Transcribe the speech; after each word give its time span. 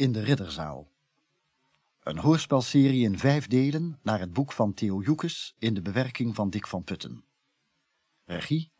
in 0.00 0.12
de 0.12 0.20
Ridderzaal. 0.20 0.88
Een 2.02 2.18
hoorspelserie 2.18 3.04
in 3.04 3.18
vijf 3.18 3.46
delen 3.46 3.98
naar 4.02 4.20
het 4.20 4.32
boek 4.32 4.52
van 4.52 4.74
Theo 4.74 5.00
Joekes 5.00 5.54
in 5.58 5.74
de 5.74 5.82
bewerking 5.82 6.34
van 6.34 6.50
Dick 6.50 6.66
van 6.66 6.84
Putten. 6.84 7.24
Regie 8.24 8.72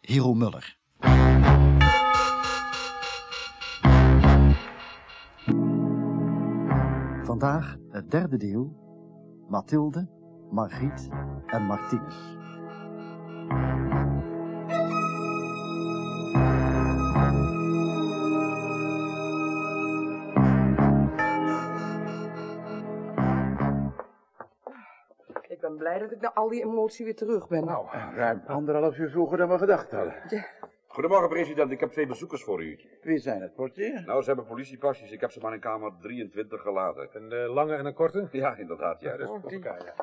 Hero 0.00 0.34
Muller. 0.34 0.78
Vandaag 7.22 7.76
het 7.88 8.10
derde 8.10 8.36
deel, 8.36 8.76
Mathilde, 9.48 10.10
Margriet 10.50 11.08
en 11.46 11.62
Martinus. 11.62 12.33
Dat 26.04 26.16
ik 26.16 26.20
na 26.20 26.34
al 26.34 26.48
die 26.48 26.62
emotie 26.62 27.04
weer 27.04 27.16
terug 27.16 27.48
ben. 27.48 27.64
Nou, 27.64 27.86
ruim 28.14 28.42
anderhalf 28.46 28.98
uur 28.98 29.10
vroeger 29.10 29.38
dan 29.38 29.48
we 29.48 29.58
gedacht 29.58 29.90
hadden. 29.90 30.14
Goedemorgen, 30.86 31.28
president. 31.28 31.70
Ik 31.70 31.80
heb 31.80 31.90
twee 31.90 32.06
bezoekers 32.06 32.44
voor 32.44 32.62
u. 32.62 32.80
Wie 33.02 33.18
zijn 33.18 33.42
het, 33.42 33.54
portier? 33.54 34.02
Nou, 34.06 34.20
ze 34.20 34.26
hebben 34.26 34.46
politiepasjes. 34.46 35.10
Ik 35.10 35.20
heb 35.20 35.30
ze 35.30 35.40
maar 35.40 35.52
in 35.52 35.60
kamer 35.60 35.92
23 36.00 36.60
gelaten. 36.60 37.08
Een 37.12 37.32
eh, 37.32 37.54
lange 37.54 37.74
en 37.74 37.86
een 37.86 37.94
korte? 37.94 38.28
Ja, 38.30 38.56
inderdaad, 38.56 39.00
ja. 39.00 39.16
Dus 39.16 39.28
op 39.28 39.52
elkaar, 39.52 39.84
ja. 39.84 39.94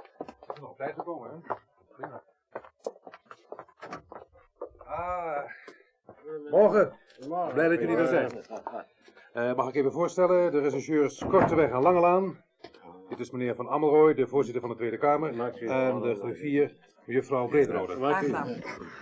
Nog 0.59 0.69
op 0.69 0.77
tijd 0.77 0.93
gekomen, 0.93 1.29
hè? 1.29 1.53
Prima. 1.95 2.23
Ah. 4.77 5.43
Morgen. 6.49 6.93
Blij 7.53 7.67
dat 7.67 7.79
jullie 7.79 7.97
er 7.97 8.07
zijn. 8.07 8.31
Eh, 9.33 9.55
mag 9.55 9.67
ik 9.67 9.75
even 9.75 9.91
voorstellen, 9.91 10.51
de 10.51 10.59
regisseurs 10.59 11.25
Korteweg 11.29 11.71
en 11.71 11.81
Langelaan. 11.81 12.43
Dit 13.11 13.19
is 13.19 13.31
meneer 13.31 13.55
Van 13.55 13.69
Amelrooy, 13.69 14.13
de 14.13 14.27
voorzitter 14.27 14.61
van 14.61 14.69
de 14.69 14.75
Tweede 14.75 14.97
Kamer. 14.97 15.29
En 15.29 15.99
de 16.01 16.15
griffier, 16.15 16.73
mevrouw 17.15 17.47
Brederode. 17.47 17.97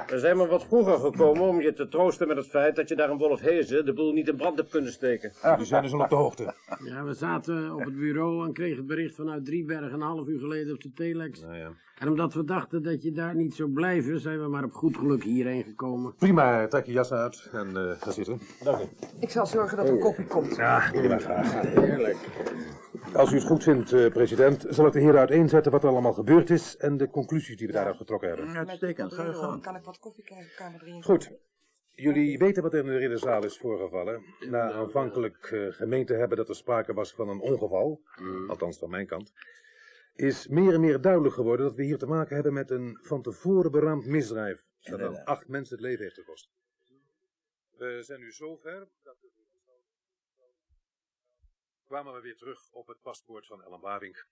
We 0.08 0.20
zijn 0.20 0.38
maar 0.38 0.48
wat 0.48 0.66
vroeger 0.66 1.00
gekomen 1.00 1.42
om 1.42 1.62
je 1.62 1.74
te 1.74 1.88
troosten 1.88 2.28
met 2.28 2.38
het 2.38 2.48
feit 2.48 2.76
dat 2.76 2.90
je 2.90 2.96
daar 2.96 3.10
een 3.10 3.18
Wolf 3.18 3.40
Hezen 3.40 3.86
de 3.86 3.94
boel 3.94 4.14
niet 4.14 4.28
in 4.28 4.36
brand 4.36 4.58
hebt 4.58 4.70
kunnen 4.70 4.92
steken. 4.92 5.32
Jullie 5.44 5.66
zijn 5.66 5.84
dus 5.84 5.94
al 5.94 6.00
op 6.00 6.10
de 6.10 6.16
hoogte. 6.16 6.54
Ja, 6.84 7.04
we 7.04 7.14
zaten 7.14 7.74
op 7.74 7.86
het 7.86 7.98
bureau 7.98 8.46
en 8.46 8.54
kregen 8.54 8.78
het 8.78 8.88
bericht 8.88 9.16
vanuit 9.16 9.46
Driebergen 9.46 9.94
een 9.94 10.02
half 10.02 10.28
uur 10.28 10.40
geleden 10.40 10.74
op 10.74 10.82
de 10.82 10.92
telex. 10.94 11.42
Nou 11.42 11.56
ja. 11.56 11.72
En 12.00 12.08
omdat 12.08 12.34
we 12.34 12.44
dachten 12.44 12.84
dat 12.84 13.04
je 13.04 13.12
daar 13.12 13.36
niet 13.36 13.56
zou 13.56 13.70
blijven, 13.70 14.20
zijn 14.20 14.40
we 14.40 14.48
maar 14.48 14.64
op 14.64 14.74
goed 14.74 14.98
geluk 14.98 15.24
hierheen 15.24 15.64
gekomen. 15.64 16.16
Prima, 16.18 16.68
trek 16.68 16.86
je 16.86 16.92
jas 16.92 17.12
uit 17.12 17.50
en 17.52 17.78
eh 17.78 18.02
ga 18.02 18.12
zitten. 18.12 18.40
Dank 18.64 18.80
u. 18.82 18.84
Ik 19.20 19.30
zal 19.30 19.46
zorgen 19.46 19.78
dat 19.78 19.90
er 19.90 19.98
koffie 19.98 20.26
komt. 20.26 20.56
Ja, 20.56 20.90
prima, 20.92 21.18
graag. 21.18 21.62
Heerlijk. 21.62 22.18
Als 23.14 23.32
u 23.32 23.36
het 23.36 23.44
goed 23.44 23.64
vindt, 23.64 23.94
eh, 23.94 24.08
president, 24.08 24.66
zal 24.70 24.86
ik 24.86 24.94
de 24.94 25.00
heren 25.00 25.20
uiteenzetten 25.20 25.72
wat 25.72 25.84
er 25.84 25.90
allemaal 25.90 26.14
gebeurd 26.14 26.50
is 26.50 26.78
en 26.78 26.98
de 26.98 27.10
conclusies 27.10 27.58
die 27.58 27.68
we 27.68 27.74
daaruit 27.74 27.98
getrokken 28.00 28.28
hebben. 28.30 28.58
Uitstekend, 28.58 29.14
ga 29.14 29.25
je 29.25 29.33
gang. 29.33 29.61
Kan 29.61 29.75
ik 29.75 29.83
wat 29.83 30.00
koffie 30.00 30.23
krijgen, 30.23 30.55
kamer 30.55 30.80
3? 30.80 31.03
Goed. 31.03 31.31
Jullie 31.95 32.38
weten 32.38 32.64
wat 32.64 32.73
er 32.73 32.80
in 32.80 32.86
de 32.86 32.97
ridderzaal 32.97 33.44
is 33.44 33.58
voorgevallen. 33.58 34.23
Na 34.39 34.72
aanvankelijk 34.72 35.52
eh, 35.52 35.67
gemeend 35.67 36.08
te 36.08 36.14
hebben 36.14 36.38
dat 36.38 36.50
er 36.50 36.56
sprake 36.56 36.94
was 36.94 37.14
van 37.14 37.30
een 37.30 37.39
ongeval, 37.39 38.02
althans 38.47 38.78
van 38.78 38.89
mijn 38.89 39.08
kant, 39.08 39.33
is 40.14 40.47
meer 40.47 40.73
en 40.73 40.81
meer 40.81 41.02
duidelijk 41.02 41.33
geworden 41.33 41.66
dat 41.66 41.75
we 41.75 41.83
hier 41.83 41.97
te 41.97 42.06
maken 42.06 42.36
hebben 42.36 42.53
met 42.53 42.72
een 42.72 43.00
van 43.02 43.22
tevoren 43.22 43.72
beraamd 43.72 44.06
misdrijf, 44.06 44.61
dat 44.81 45.02
aan 45.02 45.23
acht 45.23 45.47
mensen 45.47 45.75
het 45.75 45.86
leven 45.86 46.03
heeft 46.03 46.16
gekost. 46.16 46.50
We 47.78 48.03
zijn 48.03 48.19
nu 48.19 48.31
zover 48.31 48.88
dat 49.03 49.17
we 49.22 49.39
kwamen 51.90 52.14
we 52.14 52.22
weer 52.22 52.36
terug 52.36 52.59
op 52.72 52.88
het 52.88 53.02
paspoort 53.02 53.46
van 53.47 53.63
Ellen 53.63 53.80
Waring. 53.80 54.24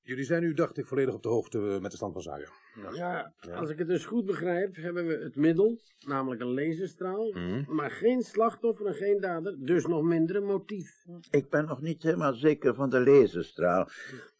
Jullie 0.00 0.24
zijn 0.24 0.42
nu, 0.42 0.54
dacht 0.54 0.78
ik, 0.78 0.86
volledig 0.86 1.14
op 1.14 1.22
de 1.22 1.28
hoogte 1.28 1.58
eh, 1.58 1.80
met 1.80 1.90
de 1.90 1.96
stand 1.96 2.12
van 2.12 2.22
zaken. 2.22 2.48
Ja, 2.92 3.32
als 3.54 3.70
ik 3.70 3.78
het 3.78 3.88
dus 3.88 4.04
goed 4.04 4.26
begrijp, 4.26 4.76
hebben 4.76 5.06
we 5.06 5.14
het 5.16 5.36
middel, 5.36 5.78
namelijk 6.06 6.40
een 6.40 6.54
laserstraal, 6.54 7.32
Mhm. 7.32 7.74
maar 7.74 7.90
geen 7.90 8.22
slachtoffer 8.22 8.86
en 8.86 8.94
geen 8.94 9.20
dader, 9.20 9.56
dus 9.66 9.86
nog 9.86 10.02
minder 10.02 10.36
een 10.36 10.44
motief. 10.44 11.04
Ik 11.30 11.50
ben 11.50 11.64
nog 11.66 11.80
niet 11.80 12.02
helemaal 12.02 12.34
zeker 12.34 12.74
van 12.74 12.90
de 12.90 13.00
laserstraal. 13.00 13.88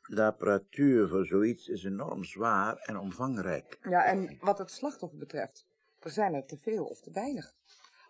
De 0.02 0.24
apparatuur 0.24 1.08
voor 1.08 1.26
zoiets 1.26 1.68
is 1.68 1.84
enorm 1.84 2.24
zwaar 2.24 2.76
en 2.76 2.98
omvangrijk. 2.98 3.78
Ja, 3.82 4.04
en 4.04 4.36
wat 4.40 4.58
het 4.58 4.70
slachtoffer 4.70 5.18
betreft, 5.18 5.66
er 5.98 6.10
zijn 6.10 6.34
er 6.34 6.46
te 6.46 6.56
veel 6.56 6.84
of 6.84 7.00
te 7.00 7.10
weinig. 7.10 7.52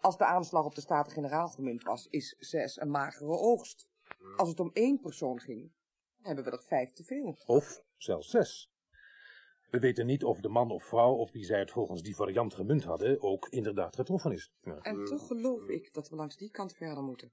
Als 0.00 0.16
de 0.18 0.24
aanslag 0.24 0.64
op 0.64 0.74
de 0.74 0.80
Staten-Generaal 0.80 1.48
gemunt 1.48 1.82
was, 1.82 2.06
is 2.10 2.36
zes 2.38 2.80
een 2.80 2.90
magere 2.90 3.38
oogst. 3.38 3.90
Als 4.36 4.48
het 4.48 4.60
om 4.60 4.70
één 4.72 5.00
persoon 5.00 5.40
ging, 5.40 5.72
hebben 6.20 6.44
we 6.44 6.50
er 6.50 6.62
vijf 6.62 6.92
te 6.92 7.04
veel. 7.04 7.36
Of 7.46 7.82
zelfs 7.96 8.30
zes. 8.30 8.70
We 9.70 9.78
weten 9.78 10.06
niet 10.06 10.24
of 10.24 10.40
de 10.40 10.48
man 10.48 10.70
of 10.70 10.84
vrouw 10.84 11.12
op 11.12 11.30
wie 11.30 11.44
zij 11.44 11.58
het 11.58 11.70
volgens 11.70 12.02
die 12.02 12.14
variant 12.14 12.54
gemunt 12.54 12.84
hadden 12.84 13.22
ook 13.22 13.48
inderdaad 13.48 13.96
getroffen 13.96 14.32
is. 14.32 14.52
Ja. 14.60 14.78
En 14.78 15.04
toch 15.04 15.26
geloof 15.26 15.68
ik 15.68 15.92
dat 15.92 16.08
we 16.08 16.16
langs 16.16 16.36
die 16.36 16.50
kant 16.50 16.72
verder 16.72 17.02
moeten. 17.02 17.32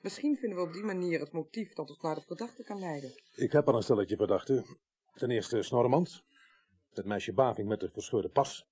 Misschien 0.00 0.36
vinden 0.36 0.58
we 0.58 0.64
op 0.64 0.72
die 0.72 0.82
manier 0.82 1.20
het 1.20 1.32
motief 1.32 1.72
dat 1.72 1.88
ons 1.88 2.00
naar 2.00 2.14
de 2.14 2.20
verdachte 2.20 2.64
kan 2.64 2.78
leiden. 2.78 3.10
Ik 3.34 3.52
heb 3.52 3.68
al 3.68 3.76
een 3.76 3.82
stelletje 3.82 4.16
verdachten. 4.16 4.64
Ten 5.14 5.30
eerste 5.30 5.62
Snorremand, 5.62 6.24
het 6.90 7.04
meisje 7.04 7.32
Baving 7.32 7.68
met 7.68 7.80
de 7.80 7.90
verscheurde 7.90 8.28
pas, 8.28 8.66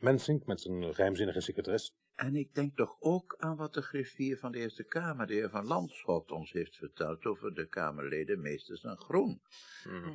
Mensink 0.00 0.46
met 0.46 0.60
zijn 0.60 0.94
geheimzinnige 0.94 1.40
secretaris. 1.40 1.94
En 2.14 2.36
ik 2.36 2.54
denk 2.54 2.76
toch 2.76 2.96
ook 3.00 3.34
aan 3.38 3.56
wat 3.56 3.74
de 3.74 3.82
griffier 3.82 4.38
van 4.38 4.52
de 4.52 4.58
Eerste 4.58 4.84
Kamer, 4.84 5.26
de 5.26 5.32
heer 5.32 5.50
Van 5.50 5.66
Landschot, 5.66 6.30
ons 6.30 6.52
heeft 6.52 6.76
verteld 6.76 7.24
over 7.24 7.54
de 7.54 7.68
Kamerleden 7.68 8.40
Meesters 8.40 8.84
en 8.84 8.96
Groen. 8.96 9.40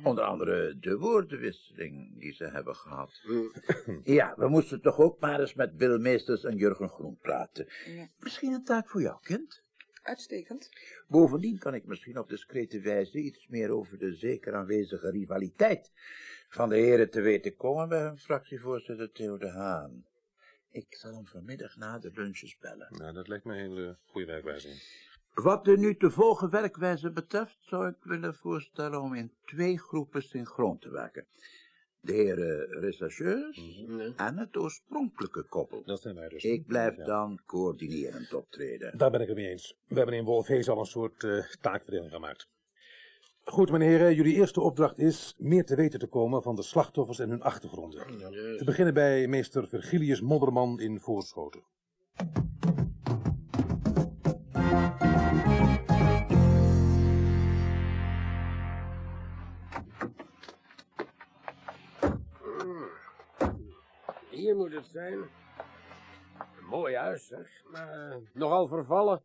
Onder 0.02 0.24
andere 0.24 0.78
de 0.78 0.98
woordenwisseling 0.98 2.20
die 2.20 2.32
ze 2.32 2.44
hebben 2.44 2.76
gehad. 2.76 3.20
Ja, 4.04 4.34
we 4.36 4.48
moesten 4.48 4.80
toch 4.80 4.98
ook 4.98 5.20
maar 5.20 5.40
eens 5.40 5.54
met 5.54 5.76
Bill 5.76 5.98
Meesters 5.98 6.44
en 6.44 6.56
Jurgen 6.56 6.88
Groen 6.88 7.18
praten. 7.18 7.66
Ja. 7.86 8.08
Misschien 8.18 8.52
een 8.52 8.64
taak 8.64 8.88
voor 8.88 9.00
jou, 9.00 9.20
kind? 9.20 9.61
Uitstekend. 10.02 10.68
Bovendien 11.08 11.58
kan 11.58 11.74
ik 11.74 11.86
misschien 11.86 12.18
op 12.18 12.28
discrete 12.28 12.80
wijze 12.80 13.18
iets 13.18 13.48
meer 13.48 13.70
over 13.70 13.98
de 13.98 14.14
zeker 14.14 14.54
aanwezige 14.54 15.10
rivaliteit 15.10 15.90
van 16.48 16.68
de 16.68 16.76
heren 16.76 17.10
te 17.10 17.20
weten 17.20 17.56
komen 17.56 17.88
bij 17.88 18.02
hun 18.02 18.18
fractievoorzitter 18.18 19.12
Theo 19.12 19.38
de 19.38 19.50
Haan. 19.50 20.04
Ik 20.70 20.94
zal 20.94 21.14
hem 21.14 21.26
vanmiddag 21.26 21.76
na 21.76 21.98
de 21.98 22.10
lunches 22.14 22.58
bellen. 22.58 22.88
Nou, 22.90 23.12
dat 23.12 23.28
lijkt 23.28 23.44
me 23.44 23.52
een 23.52 23.58
hele 23.58 23.98
goede 24.04 24.26
werkwijze. 24.26 24.68
Wat 25.34 25.64
de 25.64 25.78
nu 25.78 25.96
te 25.96 26.10
volgen 26.10 26.50
werkwijze 26.50 27.10
betreft, 27.10 27.56
zou 27.60 27.88
ik 27.88 27.96
willen 28.02 28.34
voorstellen 28.34 29.00
om 29.00 29.14
in 29.14 29.32
twee 29.44 29.78
groepen 29.78 30.22
synchroon 30.22 30.78
te 30.78 30.90
werken. 30.90 31.26
De 32.04 32.12
heren 32.12 32.80
rechercheurs 32.80 33.84
en 34.16 34.38
het 34.38 34.56
oorspronkelijke 34.56 35.42
koppel. 35.42 35.82
Dat 35.84 36.00
zijn 36.00 36.14
wij 36.14 36.28
dus. 36.28 36.44
Ik 36.44 36.66
blijf 36.66 36.96
Ja. 36.96 37.04
dan 37.04 37.40
coördinerend 37.46 38.34
optreden. 38.34 38.98
Daar 38.98 39.10
ben 39.10 39.20
ik 39.20 39.26
het 39.26 39.36
mee 39.36 39.48
eens. 39.48 39.76
We 39.86 39.94
hebben 39.96 40.14
in 40.14 40.24
Wolfhees 40.24 40.68
al 40.68 40.78
een 40.78 40.86
soort 40.86 41.24
eh, 41.24 41.44
taakverdeling 41.60 42.12
gemaakt. 42.12 42.48
Goed, 43.44 43.70
mijn 43.70 43.82
heren, 43.82 44.14
jullie 44.14 44.34
eerste 44.34 44.60
opdracht 44.60 44.98
is 44.98 45.34
meer 45.38 45.64
te 45.64 45.76
weten 45.76 45.98
te 45.98 46.06
komen 46.06 46.42
van 46.42 46.56
de 46.56 46.62
slachtoffers 46.62 47.18
en 47.18 47.30
hun 47.30 47.42
achtergronden. 47.42 48.06
Te 48.56 48.62
beginnen 48.64 48.94
bij 48.94 49.26
meester 49.28 49.68
Virgilius 49.68 50.20
Modderman 50.20 50.80
in 50.80 51.00
Voorschoten. 51.00 51.62
Zijn. 64.84 65.18
Een 66.58 66.64
mooi 66.68 66.96
huis, 66.96 67.26
zeg. 67.26 67.62
Maar 67.70 68.10
eh, 68.10 68.16
nogal 68.32 68.66
vervallen. 68.66 69.22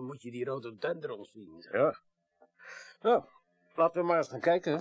Moet 0.00 0.22
je 0.22 0.30
die 0.30 0.44
rhododendrons 0.44 1.30
zien? 1.30 1.62
zeg? 1.62 1.72
Ja. 1.72 1.98
Nou, 3.00 3.24
laten 3.74 4.00
we 4.00 4.06
maar 4.06 4.16
eens 4.16 4.28
gaan 4.28 4.40
kijken. 4.40 4.72
hè. 4.72 4.80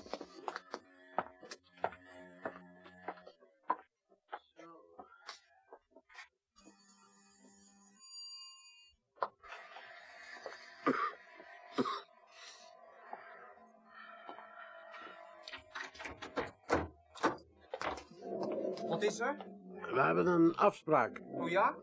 Hebben 20.18 20.44
een 20.44 20.56
afspraak. 20.56 21.22
Oh 21.32 21.50
ja? 21.50 21.76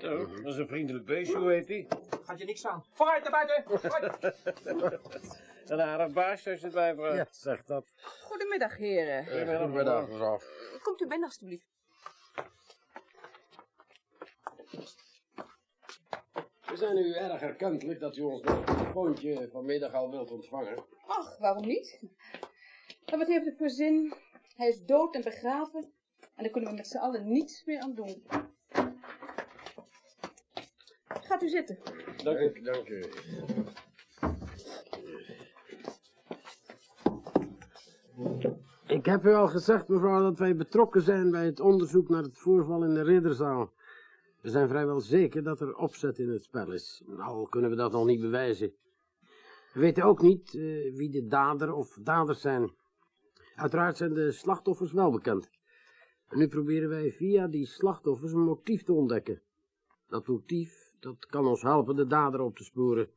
Zo, 0.00 0.26
dat 0.26 0.52
is 0.52 0.56
een 0.56 0.66
vriendelijk 0.66 1.04
beestje, 1.04 1.38
hoe 1.38 1.52
heet 1.52 1.66
die? 1.66 1.86
Gaat 2.24 2.38
je 2.38 2.44
niks 2.44 2.66
aan. 2.66 2.84
Vooruit 2.92 3.22
naar 3.22 3.32
buiten! 3.32 3.78
Vooruit. 3.78 5.40
Een 5.66 5.80
aardig 5.80 6.12
baasje 6.12 6.50
als 6.50 6.60
je 6.60 6.66
het 6.66 6.74
bij 6.74 6.94
vraagt. 6.94 7.16
Ja, 7.16 7.26
zeg 7.30 7.64
dat. 7.64 7.94
Goedemiddag, 8.22 8.76
heren. 8.76 9.26
Goedemiddag, 9.26 10.08
mevrouw. 10.08 10.40
Komt 10.82 11.00
u 11.00 11.06
binnen, 11.06 11.28
alstublieft. 11.28 11.66
Is 16.72 16.78
zijn 16.78 16.96
u 16.96 17.12
erg 17.12 17.40
erkentelijk 17.40 18.00
dat 18.00 18.16
u 18.16 18.22
ons 18.22 18.42
met 18.42 18.56
een 18.56 18.64
telefoontje 18.64 19.48
vanmiddag 19.52 19.92
al 19.92 20.10
wilt 20.10 20.30
ontvangen. 20.30 20.84
Ach, 21.06 21.38
waarom 21.38 21.66
niet? 21.66 22.00
Maar 23.10 23.18
wat 23.18 23.28
heeft 23.28 23.46
het 23.46 23.56
voor 23.56 23.70
zin? 23.70 24.14
Hij 24.56 24.68
is 24.68 24.84
dood 24.84 25.14
en 25.14 25.22
begraven. 25.22 25.92
En 26.34 26.42
daar 26.42 26.50
kunnen 26.50 26.70
we 26.70 26.76
met 26.76 26.86
z'n 26.86 26.96
allen 26.96 27.32
niets 27.32 27.64
meer 27.64 27.80
aan 27.80 27.94
doen. 27.94 28.22
Gaat 31.06 31.42
u 31.42 31.48
zitten. 31.48 31.78
Dank 32.24 32.38
u. 32.38 32.62
Dank 32.62 32.88
u. 32.88 33.04
Ik 38.86 39.06
heb 39.06 39.24
u 39.24 39.32
al 39.34 39.48
gezegd, 39.48 39.88
mevrouw, 39.88 40.22
dat 40.22 40.38
wij 40.38 40.56
betrokken 40.56 41.02
zijn 41.02 41.30
bij 41.30 41.44
het 41.44 41.60
onderzoek 41.60 42.08
naar 42.08 42.22
het 42.22 42.38
voorval 42.38 42.84
in 42.84 42.94
de 42.94 43.02
ridderzaal. 43.02 43.72
We 44.40 44.50
zijn 44.50 44.68
vrijwel 44.68 45.00
zeker 45.00 45.42
dat 45.42 45.60
er 45.60 45.74
opzet 45.74 46.18
in 46.18 46.28
het 46.28 46.42
spel 46.42 46.72
is. 46.72 47.02
Al 47.18 47.46
kunnen 47.46 47.70
we 47.70 47.76
dat 47.76 47.92
nog 47.92 48.06
niet 48.06 48.20
bewijzen. 48.20 48.72
We 49.72 49.80
weten 49.80 50.02
ook 50.02 50.22
niet 50.22 50.54
eh, 50.54 50.62
wie 50.96 51.10
de 51.10 51.26
dader 51.26 51.72
of 51.72 51.98
daders 52.00 52.40
zijn. 52.40 52.72
Uiteraard 53.54 53.96
zijn 53.96 54.14
de 54.14 54.32
slachtoffers 54.32 54.92
wel 54.92 55.10
bekend. 55.10 55.50
En 56.32 56.38
nu 56.38 56.48
proberen 56.48 56.88
wij 56.88 57.12
via 57.12 57.46
die 57.46 57.66
slachtoffers 57.66 58.32
een 58.32 58.44
motief 58.44 58.82
te 58.82 58.92
ontdekken. 58.92 59.42
Dat 60.08 60.26
motief, 60.26 60.94
dat 61.00 61.26
kan 61.26 61.46
ons 61.46 61.62
helpen 61.62 61.96
de 61.96 62.06
dader 62.06 62.40
op 62.40 62.56
te 62.56 62.64
sporen. 62.64 63.08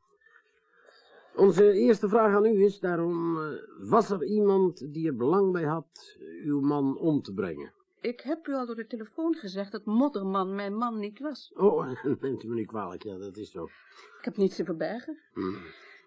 Onze 1.35 1.71
eerste 1.71 2.09
vraag 2.09 2.35
aan 2.35 2.45
u 2.45 2.63
is 2.63 2.79
daarom, 2.79 3.37
eh, 3.37 3.47
was 3.89 4.09
er 4.09 4.23
iemand 4.23 4.93
die 4.93 5.07
er 5.07 5.15
belang 5.15 5.51
bij 5.51 5.63
had 5.63 6.17
uw 6.43 6.61
man 6.61 6.97
om 6.97 7.21
te 7.21 7.33
brengen? 7.33 7.73
Ik 8.01 8.21
heb 8.21 8.47
u 8.47 8.53
al 8.53 8.65
door 8.65 8.75
de 8.75 8.87
telefoon 8.87 9.35
gezegd 9.35 9.71
dat 9.71 9.85
Modderman 9.85 10.55
mijn 10.55 10.75
man 10.75 10.99
niet 10.99 11.19
was. 11.19 11.51
Oh, 11.55 12.03
neemt 12.21 12.43
u 12.43 12.47
me 12.47 12.55
niet 12.55 12.67
kwalijk, 12.67 13.03
ja, 13.03 13.17
dat 13.17 13.37
is 13.37 13.51
zo. 13.51 13.63
Ik 14.19 14.25
heb 14.25 14.37
niets 14.37 14.55
te 14.55 14.65
verbergen. 14.65 15.17
Hm. 15.33 15.49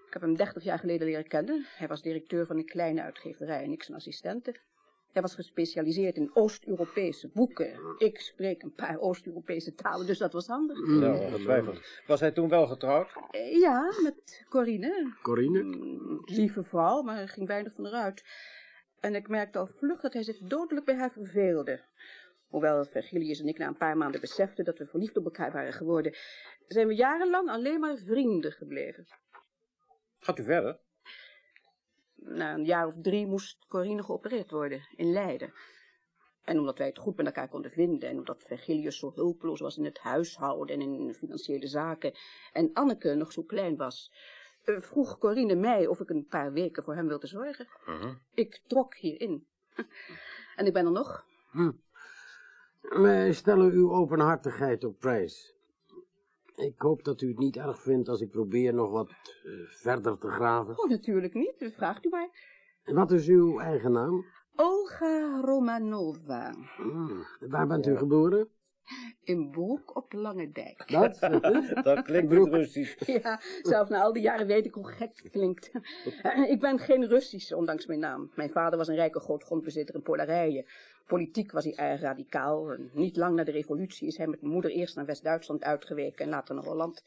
Ik 0.06 0.12
heb 0.12 0.22
hem 0.22 0.36
dertig 0.36 0.64
jaar 0.64 0.78
geleden 0.78 1.06
leren 1.06 1.28
kennen. 1.28 1.64
Hij 1.66 1.88
was 1.88 2.02
directeur 2.02 2.46
van 2.46 2.56
een 2.56 2.66
kleine 2.66 3.02
uitgeverij 3.02 3.62
en 3.62 3.72
ik 3.72 3.82
zijn 3.82 3.96
assistente. 3.96 4.54
Hij 5.18 5.26
was 5.26 5.36
gespecialiseerd 5.36 6.16
in 6.16 6.30
Oost-Europese 6.34 7.28
boeken. 7.34 7.80
Ik 7.98 8.20
spreek 8.20 8.62
een 8.62 8.74
paar 8.74 8.98
Oost-Europese 8.98 9.74
talen, 9.74 10.06
dus 10.06 10.18
dat 10.18 10.32
was 10.32 10.46
handig. 10.46 11.00
Ja, 11.00 11.14
ongetwijfeld. 11.14 11.80
Was 12.06 12.20
hij 12.20 12.30
toen 12.30 12.48
wel 12.48 12.66
getrouwd? 12.66 13.12
Eh, 13.30 13.60
Ja, 13.60 13.92
met 14.02 14.44
Corine. 14.48 15.16
Corine? 15.22 15.62
Mm, 15.62 16.22
Lieve 16.24 16.62
vrouw, 16.62 17.02
maar 17.02 17.18
er 17.18 17.28
ging 17.28 17.46
weinig 17.46 17.72
van 17.74 17.86
eruit. 17.86 18.24
En 19.00 19.14
ik 19.14 19.28
merkte 19.28 19.58
al 19.58 19.66
vlug 19.66 20.00
dat 20.00 20.12
hij 20.12 20.22
zich 20.22 20.38
dodelijk 20.38 20.86
bij 20.86 20.96
haar 20.96 21.10
verveelde. 21.12 21.80
Hoewel 22.48 22.84
Vergilius 22.84 23.40
en 23.40 23.48
ik 23.48 23.58
na 23.58 23.66
een 23.66 23.76
paar 23.76 23.96
maanden 23.96 24.20
beseften 24.20 24.64
dat 24.64 24.78
we 24.78 24.86
verliefd 24.86 25.16
op 25.16 25.24
elkaar 25.24 25.52
waren 25.52 25.72
geworden, 25.72 26.14
zijn 26.66 26.86
we 26.86 26.94
jarenlang 26.94 27.48
alleen 27.48 27.80
maar 27.80 27.96
vrienden 27.96 28.52
gebleven. 28.52 29.06
Gaat 30.18 30.38
u 30.38 30.44
verder? 30.44 30.78
Na 32.28 32.54
een 32.54 32.64
jaar 32.64 32.86
of 32.86 32.94
drie 33.02 33.26
moest 33.26 33.66
Corine 33.68 34.02
geopereerd 34.02 34.50
worden, 34.50 34.88
in 34.96 35.12
Leiden. 35.12 35.52
En 36.44 36.58
omdat 36.58 36.78
wij 36.78 36.86
het 36.86 36.98
goed 36.98 37.16
met 37.16 37.26
elkaar 37.26 37.48
konden 37.48 37.70
vinden, 37.70 38.08
en 38.08 38.18
omdat 38.18 38.44
Vergilius 38.46 38.98
zo 38.98 39.12
hulpeloos 39.14 39.60
was 39.60 39.76
in 39.76 39.84
het 39.84 39.98
huishouden 39.98 40.80
en 40.80 40.94
in 40.94 41.14
financiële 41.14 41.66
zaken, 41.66 42.12
en 42.52 42.70
Anneke 42.72 43.14
nog 43.14 43.32
zo 43.32 43.42
klein 43.42 43.76
was, 43.76 44.12
eh, 44.64 44.80
vroeg 44.80 45.18
Corine 45.18 45.54
mij 45.54 45.86
of 45.86 46.00
ik 46.00 46.10
een 46.10 46.26
paar 46.26 46.52
weken 46.52 46.82
voor 46.82 46.94
hem 46.94 47.08
wilde 47.08 47.26
zorgen. 47.26 47.68
Ik 48.34 48.62
trok 48.66 48.94
hierin. 48.94 49.46
En 50.56 50.66
ik 50.66 50.72
ben 50.72 50.84
er 50.84 50.92
nog. 50.92 51.24
Hm. 51.50 51.72
Wij 52.80 53.32
stellen 53.32 53.70
uw 53.70 53.92
openhartigheid 53.92 54.84
op 54.84 54.98
prijs. 54.98 55.57
Ik 56.58 56.74
hoop 56.80 57.04
dat 57.04 57.20
u 57.20 57.28
het 57.28 57.38
niet 57.38 57.56
erg 57.56 57.82
vindt 57.82 58.08
als 58.08 58.20
ik 58.20 58.30
probeer 58.30 58.74
nog 58.74 58.90
wat 58.90 59.08
eh, 59.08 59.52
verder 59.66 60.18
te 60.18 60.28
graven. 60.28 60.78
Oh, 60.78 60.88
natuurlijk 60.88 61.34
niet. 61.34 61.70
Vraagt 61.74 62.04
u 62.04 62.08
maar. 62.08 62.28
Wat 62.84 63.10
is 63.10 63.28
uw 63.28 63.58
eigen 63.58 63.92
naam? 63.92 64.24
Olga 64.56 65.40
Romanova. 65.44 66.54
Hm, 66.76 67.48
Waar 67.48 67.66
bent 67.66 67.86
u 67.86 67.96
geboren? 67.96 68.48
In 69.22 69.50
Broek 69.50 69.96
op 69.96 70.12
Lange 70.12 70.52
Dijk. 70.52 70.88
Dat? 70.90 71.18
Dat 71.84 72.02
klinkt 72.02 72.32
niet 72.32 72.48
Russisch. 72.48 73.06
Ja, 73.06 73.40
zelfs 73.62 73.90
na 73.90 74.02
al 74.02 74.12
die 74.12 74.22
jaren 74.22 74.46
weet 74.46 74.66
ik 74.66 74.74
hoe 74.74 74.88
gek 74.88 75.10
het 75.22 75.30
klinkt. 75.30 75.70
Ik 76.48 76.60
ben 76.60 76.78
geen 76.78 77.06
Russisch, 77.06 77.52
ondanks 77.52 77.86
mijn 77.86 78.00
naam. 78.00 78.30
Mijn 78.34 78.50
vader 78.50 78.78
was 78.78 78.88
een 78.88 78.94
rijke 78.94 79.20
grootgrondbezitter 79.20 79.94
in 79.94 80.02
Polarijen. 80.02 80.66
Politiek 81.06 81.52
was 81.52 81.64
hij 81.64 81.74
erg 81.74 82.00
radicaal. 82.00 82.72
En 82.72 82.90
niet 82.92 83.16
lang 83.16 83.36
na 83.36 83.44
de 83.44 83.50
revolutie 83.50 84.08
is 84.08 84.16
hij 84.16 84.26
met 84.26 84.40
mijn 84.40 84.52
moeder 84.52 84.70
eerst 84.70 84.96
naar 84.96 85.06
West-Duitsland 85.06 85.64
uitgeweken 85.64 86.24
en 86.24 86.30
later 86.30 86.54
naar 86.54 86.64
Holland. 86.64 87.02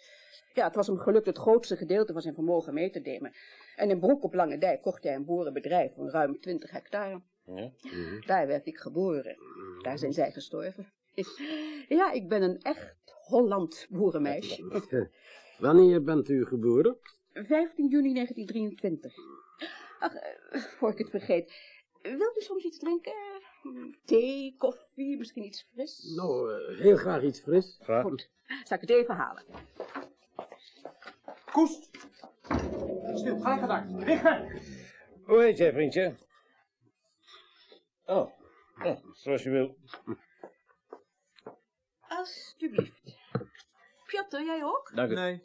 Ja, 0.54 0.66
het 0.66 0.76
was 0.76 0.88
hem 0.88 0.98
gelukt 0.98 1.26
het 1.26 1.38
grootste 1.38 1.78
gedeelte 1.78 2.14
van 2.14 2.22
zijn 2.22 2.34
vermogen 2.34 2.74
mee 2.74 2.90
te 2.90 3.00
nemen. 3.00 3.32
En 3.76 3.90
in 3.90 4.00
Broek 4.00 4.24
op 4.24 4.34
Lange 4.34 4.58
Dijk 4.58 4.82
kocht 4.82 5.04
hij 5.04 5.16
een 5.16 5.26
boerenbedrijf 5.26 5.94
van 5.94 6.10
ruim 6.10 6.40
20 6.40 6.72
hectare. 6.72 7.22
Ja. 7.46 7.72
Daar 8.26 8.48
werd 8.48 8.68
ik 8.68 8.78
geboren. 8.78 9.38
Daar 9.82 9.98
zijn 9.98 10.14
zij 10.14 10.32
gestorven. 10.32 10.92
Ja, 11.88 12.12
ik 12.12 12.30
ben 12.30 12.42
een 12.42 12.62
echt 12.62 12.96
Holland 13.28 13.88
boerenmeisje. 13.90 15.10
Wanneer 15.60 16.04
bent 16.04 16.30
u 16.30 16.46
geboren? 16.46 16.98
15 17.34 17.88
juni 17.88 18.14
1923. 18.14 19.16
Ach, 20.00 20.14
eh, 20.14 20.62
voor 20.62 20.92
ik 20.92 20.98
het 20.98 21.10
vergeet. 21.10 21.54
Wilt 22.02 22.38
u 22.38 22.42
soms 22.42 22.64
iets 22.64 22.80
drinken? 22.80 23.14
Thee, 24.06 24.56
koffie, 24.58 25.18
misschien 25.18 25.44
iets 25.44 25.68
fris? 25.74 26.14
Nou, 26.16 26.54
eh, 26.54 26.80
heel 26.80 26.98
graag 26.98 27.24
iets 27.24 27.40
fris. 27.40 27.80
Graag. 27.82 28.04
Goed, 28.04 28.30
zal 28.64 28.78
ik 28.78 28.82
het 28.82 28.90
even 28.90 29.16
halen. 29.16 29.44
Koest! 31.52 31.90
Stil, 33.14 33.40
ga 33.40 33.56
je 33.56 33.68
daar. 33.68 33.88
Liggen! 33.90 34.62
Hoe 35.24 35.42
heet 35.42 35.58
jij, 35.58 35.74
vriendje? 35.74 36.16
Oh, 38.06 38.32
oh 38.84 38.98
zoals 39.14 39.44
je 39.44 39.50
wil. 39.50 39.78
Alsjeblieft. 42.22 43.18
Piotr, 44.06 44.42
jij 44.46 44.64
ook? 44.64 44.92
Dank 44.96 45.12
u. 45.12 45.14
Nee. 45.14 45.44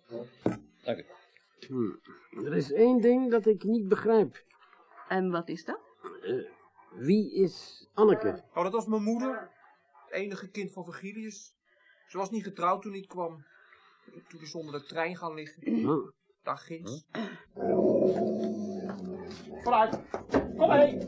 Dank 0.83 0.99
u. 0.99 1.05
Hm. 1.67 2.45
Er 2.45 2.57
is 2.57 2.73
één 2.73 3.01
ding 3.01 3.31
dat 3.31 3.47
ik 3.47 3.65
niet 3.65 3.89
begrijp. 3.89 4.45
En 5.09 5.31
wat 5.31 5.49
is 5.49 5.65
dat? 5.65 5.81
Eh, 6.23 6.45
wie 6.91 7.35
is 7.35 7.87
Anneke? 7.95 8.43
Oh, 8.55 8.63
dat 8.63 8.73
was 8.73 8.87
mijn 8.87 9.03
moeder. 9.03 9.51
Het 10.05 10.15
enige 10.15 10.51
kind 10.51 10.73
van 10.73 10.85
Virgilius. 10.85 11.55
Ze 12.09 12.19
was 12.19 12.31
niet 12.31 12.45
getrouwd 12.45 12.83
toen 12.83 12.95
ik 12.95 13.09
kwam. 13.09 13.45
Toen 14.29 14.41
is 14.41 14.55
onder 14.55 14.81
de 14.81 14.87
trein 14.87 15.17
gaan 15.17 15.35
liggen. 15.35 15.63
Hm. 15.63 16.11
Daar 16.43 16.59
ginds. 16.59 17.07
Vooruit. 19.63 20.01
Kom 20.57 20.69
mee. 20.69 20.99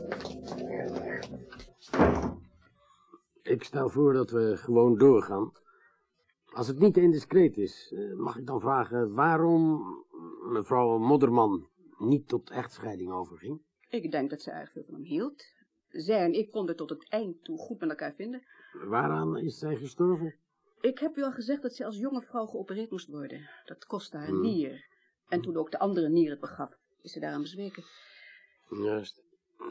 Ik 3.59 3.65
stel 3.65 3.89
voor 3.89 4.13
dat 4.13 4.31
we 4.31 4.57
gewoon 4.57 4.97
doorgaan. 4.97 5.51
Als 6.45 6.67
het 6.67 6.79
niet 6.79 6.97
indiscreet 6.97 7.57
is, 7.57 7.91
eh, 7.95 8.13
mag 8.13 8.37
ik 8.37 8.45
dan 8.45 8.59
vragen 8.59 9.13
waarom 9.13 9.81
mevrouw 10.51 10.97
Modderman 10.97 11.67
niet 11.97 12.27
tot 12.27 12.49
echtscheiding 12.49 13.11
overging? 13.11 13.61
Ik 13.89 14.11
denk 14.11 14.29
dat 14.29 14.41
ze 14.41 14.51
erg 14.51 14.71
veel 14.71 14.83
van 14.83 14.93
hem 14.93 15.03
hield. 15.03 15.43
Zij 15.89 16.23
en 16.25 16.33
ik 16.33 16.51
konden 16.51 16.75
tot 16.75 16.89
het 16.89 17.09
eind 17.09 17.43
toe 17.43 17.57
goed 17.57 17.79
met 17.79 17.89
elkaar 17.89 18.13
vinden. 18.13 18.43
Waaraan 18.85 19.37
is 19.37 19.57
zij 19.57 19.75
gestorven? 19.75 20.35
Ik 20.81 20.99
heb 20.99 21.17
u 21.17 21.23
al 21.23 21.31
gezegd 21.31 21.61
dat 21.61 21.75
ze 21.75 21.85
als 21.85 21.97
jonge 21.97 22.21
vrouw 22.21 22.45
geopereerd 22.45 22.91
moest 22.91 23.07
worden. 23.09 23.49
Dat 23.65 23.85
kostte 23.85 24.17
haar 24.17 24.27
Hmm. 24.27 24.41
nier. 24.41 24.85
En 25.27 25.41
toen 25.41 25.57
ook 25.57 25.71
de 25.71 25.79
andere 25.79 26.09
nier 26.09 26.29
het 26.29 26.39
begaf, 26.39 26.73
is 27.01 27.11
ze 27.11 27.19
daaraan 27.19 27.41
bezweken. 27.41 27.83
Juist. 28.69 29.23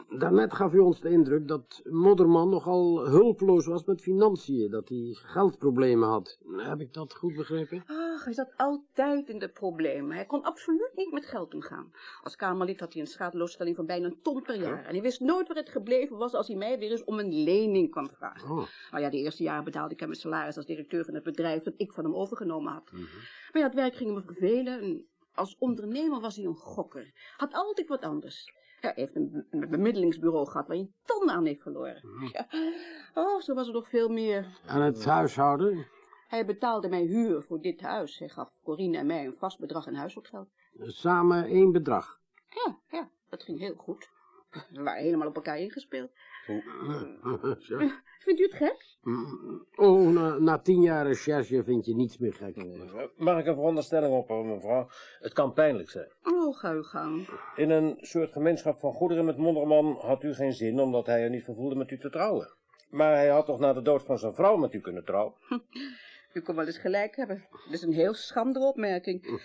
Daarnet 0.09 0.53
gaf 0.53 0.73
u 0.73 0.79
ons 0.79 1.01
de 1.01 1.09
indruk 1.09 1.47
dat 1.47 1.81
Modderman 1.83 2.49
nogal 2.49 3.07
hulpeloos 3.07 3.65
was 3.65 3.83
met 3.83 4.01
financiën, 4.01 4.71
dat 4.71 4.89
hij 4.89 5.09
geldproblemen 5.11 6.07
had. 6.07 6.39
Heb 6.57 6.79
ik 6.79 6.93
dat 6.93 7.13
goed 7.15 7.35
begrepen? 7.35 7.83
Ach, 7.85 8.23
hij 8.23 8.33
zat 8.33 8.53
altijd 8.57 9.29
in 9.29 9.39
de 9.39 9.49
problemen. 9.49 10.15
Hij 10.15 10.25
kon 10.25 10.43
absoluut 10.43 10.91
niet 10.95 11.11
met 11.11 11.25
geld 11.25 11.53
omgaan. 11.53 11.91
Als 12.23 12.35
Kamerlid 12.35 12.79
had 12.79 12.93
hij 12.93 13.01
een 13.01 13.07
schadeloosstelling 13.07 13.75
van 13.75 13.85
bijna 13.85 14.05
een 14.05 14.21
ton 14.21 14.41
per 14.41 14.55
jaar. 14.55 14.85
En 14.85 14.93
hij 14.93 15.01
wist 15.01 15.19
nooit 15.19 15.47
waar 15.47 15.57
het 15.57 15.69
gebleven 15.69 16.17
was 16.17 16.33
als 16.33 16.47
hij 16.47 16.57
mij 16.57 16.79
weer 16.79 16.91
eens 16.91 17.03
om 17.03 17.19
een 17.19 17.43
lening 17.43 17.91
kwam 17.91 18.09
vragen. 18.09 18.49
Oh. 18.49 18.67
Nou 18.91 19.03
ja, 19.03 19.09
de 19.09 19.17
eerste 19.17 19.43
jaren 19.43 19.63
betaalde 19.63 19.93
ik 19.93 19.99
hem 19.99 20.09
een 20.09 20.15
salaris 20.15 20.57
als 20.57 20.65
directeur 20.65 21.05
van 21.05 21.13
het 21.13 21.23
bedrijf 21.23 21.63
dat 21.63 21.73
ik 21.77 21.93
van 21.93 22.03
hem 22.03 22.15
overgenomen 22.15 22.73
had. 22.73 22.91
Maar 22.91 23.61
ja, 23.61 23.63
het 23.63 23.75
werk 23.75 23.95
ging 23.95 24.13
hem 24.13 24.23
vervelen. 24.23 24.81
En 24.81 25.07
als 25.33 25.55
ondernemer 25.59 26.19
was 26.19 26.35
hij 26.35 26.45
een 26.45 26.55
gokker. 26.55 27.33
Had 27.37 27.53
altijd 27.53 27.87
wat 27.87 28.01
anders. 28.01 28.57
Ja, 28.81 28.87
hij 28.93 28.93
heeft 28.95 29.15
een, 29.15 29.31
be- 29.31 29.45
een 29.49 29.69
bemiddelingsbureau 29.69 30.47
gehad 30.47 30.67
waar 30.67 30.77
een 30.77 30.93
ton 31.03 31.29
aan 31.29 31.45
heeft 31.45 31.61
verloren. 31.61 32.01
Ja. 32.31 32.47
Oh, 33.13 33.41
zo 33.41 33.53
was 33.53 33.67
er 33.67 33.73
nog 33.73 33.89
veel 33.89 34.09
meer. 34.09 34.59
En 34.65 34.81
het 34.81 35.05
huishouden? 35.05 35.87
Hij 36.27 36.45
betaalde 36.45 36.89
mij 36.89 37.01
huur 37.03 37.41
voor 37.41 37.61
dit 37.61 37.81
huis. 37.81 38.19
Hij 38.19 38.29
gaf 38.29 38.49
Corine 38.63 38.97
en 38.97 39.05
mij 39.05 39.25
een 39.25 39.33
vast 39.33 39.59
bedrag 39.59 39.87
in 39.87 39.93
huishoudgeld. 39.93 40.49
Samen 40.79 41.45
één 41.45 41.71
bedrag. 41.71 42.19
Ja, 42.49 42.79
ja, 42.87 43.09
dat 43.29 43.43
ging 43.43 43.59
heel 43.59 43.75
goed. 43.75 44.09
We 44.69 44.83
waren 44.83 45.03
helemaal 45.03 45.27
op 45.27 45.35
elkaar 45.35 45.57
ingespeeld. 45.59 46.11
Zo. 47.67 47.77
Vindt 48.23 48.39
u 48.39 48.43
het 48.43 48.53
gek? 48.53 48.97
Oh, 49.75 50.09
na, 50.09 50.37
na 50.37 50.59
tien 50.59 50.81
jaar 50.81 51.05
recherche 51.05 51.63
vind 51.63 51.85
je 51.85 51.95
niets 51.95 52.17
meer 52.17 52.33
gek. 52.33 52.55
Mag 53.17 53.39
ik 53.39 53.45
een 53.45 53.55
veronderstelling 53.55 54.13
opperen, 54.13 54.47
mevrouw? 54.47 54.87
Het 55.19 55.33
kan 55.33 55.53
pijnlijk 55.53 55.89
zijn. 55.89 56.11
Oh, 56.23 56.57
ga 56.57 56.71
uw 56.71 56.83
gang. 56.83 57.29
In 57.55 57.69
een 57.69 57.97
soort 58.01 58.31
gemeenschap 58.31 58.79
van 58.79 58.93
goederen 58.93 59.25
met 59.25 59.37
Monderman 59.37 59.97
had 59.99 60.23
u 60.23 60.33
geen 60.33 60.53
zin, 60.53 60.79
omdat 60.79 61.05
hij 61.05 61.23
er 61.23 61.29
niet 61.29 61.43
voor 61.43 61.55
voelde 61.55 61.75
met 61.75 61.91
u 61.91 61.97
te 61.97 62.09
trouwen. 62.09 62.53
Maar 62.89 63.13
hij 63.13 63.27
had 63.27 63.45
toch 63.45 63.59
na 63.59 63.73
de 63.73 63.81
dood 63.81 64.03
van 64.03 64.17
zijn 64.17 64.33
vrouw 64.33 64.55
met 64.55 64.73
u 64.73 64.79
kunnen 64.79 65.05
trouwen? 65.05 65.33
U 66.33 66.41
kon 66.41 66.55
wel 66.55 66.65
eens 66.65 66.77
gelijk 66.77 67.15
hebben. 67.15 67.45
Dat 67.51 67.73
is 67.73 67.81
een 67.81 67.93
heel 67.93 68.13
schandere 68.13 68.65
opmerking. 68.65 69.41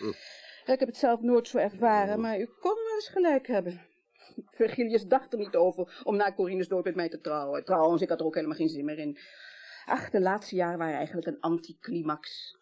Ik 0.65 0.79
heb 0.79 0.89
het 0.89 0.97
zelf 0.97 1.21
nooit 1.21 1.49
zo 1.49 1.59
ervaren, 1.59 2.21
maar 2.21 2.41
u 2.41 2.45
kon 2.61 2.75
wel 2.75 2.95
eens 2.95 3.09
gelijk 3.09 3.47
hebben. 3.47 3.81
Virgilius 4.51 5.07
dacht 5.07 5.33
er 5.33 5.39
niet 5.39 5.57
over 5.57 6.01
om 6.05 6.17
na 6.17 6.33
Corines 6.33 6.69
dood 6.69 6.85
met 6.85 6.95
mij 6.95 7.09
te 7.09 7.21
trouwen. 7.21 7.65
Trouwens, 7.65 8.03
ik 8.03 8.09
had 8.09 8.21
er 8.21 8.27
ook 8.27 8.35
helemaal 8.35 8.57
geen 8.57 8.69
zin 8.69 8.85
meer 8.85 8.99
in. 8.99 9.19
Ach, 9.85 10.11
de 10.11 10.21
laatste 10.21 10.55
jaren 10.55 10.79
waren 10.79 10.95
eigenlijk 10.95 11.27
een 11.27 11.41
anticlimax. 11.41 12.57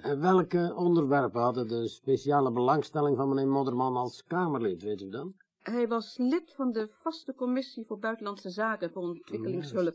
En 0.00 0.20
welke 0.20 0.74
onderwerpen 0.76 1.40
hadden 1.40 1.68
de 1.68 1.88
speciale 1.88 2.52
belangstelling 2.52 3.16
van 3.16 3.28
meneer 3.28 3.48
Modderman 3.48 3.96
als 3.96 4.24
Kamerlid, 4.24 4.82
weet 4.82 5.00
u 5.00 5.08
dan? 5.08 5.34
Hij 5.70 5.88
was 5.88 6.16
lid 6.18 6.52
van 6.54 6.72
de 6.72 6.88
vaste 6.88 7.34
commissie 7.34 7.84
voor 7.84 7.98
buitenlandse 7.98 8.50
zaken 8.50 8.90
voor 8.90 9.02
ontwikkelingshulp. 9.02 9.94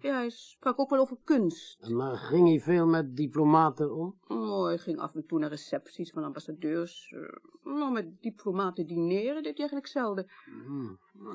Ja, 0.00 0.14
hij 0.14 0.30
sprak 0.30 0.78
ook 0.80 0.90
wel 0.90 1.00
over 1.00 1.16
kunst. 1.24 1.82
En 1.82 1.96
maar 1.96 2.16
ging 2.16 2.48
hij 2.48 2.60
veel 2.60 2.86
met 2.86 3.16
diplomaten 3.16 3.94
om? 3.94 4.18
Oh, 4.28 4.64
hij 4.64 4.78
ging 4.78 4.98
af 4.98 5.14
en 5.14 5.26
toe 5.26 5.38
naar 5.38 5.48
recepties 5.50 6.10
van 6.10 6.24
ambassadeurs. 6.24 7.12
Eh, 7.16 7.72
Maar 7.74 7.92
met 7.92 8.22
diplomaten 8.22 8.86
dineren 8.86 9.34
deed 9.42 9.58
hij 9.58 9.68
eigenlijk 9.68 9.86
zelden. 9.86 10.26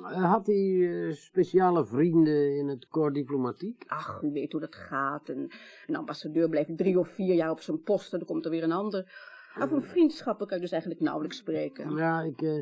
Eh, 0.03 0.32
Had 0.32 0.46
hij 0.46 1.08
eh, 1.08 1.13
speciale 1.15 1.86
vrienden 1.86 2.58
in 2.58 2.67
het 2.67 2.88
corps 2.88 3.13
diplomatiek? 3.13 3.84
Ach, 3.88 4.22
u 4.22 4.32
weet 4.32 4.51
hoe 4.51 4.62
dat 4.62 4.75
gaat. 4.75 5.29
Een, 5.29 5.51
een 5.88 5.96
ambassadeur 5.96 6.50
blijft 6.50 6.77
drie 6.77 7.00
of 7.00 7.08
vier 7.08 7.36
jaar 7.36 7.51
op 7.51 7.60
zijn 7.62 7.82
post 7.82 8.13
en 8.13 8.17
dan 8.20 8.27
komt 8.27 8.46
er 8.46 8.51
weer 8.51 8.63
een 8.63 8.72
ander. 8.72 9.32
Over 9.62 9.81
vriendschappen 9.81 10.48
kan 10.48 10.55
je 10.55 10.63
dus 10.63 10.72
eigenlijk 10.72 11.01
nauwelijks 11.01 11.38
spreken. 11.38 11.95
Ja, 11.95 12.22
ik, 12.22 12.41
eh, 12.41 12.57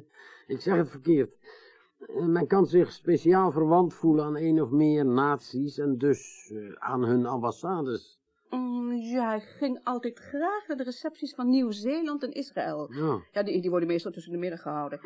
ik 0.48 0.62
zeg 0.62 0.76
het 0.78 0.90
verkeerd. 0.90 1.36
Eh, 2.00 2.26
Men 2.26 2.48
kan 2.48 2.66
zich 2.66 2.92
speciaal 2.92 3.52
verwant 3.52 3.94
voelen 3.94 4.26
aan 4.26 4.36
één 4.36 4.62
of 4.62 4.70
meer 4.70 5.06
naties 5.06 5.78
en 5.78 5.98
dus 5.98 6.52
eh, 6.54 6.72
aan 6.74 7.04
hun 7.04 7.26
ambassades. 7.26 8.20
Mm, 8.50 8.94
ja, 8.94 9.28
hij 9.28 9.40
ging 9.40 9.80
altijd 9.84 10.20
graag 10.20 10.68
naar 10.68 10.78
de 10.78 10.84
recepties 10.84 11.34
van 11.34 11.50
Nieuw-Zeeland 11.50 12.24
en 12.24 12.32
Israël. 12.32 12.94
Ja. 12.94 13.20
Ja, 13.32 13.44
die, 13.44 13.62
die 13.62 13.70
worden 13.70 13.88
meestal 13.88 14.12
tussen 14.12 14.32
de 14.32 14.38
middag 14.38 14.62
gehouden. 14.62 15.00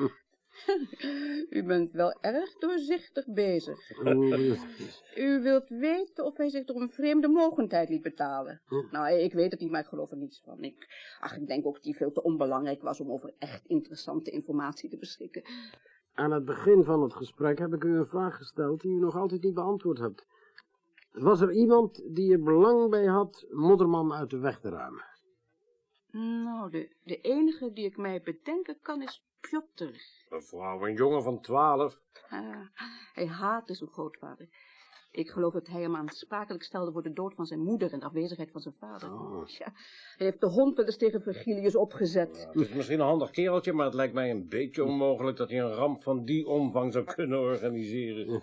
U 1.49 1.63
bent 1.63 1.91
wel 1.91 2.11
erg 2.21 2.57
doorzichtig 2.57 3.25
bezig. 3.27 3.79
U 5.15 5.41
wilt 5.41 5.69
weten 5.69 6.25
of 6.25 6.37
hij 6.37 6.49
zich 6.49 6.65
door 6.65 6.81
een 6.81 6.89
vreemde 6.89 7.27
mogendheid 7.27 7.89
liet 7.89 8.01
betalen. 8.01 8.61
Nou, 8.91 9.13
ik 9.13 9.33
weet 9.33 9.51
het 9.51 9.59
niet, 9.59 9.71
maar 9.71 9.81
ik 9.81 9.87
geloof 9.87 10.11
er 10.11 10.17
niets 10.17 10.41
van. 10.43 10.63
Ik, 10.63 10.87
ach, 11.19 11.37
ik 11.37 11.47
denk 11.47 11.65
ook 11.65 11.75
dat 11.75 11.83
hij 11.83 11.93
veel 11.93 12.11
te 12.11 12.23
onbelangrijk 12.23 12.81
was 12.81 12.99
om 12.99 13.11
over 13.11 13.33
echt 13.37 13.65
interessante 13.65 14.31
informatie 14.31 14.89
te 14.89 14.97
beschikken. 14.97 15.43
Aan 16.13 16.31
het 16.31 16.45
begin 16.45 16.83
van 16.83 17.01
het 17.01 17.13
gesprek 17.13 17.59
heb 17.59 17.73
ik 17.73 17.83
u 17.83 17.97
een 17.97 18.05
vraag 18.05 18.37
gesteld 18.37 18.81
die 18.81 18.91
u 18.91 18.99
nog 18.99 19.15
altijd 19.15 19.43
niet 19.43 19.53
beantwoord 19.53 19.99
hebt. 19.99 20.25
Was 21.11 21.41
er 21.41 21.51
iemand 21.51 22.15
die 22.15 22.31
er 22.31 22.43
belang 22.43 22.89
bij 22.89 23.05
had 23.05 23.45
Modderman 23.49 24.13
uit 24.13 24.29
de 24.29 24.37
weg 24.37 24.59
te 24.59 24.69
ruimen? 24.69 25.03
Nou, 26.11 26.71
de, 26.71 26.95
de 27.03 27.21
enige 27.21 27.71
die 27.73 27.85
ik 27.85 27.97
mij 27.97 28.21
bedenken 28.21 28.77
kan 28.81 29.01
is 29.01 29.23
Piotr. 29.49 29.97
Mevrouw, 30.29 30.85
een 30.87 30.95
jongen 30.95 31.23
van 31.23 31.41
twaalf. 31.41 31.99
Ah, 32.29 32.67
hij 33.13 33.27
haatte 33.27 33.73
zijn 33.73 33.89
grootvader. 33.89 34.47
Ik 35.11 35.29
geloof 35.29 35.53
dat 35.53 35.67
hij 35.67 35.81
hem 35.81 35.95
aansprakelijk 35.95 36.63
stelde 36.63 36.91
voor 36.91 37.03
de 37.03 37.13
dood 37.13 37.35
van 37.35 37.45
zijn 37.45 37.59
moeder 37.59 37.91
en 37.93 37.99
de 37.99 38.05
afwezigheid 38.05 38.51
van 38.51 38.61
zijn 38.61 38.75
vader. 38.79 39.09
Tja, 39.45 39.71
hij 40.17 40.25
heeft 40.27 40.39
de 40.41 40.47
hond 40.47 40.77
wel 40.77 40.85
eens 40.85 40.97
tegen 40.97 41.21
Virgilius 41.21 41.75
opgezet. 41.75 42.47
Het 42.51 42.61
is 42.61 42.73
misschien 42.73 42.99
een 42.99 43.05
handig 43.05 43.29
kereltje, 43.31 43.73
maar 43.73 43.85
het 43.85 43.93
lijkt 43.93 44.13
mij 44.13 44.29
een 44.29 44.47
beetje 44.47 44.83
onmogelijk 44.83 45.37
dat 45.37 45.49
hij 45.49 45.59
een 45.59 45.73
ramp 45.73 46.01
van 46.03 46.25
die 46.25 46.47
omvang 46.47 46.93
zou 46.93 47.05
kunnen 47.05 47.39
organiseren. 47.39 48.41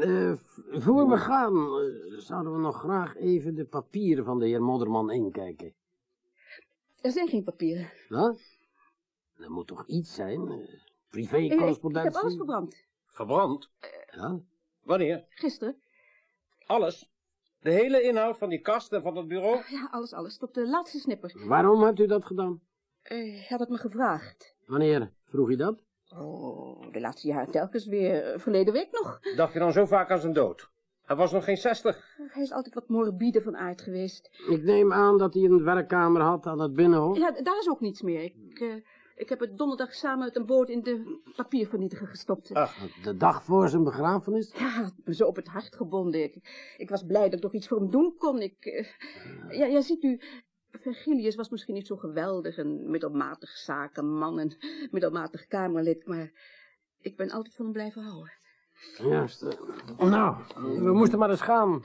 Eh, 0.00 0.32
v- 0.36 0.58
voor 0.82 1.08
we 1.08 1.16
gaan, 1.16 1.54
eh, 1.56 2.18
zouden 2.18 2.52
we 2.52 2.58
nog 2.58 2.78
graag 2.78 3.16
even 3.16 3.54
de 3.54 3.64
papieren 3.64 4.24
van 4.24 4.38
de 4.38 4.46
heer 4.46 4.62
Modderman 4.62 5.10
inkijken. 5.10 5.74
Er 7.00 7.10
zijn 7.10 7.28
geen 7.28 7.44
papieren. 7.44 7.90
Wat? 8.08 8.57
Er 9.38 9.50
moet 9.50 9.66
toch 9.66 9.86
iets 9.86 10.14
zijn? 10.14 10.48
eh, 10.50 10.58
Ik, 10.58 10.68
ik, 10.68 10.78
Privé-correspondentie? 11.10 12.10
heb 12.12 12.20
alles 12.22 12.36
verbrand. 12.36 12.84
Verbrand? 13.06 13.70
Ja? 14.10 14.40
Wanneer? 14.82 15.24
Gisteren. 15.28 15.76
Alles? 16.66 17.10
De 17.60 17.70
hele 17.70 18.02
inhoud 18.02 18.38
van 18.38 18.48
die 18.48 18.60
kast 18.60 18.92
en 18.92 19.02
van 19.02 19.16
het 19.16 19.28
bureau? 19.28 19.62
Ja, 19.70 19.88
alles, 19.90 20.12
alles. 20.12 20.36
Tot 20.38 20.54
de 20.54 20.68
laatste 20.68 20.98
snipper. 20.98 21.32
Waarom 21.46 21.82
hebt 21.82 21.98
u 21.98 22.06
dat 22.06 22.24
gedaan? 22.24 22.60
Eh, 23.02 23.18
Hij 23.18 23.46
had 23.48 23.60
het 23.60 23.68
me 23.68 23.76
gevraagd. 23.76 24.54
Wanneer 24.66 25.12
vroeg 25.24 25.48
u 25.50 25.56
dat? 25.56 25.82
Oh, 26.08 26.92
de 26.92 27.00
laatste 27.00 27.28
jaren 27.28 27.50
telkens 27.50 27.86
weer. 27.86 28.40
Verleden 28.40 28.72
week 28.72 28.88
nog. 28.92 29.20
Dacht 29.36 29.52
je 29.52 29.58
dan 29.58 29.72
zo 29.72 29.84
vaak 29.86 30.10
aan 30.10 30.18
zijn 30.20 30.32
dood? 30.32 30.70
Hij 31.02 31.16
was 31.16 31.32
nog 31.32 31.44
geen 31.44 31.56
zestig. 31.56 32.16
Hij 32.28 32.42
is 32.42 32.52
altijd 32.52 32.74
wat 32.74 32.88
morbide 32.88 33.40
van 33.40 33.56
aard 33.56 33.80
geweest. 33.80 34.30
Ik 34.48 34.62
neem 34.62 34.92
aan 34.92 35.18
dat 35.18 35.34
hij 35.34 35.42
een 35.42 35.64
werkkamer 35.64 36.22
had 36.22 36.46
aan 36.46 36.60
het 36.60 36.74
Binnenhof. 36.74 37.16
Ja, 37.18 37.30
daar 37.30 37.58
is 37.58 37.68
ook 37.68 37.80
niets 37.80 38.02
meer. 38.02 38.22
Ik, 38.22 38.60
eh, 38.60 38.74
ik 39.18 39.28
heb 39.28 39.40
het 39.40 39.58
donderdag 39.58 39.94
samen 39.94 40.24
met 40.24 40.36
een 40.36 40.46
boot 40.46 40.68
in 40.68 40.82
de 40.82 41.20
papiervernietiger 41.36 42.06
gestopt. 42.06 42.54
Ach, 42.54 42.76
De 43.02 43.16
dag 43.16 43.44
voor 43.44 43.68
zijn 43.68 43.84
begrafenis? 43.84 44.52
Ja, 44.52 44.66
het 44.66 44.74
had 44.74 44.94
me 45.04 45.14
zo 45.14 45.24
op 45.24 45.36
het 45.36 45.48
hart 45.48 45.76
gebonden. 45.76 46.22
Ik, 46.22 46.34
ik 46.76 46.88
was 46.88 47.02
blij 47.02 47.24
dat 47.24 47.32
ik 47.32 47.40
toch 47.40 47.54
iets 47.54 47.68
voor 47.68 47.78
hem 47.78 47.90
doen 47.90 48.14
kon. 48.18 48.40
Ik, 48.40 48.64
eh, 48.64 48.86
ja, 49.58 49.66
ja, 49.66 49.80
ziet 49.80 50.02
u, 50.02 50.20
Virgilius 50.70 51.34
was 51.34 51.48
misschien 51.48 51.74
niet 51.74 51.86
zo 51.86 51.96
geweldig, 51.96 52.56
een 52.56 52.90
middelmatig 52.90 53.50
zakenman, 53.50 54.38
een 54.38 54.52
middelmatig 54.90 55.46
kamerlid, 55.46 56.06
maar 56.06 56.32
ik 57.00 57.16
ben 57.16 57.30
altijd 57.30 57.54
van 57.54 57.64
hem 57.64 57.74
blijven 57.74 58.02
houden. 58.02 58.32
Juist. 58.98 59.58
Nou, 59.98 60.36
we 60.56 60.92
moesten 60.92 61.18
maar 61.18 61.30
eens 61.30 61.40
gaan. 61.40 61.82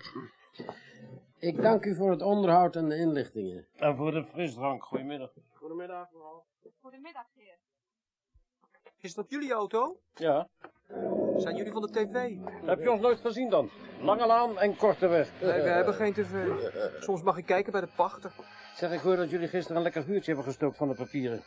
Ik 1.43 1.61
dank 1.61 1.85
u 1.85 1.95
voor 1.95 2.11
het 2.11 2.21
onderhoud 2.21 2.75
en 2.75 2.89
de 2.89 2.95
inlichtingen. 2.97 3.67
en 3.75 3.95
voor 3.95 4.11
de 4.11 4.23
frisdrank, 4.25 4.83
goedemiddag. 4.83 5.31
Goedemiddag, 5.53 6.11
mevrouw. 6.11 6.43
Goedemiddag, 6.81 7.25
heer. 7.35 7.57
Is 8.99 9.13
dat 9.13 9.25
jullie 9.29 9.51
auto? 9.53 9.97
Ja, 10.13 10.47
Zijn 11.37 11.55
jullie 11.55 11.71
van 11.71 11.81
de 11.81 11.89
tv? 11.89 12.35
heb 12.65 12.79
je 12.79 12.91
ons 12.91 13.01
nooit 13.01 13.19
gezien 13.19 13.49
dan? 13.49 13.69
Lange 14.01 14.25
laan 14.27 14.59
en 14.59 14.75
korte 14.75 15.07
weg. 15.07 15.31
Nee, 15.41 15.61
we 15.61 15.69
hebben 15.69 15.93
geen 15.93 16.13
tv. 16.13 16.47
Soms 16.99 17.21
mag 17.23 17.37
ik 17.37 17.45
kijken 17.45 17.71
bij 17.71 17.81
de 17.81 17.89
pachter. 17.95 18.31
Zeg, 18.75 18.91
ik 18.91 18.99
hoor 18.99 19.15
dat 19.15 19.29
jullie 19.29 19.47
gisteren 19.47 19.77
een 19.77 19.83
lekker 19.83 20.03
vuurtje 20.03 20.31
hebben 20.33 20.51
gestookt 20.51 20.77
van 20.77 20.87
de 20.87 20.95
papieren. 20.95 21.43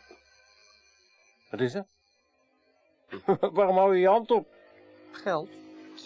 Wat 1.51 1.59
is 1.59 1.73
er? 1.73 1.85
Waarom 3.53 3.75
hou 3.77 3.93
je 3.95 4.01
je 4.01 4.07
hand 4.07 4.31
op? 4.31 4.47
Geld? 5.11 5.49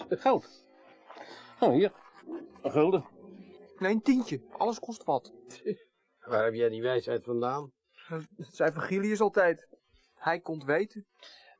Geld. 0.09 0.63
Oh, 1.59 1.71
hier. 1.71 1.91
Een 2.61 2.71
gulden. 2.71 3.05
Nee, 3.81 3.93
een 3.93 4.01
tientje. 4.01 4.41
Alles 4.57 4.79
kost 4.79 5.03
wat. 5.03 5.33
Waar 6.19 6.43
heb 6.43 6.53
jij 6.53 6.69
die 6.69 6.81
wijsheid 6.81 7.23
vandaan? 7.23 7.71
Dat 8.09 8.47
zei 8.51 8.71
Virgilius 8.71 9.21
altijd. 9.21 9.67
Hij 10.15 10.39
kon 10.39 10.55
het 10.55 10.63
weten. 10.63 11.05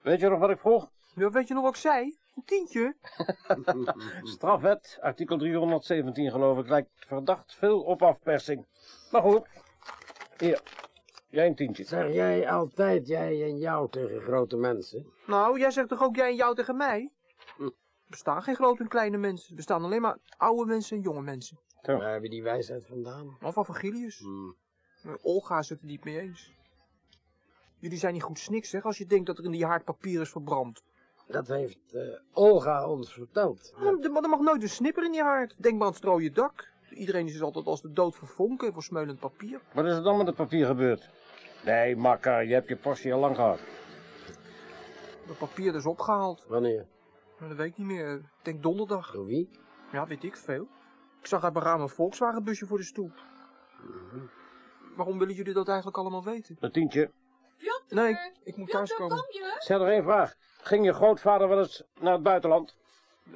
Weet 0.02 0.20
je 0.20 0.30
nog 0.30 0.40
wat 0.40 0.50
ik 0.50 0.60
vroeg? 0.60 0.92
Ja, 1.16 1.30
weet 1.30 1.48
je 1.48 1.54
nog 1.54 1.64
wat 1.64 1.74
ik 1.76 1.80
zei? 1.82 2.18
Een 2.36 2.44
tientje? 2.46 2.96
Strafwet, 4.34 4.98
artikel 5.02 5.38
317 5.38 6.32
geloof 6.32 6.58
ik, 6.58 6.70
lijkt 6.70 6.90
verdacht 7.08 7.56
veel 7.56 7.82
op 7.82 8.02
afpersing. 8.02 8.68
Maar 9.12 9.22
goed. 9.22 9.48
Hier. 10.38 10.62
Jij 11.30 11.48
een 11.48 11.56
tientje. 11.56 11.84
Zeg 11.84 12.14
jij 12.14 12.50
altijd 12.50 13.08
jij 13.08 13.44
en 13.44 13.58
jou 13.58 13.90
tegen 13.90 14.22
grote 14.22 14.58
mensen? 14.58 15.14
Nou, 15.26 15.60
jij 15.60 15.72
zegt 15.72 15.90
toch 15.90 16.04
ook 16.04 16.16
jij 16.16 16.30
en 16.30 16.36
jou 16.36 16.56
tegen 16.56 16.78
mij? 16.78 17.12
Er 17.58 17.72
bestaan 18.08 18.44
geen 18.44 18.56
grote 18.56 18.84
en 18.84 18.90
kleine 18.90 19.18
mensen. 19.18 19.50
Er 19.50 19.56
bestaan 19.56 19.84
alleen 19.84 20.02
maar 20.02 20.18
oude 20.38 20.66
mensen 20.66 20.98
en 20.98 21.04
jonge 21.04 21.22
mensen. 21.22 21.60
Waar 21.82 22.14
heb 22.14 22.24
je 22.24 22.30
die 22.30 22.44
wijsheid 22.44 22.86
vandaan? 22.86 23.38
Of 23.42 23.54
van 23.54 23.66
Virgilius. 23.66 24.22
Eh, 25.04 25.12
Olga 25.22 25.60
is 25.60 25.70
het 25.70 25.80
er 25.80 25.86
niet 25.86 26.04
mee 26.04 26.20
eens. 26.20 26.52
Jullie 27.80 27.98
zijn 27.98 28.14
niet 28.14 28.24
goed 28.24 28.40
sniks, 28.40 28.70
zeg, 28.70 28.86
als 28.86 28.98
je 28.98 29.06
denkt 29.06 29.26
dat 29.26 29.38
er 29.38 29.44
in 29.44 29.52
die 29.52 29.66
haard 29.66 29.84
papier 29.84 30.22
is 30.22 30.30
verbrand. 30.30 30.84
Dat 31.28 31.48
heeft 31.48 31.94
eh, 31.94 32.02
Olga 32.34 32.88
ons 32.88 33.14
verteld. 33.14 33.74
Maar 33.78 33.94
er- 33.94 34.04
er 34.24 34.30
mag 34.30 34.40
nooit 34.40 34.62
een 34.62 34.70
snipper 34.70 35.04
in 35.06 35.12
die 35.12 35.22
haard. 35.24 35.56
Denk 35.58 35.74
maar 35.74 35.84
aan 35.84 35.88
het 35.90 35.98
strooien 35.98 36.34
dak. 36.34 36.70
Iedereen 36.90 37.28
is 37.28 37.42
altijd 37.42 37.66
als 37.66 37.82
de 37.82 37.92
dood 37.92 38.16
voor 38.16 38.28
vonken 38.28 38.68
en 38.68 38.74
voor 38.74 38.84
smeulend 38.84 39.20
papier. 39.20 39.62
Wat 39.74 39.86
is 39.86 39.92
er 39.96 40.04
dan 40.04 40.18
met 40.18 40.28
het 40.28 40.36
papier 40.36 40.66
gebeurd? 40.66 41.10
Nee, 41.66 41.96
makker, 41.96 42.44
je 42.44 42.54
hebt 42.54 42.68
je 42.68 42.76
portie 42.76 43.14
al 43.14 43.20
lang 43.20 43.36
gehad. 43.36 43.60
Dat 45.28 45.38
papier 45.38 45.76
is 45.76 45.86
opgehaald. 45.86 46.46
Wanneer? 46.48 46.86
Dat 47.40 47.58
weet 47.58 47.68
ik 47.72 47.78
niet 47.78 47.88
meer. 47.88 48.14
Ik 48.16 48.24
denk 48.42 48.64
donderdag. 48.64 49.12
Door 49.12 49.26
wie? 49.26 49.50
Ja, 49.92 50.08
weet 50.08 50.24
ik 50.24 50.36
veel. 50.36 50.68
Ik 51.22 51.28
zag 51.28 51.44
uit 51.44 51.54
mijn 51.54 51.66
raam 51.66 51.82
een 51.82 51.90
Volkswagenbusje 51.90 52.66
voor 52.66 52.78
de 52.78 52.84
stoep. 52.84 53.12
Waarom 54.96 55.20
willen 55.20 55.36
jullie 55.36 55.54
dat 55.54 55.68
eigenlijk 55.68 55.98
allemaal 55.98 56.24
weten? 56.24 56.58
Een 56.60 56.72
tientje. 56.72 57.12
Nee, 57.88 58.10
ik, 58.10 58.32
ik 58.44 58.58
moet 58.58 58.70
thuiskomen. 58.70 59.26
Zeg 59.58 59.78
nog 59.78 59.88
één 59.88 60.04
vraag. 60.04 60.34
Ging 60.62 60.86
je 60.86 60.94
grootvader 60.94 61.48
wel 61.48 61.60
eens 61.60 61.84
naar 62.00 62.14
het 62.14 62.24
buitenland? 62.24 62.76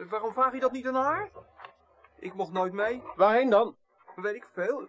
Waarom 0.10 0.34
vraag 0.34 0.54
je 0.54 0.60
dat 0.60 0.72
niet 0.72 0.88
aan 0.88 0.96
haar? 0.96 1.30
Ik 2.20 2.34
mocht 2.34 2.52
nooit 2.52 2.74
mee. 2.74 3.02
Waarheen 3.16 3.50
dan? 3.50 3.76
Weet 4.16 4.36
ik 4.36 4.48
veel. 4.54 4.88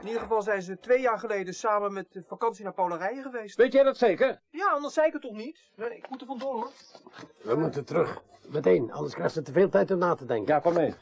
In 0.00 0.06
ieder 0.06 0.20
geval 0.20 0.42
zijn 0.42 0.62
ze 0.62 0.78
twee 0.78 1.00
jaar 1.00 1.18
geleden 1.18 1.54
samen 1.54 1.92
met 1.92 2.12
de 2.12 2.22
vakantie 2.22 2.64
naar 2.64 2.72
Polarije 2.72 3.22
geweest. 3.22 3.56
Weet 3.56 3.72
jij 3.72 3.82
dat 3.82 3.96
zeker? 3.96 4.40
Ja, 4.50 4.70
anders 4.70 4.94
zei 4.94 5.06
ik 5.06 5.12
het 5.12 5.22
toch 5.22 5.36
niet? 5.36 5.70
Nee, 5.76 5.96
ik 5.96 6.10
moet 6.10 6.20
er 6.20 6.26
vandoor 6.26 6.54
hoor. 6.54 6.70
We 7.42 7.54
moeten 7.54 7.84
terug. 7.84 8.22
Meteen, 8.48 8.92
anders 8.92 9.14
krijgt 9.14 9.34
ze 9.34 9.42
te 9.42 9.52
veel 9.52 9.68
tijd 9.68 9.90
om 9.90 9.98
na 9.98 10.14
te 10.14 10.24
denken. 10.24 10.54
Ja, 10.54 10.60
kom 10.60 10.74
mee. 10.74 10.94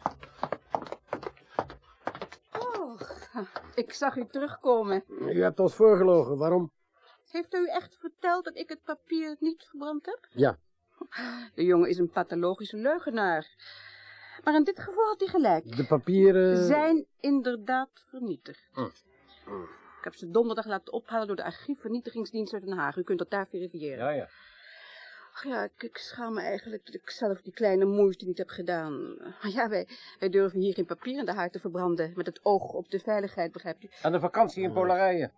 Ik 3.75 3.93
zag 3.93 4.17
u 4.17 4.27
terugkomen. 4.27 5.05
U 5.09 5.43
hebt 5.43 5.61
ons 5.61 5.75
voorgelogen, 5.75 6.39
waarom? 6.39 6.73
Heeft 7.31 7.55
u 7.55 7.67
echt 7.67 7.97
verteld 7.97 8.45
dat 8.45 8.57
ik 8.57 8.69
het 8.69 8.83
papier 8.83 9.37
niet 9.39 9.65
verbrand 9.65 10.07
heb? 10.07 10.27
Ja. 10.31 10.59
De 11.55 11.65
jongen 11.65 11.89
is 11.89 11.99
een 11.99 12.11
pathologische 12.11 12.77
leugenaar. 12.77 13.49
Maar 14.45 14.55
in 14.55 14.65
dit 14.65 14.81
geval 14.81 15.07
had 15.07 15.21
hij 15.21 15.29
gelijk. 15.29 15.77
De 15.77 15.87
papieren... 15.87 16.65
Zijn 16.65 17.07
inderdaad 17.21 17.91
vernietigd. 18.11 18.69
Mm. 18.75 18.93
Ik 19.99 20.05
heb 20.05 20.15
ze 20.15 20.31
donderdag 20.31 20.67
laten 20.67 20.93
ophalen 20.93 21.27
door 21.27 21.37
de 21.37 21.45
archiefvernietigingsdienst 21.45 22.53
uit 22.53 22.65
Den 22.65 22.77
Haag. 22.77 22.97
U 22.97 23.03
kunt 23.03 23.19
dat 23.19 23.31
daar 23.31 23.47
verifiëren. 23.47 24.05
Ja, 24.05 24.11
ja. 24.11 24.29
Ach 25.35 25.45
ja, 25.45 25.65
ik, 25.65 25.83
ik 25.83 25.97
schaam 25.97 26.35
me 26.35 26.41
eigenlijk 26.41 26.87
dat 26.87 26.95
ik 26.95 27.11
zelf 27.11 27.43
die 27.43 27.53
kleine 27.53 27.85
moeite 27.85 28.27
niet 28.27 28.39
heb 28.39 28.49
gedaan. 28.49 29.17
Maar 29.19 29.51
ja, 29.53 29.69
wij, 29.69 29.89
wij 30.19 30.29
durven 30.29 30.61
hier 30.61 30.75
geen 30.75 30.87
papier 30.87 31.19
in 31.19 31.25
de 31.25 31.33
haard 31.33 31.53
te 31.53 31.59
verbranden. 31.61 32.13
Met 32.15 32.27
het 32.27 32.41
oog 32.43 32.73
op 32.73 32.91
de 32.91 32.99
veiligheid, 32.99 33.53
begrijpt 33.53 33.85
u? 33.85 33.89
En 34.03 34.13
de 34.13 34.21
vakantie 34.21 34.63
in 34.63 34.73
Polarije. 34.73 35.31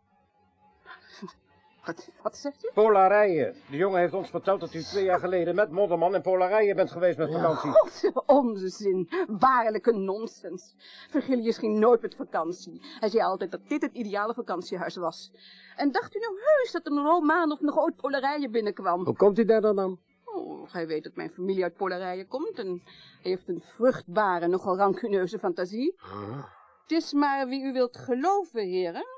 Wat, 1.85 2.09
wat 2.23 2.37
zegt 2.37 2.65
u? 2.65 2.71
Polarije. 2.75 3.55
De 3.71 3.77
jongen 3.77 4.01
heeft 4.01 4.15
ons 4.15 4.31
verteld 4.31 4.61
dat 4.61 4.75
u 4.75 4.83
twee 4.83 5.05
jaar 5.05 5.19
geleden 5.19 5.55
met 5.55 5.71
Modderman 5.71 6.15
in 6.15 6.23
Polarije 6.23 6.75
bent 6.75 6.91
geweest 6.91 7.19
met 7.19 7.33
vakantie. 7.33 7.71
God, 7.71 8.13
onzin. 8.27 9.11
Waarlijke 9.27 9.93
nonsens. 9.93 10.75
Virgilius 11.11 11.59
ging 11.59 11.79
nooit 11.79 12.03
met 12.03 12.15
vakantie. 12.15 12.81
Hij 13.01 13.09
zei 13.09 13.23
altijd 13.23 13.51
dat 13.51 13.69
dit 13.69 13.83
het 13.83 13.93
ideale 13.95 14.35
vakantiehuis 14.35 14.97
was. 14.97 15.33
En 15.77 15.93
dacht 15.93 16.15
u 16.17 16.19
nou 16.19 16.35
heus 16.35 16.73
dat 16.73 16.87
een 16.87 17.05
Romaan 17.05 17.53
of 17.53 17.61
nog 17.61 17.79
ooit 17.79 17.97
Polarije 17.97 18.49
binnenkwam? 18.49 19.05
Hoe 19.05 19.17
komt 19.17 19.37
hij 19.37 19.47
daar 19.47 19.61
dan 19.61 19.81
aan? 19.81 19.99
Oh, 20.25 20.73
hij 20.73 20.87
weet 20.87 21.05
dat 21.05 21.15
mijn 21.15 21.31
familie 21.31 21.63
uit 21.63 21.77
Polarije 21.77 22.27
komt 22.27 22.59
en 22.59 22.83
heeft 23.23 23.49
een 23.49 23.61
vruchtbare, 23.61 24.47
nogal 24.47 24.77
rancuneuze 24.77 25.39
fantasie. 25.39 25.95
Het 26.83 26.91
is 26.91 27.13
maar 27.13 27.49
wie 27.49 27.63
u 27.63 27.73
wilt 27.73 27.97
geloven, 27.97 28.67
heren. 28.67 29.12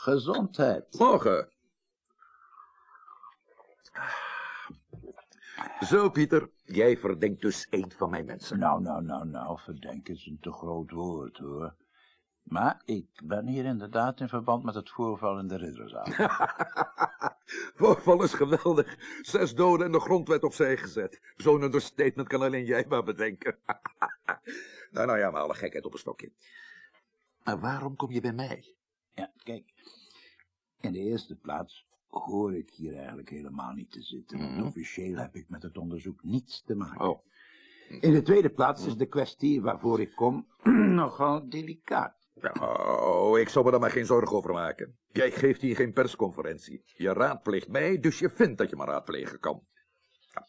Gezondheid. 0.00 0.98
Morgen. 0.98 1.48
Zo, 5.80 6.10
Pieter. 6.10 6.50
Jij 6.64 6.96
verdenkt 6.96 7.40
dus 7.40 7.66
een 7.70 7.92
van 7.96 8.10
mijn 8.10 8.24
mensen. 8.24 8.58
Nou, 8.58 8.82
nou, 8.82 9.02
nou, 9.02 9.26
nou, 9.26 9.58
verdenken 9.60 10.14
is 10.14 10.26
een 10.26 10.38
te 10.40 10.52
groot 10.52 10.90
woord, 10.90 11.38
hoor. 11.38 11.74
Maar 12.42 12.82
ik 12.84 13.20
ben 13.24 13.46
hier 13.46 13.64
inderdaad 13.64 14.20
in 14.20 14.28
verband 14.28 14.64
met 14.64 14.74
het 14.74 14.90
voorval 14.90 15.38
in 15.38 15.46
de 15.46 15.56
ridderzaal. 15.56 16.06
Voorval 17.78 18.22
is 18.22 18.34
geweldig. 18.34 18.96
Zes 19.22 19.54
doden 19.54 19.86
en 19.86 19.92
de 19.92 20.00
grondwet 20.00 20.42
opzij 20.42 20.76
gezet. 20.76 21.20
Zo'n 21.36 21.62
understatement 21.62 22.28
kan 22.28 22.42
alleen 22.42 22.64
jij 22.64 22.84
maar 22.88 23.04
bedenken. 23.04 23.58
nou, 24.90 25.06
nou 25.06 25.18
ja, 25.18 25.30
maar 25.30 25.42
alle 25.42 25.54
gekheid 25.54 25.84
op 25.84 25.92
een 25.92 25.98
stokje. 25.98 26.32
Maar 27.44 27.60
waarom 27.60 27.96
kom 27.96 28.10
je 28.10 28.20
bij 28.20 28.32
mij? 28.32 28.78
Ja, 29.14 29.32
kijk. 29.42 29.72
In 30.80 30.92
de 30.92 30.98
eerste 30.98 31.36
plaats 31.36 31.86
hoor 32.08 32.54
ik 32.54 32.70
hier 32.70 32.96
eigenlijk 32.96 33.28
helemaal 33.30 33.72
niet 33.72 33.90
te 33.90 34.02
zitten. 34.02 34.38
Want 34.38 34.50
Mhm. 34.56 34.66
officieel 34.66 35.16
heb 35.16 35.34
ik 35.34 35.48
met 35.48 35.62
het 35.62 35.78
onderzoek 35.78 36.22
niets 36.22 36.62
te 36.62 36.74
maken. 36.74 37.08
Oh. 37.08 37.24
In 38.00 38.12
de 38.12 38.22
tweede 38.22 38.50
plaats 38.50 38.86
is 38.86 38.96
de 38.96 39.06
kwestie 39.06 39.60
waarvoor 39.62 40.00
ik 40.00 40.14
kom 40.14 40.46
nogal 41.00 41.48
delicaat. 41.48 42.18
Oh, 42.60 43.38
ik 43.38 43.48
zal 43.48 43.62
me 43.62 43.70
daar 43.70 43.80
maar 43.80 43.90
geen 43.90 44.06
zorgen 44.06 44.36
over 44.36 44.52
maken. 44.52 44.98
Jij 45.12 45.30
geeft 45.30 45.60
hier 45.60 45.76
geen 45.76 45.92
persconferentie. 45.92 46.82
Je 46.96 47.12
raadpleegt 47.12 47.68
mij, 47.68 47.98
dus 47.98 48.18
je 48.18 48.30
vindt 48.30 48.58
dat 48.58 48.70
je 48.70 48.76
me 48.76 48.84
raadplegen 48.84 49.38
kan. 49.40 49.66
Ja. 50.34 50.46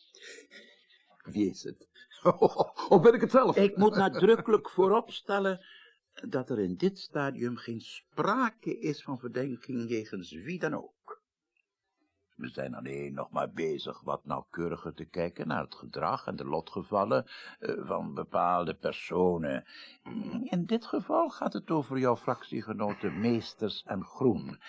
Wie 1.31 1.49
is 1.49 1.63
het? 1.63 1.89
Of 2.89 3.01
ben 3.01 3.13
ik 3.13 3.21
het 3.21 3.31
zelf? 3.31 3.55
Ik 3.57 3.77
moet 3.77 3.95
nadrukkelijk 3.95 4.69
vooropstellen 4.69 5.65
dat 6.13 6.49
er 6.49 6.59
in 6.59 6.75
dit 6.75 6.99
stadium 6.99 7.55
geen 7.57 7.81
sprake 7.81 8.79
is 8.79 9.03
van 9.03 9.19
verdenking 9.19 9.89
jegens 9.89 10.31
wie 10.31 10.59
dan 10.59 10.73
ook. 10.73 11.21
We 12.35 12.49
zijn 12.49 12.75
alleen 12.75 13.13
nog 13.13 13.31
maar 13.31 13.51
bezig 13.51 14.01
wat 14.01 14.25
nauwkeuriger 14.25 14.93
te 14.93 15.05
kijken 15.05 15.47
naar 15.47 15.63
het 15.63 15.75
gedrag 15.75 16.25
en 16.27 16.35
de 16.35 16.45
lotgevallen 16.45 17.25
eh, 17.59 17.73
van 17.77 18.13
bepaalde 18.13 18.75
personen. 18.75 19.65
In 20.43 20.65
dit 20.65 20.85
geval 20.85 21.29
gaat 21.29 21.53
het 21.53 21.71
over 21.71 21.97
jouw 21.97 22.15
fractiegenoten 22.15 23.19
Meesters 23.19 23.83
en 23.83 24.03
Groen. 24.03 24.59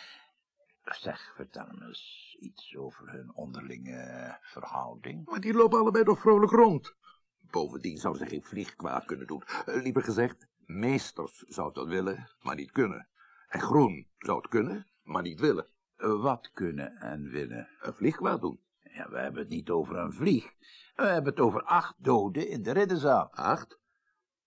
Zeg, 0.82 1.32
vertel 1.34 1.66
me 1.70 1.86
eens 1.86 2.36
iets 2.40 2.76
over 2.76 3.10
hun 3.10 3.34
onderlinge 3.34 4.38
verhouding. 4.40 5.28
Maar 5.28 5.40
die 5.40 5.54
lopen 5.54 5.78
allebei 5.78 6.04
nog 6.04 6.20
vrolijk 6.20 6.52
rond. 6.52 6.94
Bovendien 7.40 7.96
zou 7.96 8.16
ze 8.16 8.26
geen 8.26 8.44
vlieg 8.44 8.76
kwaad 8.76 9.04
kunnen 9.04 9.26
doen. 9.26 9.42
Eh, 9.66 9.82
liever 9.82 10.02
gezegd, 10.02 10.46
meesters 10.78 11.38
zou 11.38 11.72
dat 11.72 11.86
willen, 11.86 12.30
maar 12.40 12.54
niet 12.54 12.70
kunnen. 12.70 13.08
En 13.48 13.60
groen 13.60 14.08
zou 14.18 14.36
het 14.38 14.48
kunnen, 14.48 14.86
maar 15.02 15.22
niet 15.22 15.40
willen. 15.40 15.66
Eh, 15.96 16.22
Wat 16.22 16.50
kunnen 16.52 16.96
en 16.96 17.28
willen? 17.28 17.68
Een 17.80 17.94
vlieg 17.94 18.16
kwaad 18.16 18.40
doen. 18.40 18.60
Ja, 18.82 19.10
we 19.10 19.18
hebben 19.18 19.40
het 19.40 19.50
niet 19.50 19.70
over 19.70 19.96
een 19.96 20.12
vlieg. 20.12 20.52
We 20.94 21.04
hebben 21.06 21.32
het 21.32 21.40
over 21.40 21.62
acht 21.62 21.94
doden 21.98 22.48
in 22.48 22.62
de 22.62 22.72
ridderzaal. 22.72 23.30
Acht? 23.32 23.78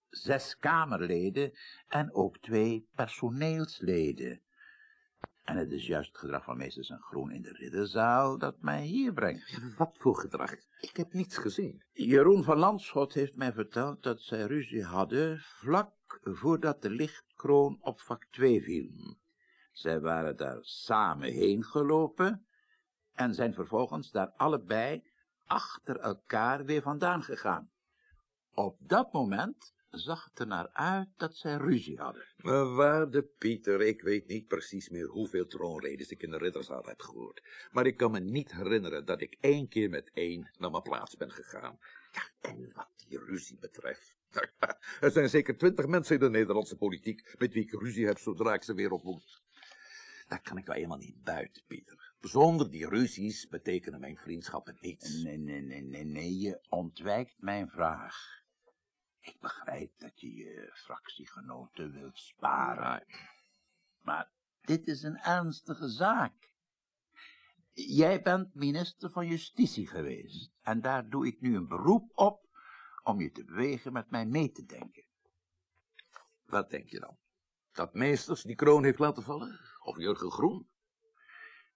Zes 0.09 0.57
kamerleden 0.57 1.51
en 1.87 2.13
ook 2.13 2.37
twee 2.37 2.87
personeelsleden. 2.95 4.41
En 5.45 5.57
het 5.57 5.71
is 5.71 5.87
juist 5.87 6.07
het 6.09 6.17
gedrag 6.17 6.43
van 6.43 6.57
meesters 6.57 6.89
en 6.89 7.01
groen 7.01 7.31
in 7.31 7.41
de 7.41 7.53
ridderzaal 7.53 8.37
dat 8.37 8.61
mij 8.61 8.83
hier 8.83 9.13
brengt. 9.13 9.59
Wat 9.77 9.95
voor 9.97 10.15
gedrag? 10.15 10.51
Ik 10.79 10.97
heb 10.97 11.13
niets 11.13 11.37
gezien. 11.37 11.83
Jeroen 11.93 12.43
van 12.43 12.57
Landschot 12.57 13.13
heeft 13.13 13.35
mij 13.35 13.53
verteld 13.53 14.03
dat 14.03 14.21
zij 14.21 14.45
ruzie 14.45 14.83
hadden 14.83 15.39
vlak 15.39 16.19
voordat 16.23 16.81
de 16.81 16.89
lichtkroon 16.89 17.77
op 17.81 17.99
vak 17.99 18.25
2 18.31 18.61
viel. 18.61 19.17
Zij 19.71 19.99
waren 19.99 20.37
daar 20.37 20.57
samen 20.61 21.31
heen 21.31 21.63
gelopen 21.63 22.45
en 23.13 23.33
zijn 23.33 23.53
vervolgens 23.53 24.11
daar 24.11 24.31
allebei 24.35 25.03
achter 25.45 25.99
elkaar 25.99 26.65
weer 26.65 26.81
vandaan 26.81 27.23
gegaan. 27.23 27.69
Op 28.53 28.77
dat 28.79 29.13
moment 29.13 29.74
zag 29.99 30.23
het 30.23 30.39
er 30.39 30.47
naar 30.47 30.69
uit 30.71 31.07
dat 31.17 31.35
zij 31.35 31.57
ruzie 31.57 31.97
hadden. 31.97 32.25
Maar 32.37 32.73
waarde 32.73 33.23
Pieter, 33.23 33.81
ik 33.81 34.01
weet 34.01 34.27
niet 34.27 34.47
precies 34.47 34.89
meer 34.89 35.07
hoeveel 35.07 35.45
troonredes 35.45 36.09
ik 36.09 36.23
in 36.23 36.29
de 36.29 36.37
ridderzaal 36.37 36.83
heb 36.85 37.01
gehoord. 37.01 37.43
Maar 37.71 37.85
ik 37.85 37.97
kan 37.97 38.11
me 38.11 38.19
niet 38.19 38.51
herinneren 38.51 39.05
dat 39.05 39.21
ik 39.21 39.37
één 39.39 39.67
keer 39.67 39.89
met 39.89 40.11
één 40.13 40.49
naar 40.57 40.71
mijn 40.71 40.83
plaats 40.83 41.15
ben 41.15 41.31
gegaan. 41.31 41.79
Ja, 42.11 42.49
en 42.49 42.71
wat 42.73 42.89
die 43.07 43.19
ruzie 43.19 43.57
betreft. 43.59 44.15
Er 45.01 45.11
zijn 45.11 45.29
zeker 45.29 45.57
twintig 45.57 45.87
mensen 45.87 46.15
in 46.15 46.21
de 46.21 46.29
Nederlandse 46.29 46.75
politiek 46.75 47.35
met 47.37 47.53
wie 47.53 47.63
ik 47.63 47.71
ruzie 47.71 48.05
heb 48.05 48.17
zodra 48.17 48.53
ik 48.53 48.63
ze 48.63 48.73
weer 48.73 48.91
ontmoet. 48.91 49.43
Daar 50.27 50.41
kan 50.41 50.57
ik 50.57 50.65
nou 50.65 50.79
eenmaal 50.79 50.97
niet 50.97 51.23
buiten, 51.23 51.63
Pieter. 51.67 52.13
Zonder 52.21 52.69
die 52.69 52.89
ruzies 52.89 53.47
betekenen 53.47 53.99
mijn 53.99 54.17
vriendschappen 54.17 54.77
niets. 54.79 55.23
Nee, 55.23 55.37
nee, 55.37 55.61
nee, 55.61 55.81
nee, 55.81 56.03
nee, 56.03 56.39
je 56.39 56.59
ontwijkt 56.69 57.35
mijn 57.37 57.69
vraag. 57.69 58.43
Ik 59.25 59.39
begrijp 59.39 59.91
dat 59.97 60.21
je 60.21 60.33
je 60.33 60.69
fractiegenoten 60.73 61.91
wilt 61.91 62.17
sparen. 62.17 63.05
Maar 64.01 64.31
dit 64.61 64.87
is 64.87 65.03
een 65.03 65.17
ernstige 65.17 65.89
zaak. 65.89 66.53
Jij 67.73 68.21
bent 68.21 68.55
minister 68.55 69.09
van 69.09 69.27
Justitie 69.27 69.87
geweest. 69.87 70.51
En 70.61 70.81
daar 70.81 71.09
doe 71.09 71.27
ik 71.27 71.41
nu 71.41 71.55
een 71.55 71.67
beroep 71.67 72.11
op 72.13 72.47
om 73.03 73.21
je 73.21 73.31
te 73.31 73.43
bewegen 73.45 73.93
met 73.93 74.09
mij 74.09 74.25
mee 74.25 74.51
te 74.51 74.65
denken. 74.65 75.05
Wat 76.45 76.69
denk 76.69 76.89
je 76.89 76.99
dan? 76.99 77.17
Dat 77.71 77.93
meesters 77.93 78.41
die 78.41 78.55
kroon 78.55 78.83
heeft 78.83 78.99
laten 78.99 79.23
vallen? 79.23 79.59
Of 79.79 79.97
Jurgen 79.97 80.31
Groen? 80.31 80.69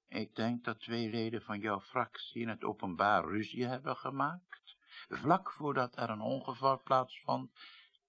Ik 0.08 0.36
denk 0.36 0.64
dat 0.64 0.80
twee 0.80 1.10
leden 1.10 1.42
van 1.42 1.60
jouw 1.60 1.80
fractie 1.80 2.42
in 2.42 2.48
het 2.48 2.64
openbaar 2.64 3.26
ruzie 3.26 3.66
hebben 3.66 3.96
gemaakt, 3.96 4.59
vlak 5.10 5.52
voordat 5.52 5.98
er 5.98 6.10
een 6.10 6.22
ongeval 6.22 6.82
plaatsvond, 6.84 7.52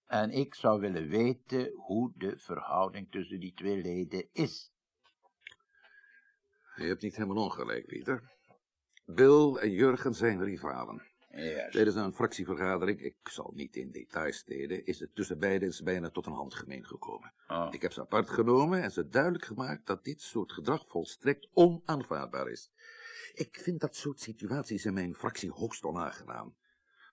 en 0.06 0.30
ik 0.30 0.54
zou 0.54 0.80
willen 0.80 1.08
weten 1.08 1.72
hoe 1.74 2.12
de 2.16 2.38
verhouding 2.38 3.10
tussen 3.10 3.40
die 3.40 3.54
twee 3.54 3.76
leden 3.76 4.28
is. 4.32 4.72
Je 6.76 6.84
hebt 6.86 7.02
niet 7.02 7.16
helemaal 7.16 7.44
ongelijk, 7.44 7.86
Pieter. 7.86 8.30
Bill 9.04 9.56
en 9.56 9.70
Jurgen 9.70 10.14
zijn 10.14 10.44
rivalen. 10.44 11.02
Juist. 11.30 11.72
Tijdens 11.72 11.96
een 11.96 12.14
fractievergadering, 12.14 13.00
ik 13.00 13.16
zal 13.22 13.52
niet 13.54 13.76
in 13.76 13.90
details 13.90 14.42
treden, 14.42 14.84
is 14.84 15.00
het 15.00 15.14
tussen 15.14 15.38
beiden 15.38 15.68
eens 15.68 15.82
bijna 15.82 16.10
tot 16.10 16.26
een 16.26 16.32
handgemeen 16.32 16.86
gekomen. 16.86 17.32
Oh. 17.48 17.68
Ik 17.70 17.82
heb 17.82 17.92
ze 17.92 18.00
apart 18.00 18.30
genomen 18.30 18.82
en 18.82 18.90
ze 18.90 19.08
duidelijk 19.08 19.44
gemaakt 19.44 19.86
dat 19.86 20.04
dit 20.04 20.20
soort 20.20 20.52
gedrag 20.52 20.84
volstrekt 20.88 21.48
onaanvaardbaar 21.52 22.48
is. 22.48 22.70
Ik 23.34 23.58
vind 23.62 23.80
dat 23.80 23.96
soort 23.96 24.20
situaties 24.20 24.84
in 24.84 24.94
mijn 24.94 25.14
fractie 25.14 25.50
hoogst 25.50 25.84
onaangenaam. 25.84 26.54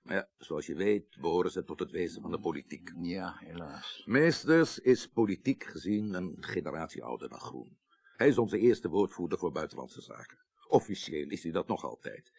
Maar 0.07 0.15
ja, 0.15 0.27
zoals 0.37 0.65
je 0.65 0.75
weet, 0.75 1.17
behoren 1.19 1.51
ze 1.51 1.63
tot 1.63 1.79
het 1.79 1.91
wezen 1.91 2.21
van 2.21 2.31
de 2.31 2.39
politiek. 2.39 2.91
Ja, 3.01 3.35
helaas. 3.39 4.03
Meesters 4.05 4.79
is 4.79 5.07
politiek 5.07 5.63
gezien 5.63 6.13
een 6.13 6.37
generatie 6.39 7.03
ouder 7.03 7.29
dan 7.29 7.39
Groen. 7.39 7.77
Hij 8.15 8.27
is 8.27 8.37
onze 8.37 8.59
eerste 8.59 8.89
woordvoerder 8.89 9.37
voor 9.37 9.51
buitenlandse 9.51 10.01
zaken. 10.01 10.37
Officieel 10.67 11.29
is 11.29 11.43
hij 11.43 11.51
dat 11.51 11.67
nog 11.67 11.83
altijd. 11.83 12.31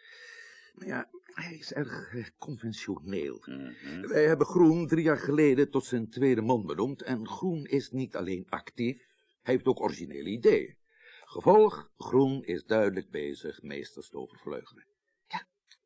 Maar 0.75 0.87
ja, 0.87 1.11
hij 1.25 1.55
is 1.55 1.73
erg 1.73 2.15
eh, 2.15 2.25
conventioneel. 2.39 3.43
Mhm. 3.45 4.09
Wij 4.09 4.27
hebben 4.27 4.47
Groen 4.47 4.87
drie 4.87 5.05
jaar 5.05 5.19
geleden 5.19 5.71
tot 5.71 5.85
zijn 5.85 6.11
tweede 6.11 6.43
man 6.43 6.67
benoemd. 6.67 7.03
En 7.03 7.29
Groen 7.29 7.65
is 7.65 7.91
niet 7.91 8.17
alleen 8.17 8.47
actief, 8.49 8.97
hij 9.43 9.55
heeft 9.55 9.67
ook 9.67 9.81
originele 9.81 10.29
ideeën. 10.29 10.77
Gevolg, 11.25 11.91
Groen 11.99 12.45
is 12.45 12.65
duidelijk 12.65 13.11
bezig 13.11 13.63
meesters 13.63 14.09
te 14.09 14.17
overvleugelen. 14.17 14.87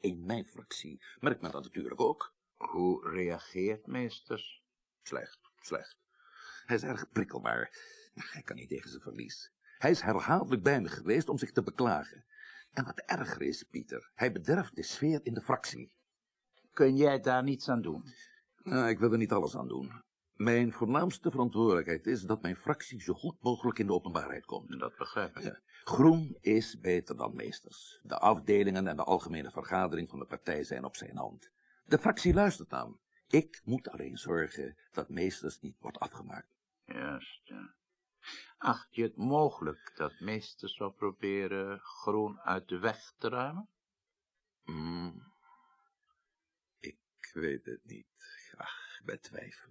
In 0.03 0.25
mijn 0.25 0.45
fractie 0.45 1.03
merkt 1.21 1.41
men 1.41 1.51
dat 1.51 1.63
natuurlijk 1.63 2.01
ook. 2.01 2.35
Hoe 2.57 3.11
reageert 3.11 3.87
meesters? 3.87 4.63
Slecht, 5.03 5.39
slecht. 5.61 5.97
Hij 6.65 6.77
is 6.77 6.83
erg 6.83 7.11
prikkelbaar. 7.11 7.77
Hij 8.15 8.43
kan 8.43 8.57
niet 8.57 8.69
tegen 8.69 8.91
zijn 8.91 9.03
verlies. 9.03 9.53
Hij 9.79 9.91
is 9.91 10.01
herhaaldelijk 10.01 10.63
bij 10.63 10.81
me 10.81 10.89
geweest 10.89 11.29
om 11.29 11.39
zich 11.39 11.53
te 11.53 11.63
beklagen. 11.63 12.25
En 12.73 12.85
wat 12.85 12.99
erger 12.99 13.43
is, 13.43 13.63
Pieter, 13.63 14.11
hij 14.15 14.33
bederft 14.33 14.77
de 14.77 14.83
sfeer 14.83 15.21
in 15.23 15.35
de 15.35 15.41
fractie. 15.43 15.93
Kun 16.73 16.97
jij 16.97 17.21
daar 17.21 17.43
niets 17.43 17.69
aan 17.69 17.83
doen? 17.83 18.05
Nou, 18.63 18.89
ik 18.89 18.99
wil 18.99 19.13
er 19.13 19.19
niet 19.19 19.33
alles 19.33 19.57
aan 19.57 19.69
doen. 19.69 20.03
Mijn 20.33 20.73
voornaamste 20.73 21.31
verantwoordelijkheid 21.31 22.07
is 22.07 22.23
dat 22.23 22.43
mijn 22.43 22.57
fractie 22.57 23.03
zo 23.03 23.15
goed 23.15 23.43
mogelijk 23.43 23.79
in 23.79 23.87
de 23.87 23.93
openbaarheid 23.93 24.45
komt. 24.45 24.79
Dat 24.79 24.97
begrijp 24.97 25.37
ik. 25.37 25.43
Ja. 25.43 25.61
Groen 25.85 26.37
is 26.41 26.81
beter 26.81 27.17
dan 27.17 27.35
meesters. 27.35 28.01
De 28.03 28.19
afdelingen 28.19 28.87
en 28.87 28.97
de 28.97 29.05
algemene 29.05 29.51
vergadering 29.51 30.09
van 30.09 30.19
de 30.19 30.25
partij 30.25 30.65
zijn 30.65 30.85
op 30.85 30.97
zijn 30.97 31.17
hand. 31.17 31.51
De 31.85 31.99
fractie 31.99 32.35
luistert 32.35 32.71
naar 32.71 32.83
hem. 32.83 33.01
Ik 33.29 33.61
moet 33.65 33.89
alleen 33.89 34.19
zorgen 34.19 34.77
dat 34.93 35.09
meesters 35.09 35.61
niet 35.61 35.77
wordt 35.81 35.99
afgemaakt. 35.99 36.57
Juist, 36.85 37.41
ja. 37.45 37.75
Acht 38.59 38.95
je 38.95 39.03
het 39.03 39.17
mogelijk 39.17 39.93
dat 39.95 40.21
meesters 40.21 40.75
zou 40.77 40.93
proberen 40.93 41.79
groen 41.81 42.41
uit 42.41 42.69
de 42.69 42.79
weg 42.79 43.15
te 43.19 43.29
ruimen? 43.29 43.69
Hmm. 44.65 45.33
Ik 46.81 47.31
weet 47.33 47.65
het 47.65 47.85
niet. 47.85 48.07
Ach, 48.57 49.01
betwijfel 49.05 49.71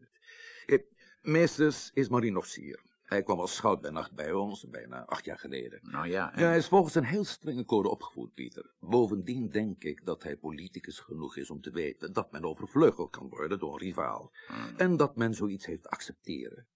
het. 0.65 0.86
Meesters 1.21 1.91
is 1.93 2.10
marineofficier. 2.10 2.84
Hij 3.12 3.24
kwam 3.24 3.39
als 3.39 3.56
schout 3.56 3.82
bij 3.82 3.91
nacht 3.91 4.13
bij 4.13 4.32
ons, 4.34 4.69
bijna 4.69 5.06
acht 5.06 5.26
jaar 5.26 5.39
geleden. 5.39 5.80
Nou 5.82 6.08
ja, 6.08 6.34
en- 6.34 6.39
Ja, 6.41 6.47
hij 6.47 6.58
is 6.58 6.67
volgens 6.67 6.95
een 6.95 7.04
heel 7.04 7.24
strenge 7.24 7.65
code 7.65 7.89
opgevoed, 7.89 8.34
Pieter. 8.34 8.74
Bovendien 8.80 9.50
denk 9.50 9.84
ik 9.84 10.06
dat 10.06 10.24
hij 10.24 10.38
politicus 10.38 11.00
genoeg 11.00 11.38
is 11.38 11.50
om 11.50 11.62
te 11.62 11.71
weten 11.71 12.13
dat 12.13 12.32
men 12.32 12.43
overvleugeld 12.45 13.10
kan 13.10 13.30
worden 13.30 13.60
door 13.60 13.74
een 13.74 13.80
rivaal. 13.80 14.32
Hmm. 14.47 14.78
En 14.78 14.97
dat 14.97 15.15
men 15.15 15.34
zoiets 15.34 15.65
heeft 15.65 15.82
te 15.84 15.89
accepteren. 15.89 16.67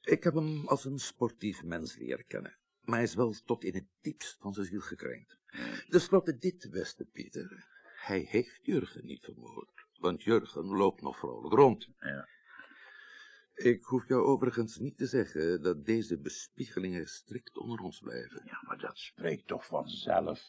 Ik 0.00 0.24
heb 0.24 0.34
hem 0.34 0.66
als 0.68 0.84
een 0.84 0.98
sportief 0.98 1.62
mens 1.64 1.96
leren 1.96 2.26
kennen. 2.26 2.58
Maar 2.80 2.94
hij 2.94 3.04
is 3.04 3.14
wel 3.14 3.34
tot 3.44 3.64
in 3.64 3.74
het 3.74 3.86
diepst 4.00 4.36
van 4.40 4.52
zijn 4.54 4.66
ziel 4.66 4.80
gekrenkt. 4.80 5.38
Ten 5.88 6.00
slotte 6.00 6.38
dit, 6.38 6.68
beste 6.70 7.04
Pieter. 7.04 7.66
Hij 7.96 8.18
heeft 8.20 8.58
Jurgen 8.62 9.06
niet 9.06 9.24
vermoord. 9.24 9.70
Want 10.00 10.22
Jurgen 10.22 10.64
loopt 10.64 11.02
nog 11.02 11.18
vrolijk 11.18 11.54
rond. 11.54 11.88
Ja. 11.98 12.28
Ik 13.58 13.84
hoef 13.84 14.08
jou 14.08 14.22
overigens 14.22 14.76
niet 14.76 14.98
te 14.98 15.06
zeggen 15.06 15.62
dat 15.62 15.84
deze 15.84 16.20
bespiegelingen 16.20 17.06
strikt 17.06 17.56
onder 17.56 17.80
ons 17.80 18.00
blijven. 18.00 18.42
ja, 18.44 18.62
maar 18.66 18.78
dat 18.78 18.98
spreekt 18.98 19.46
toch 19.46 19.66
vanzelf? 19.66 20.40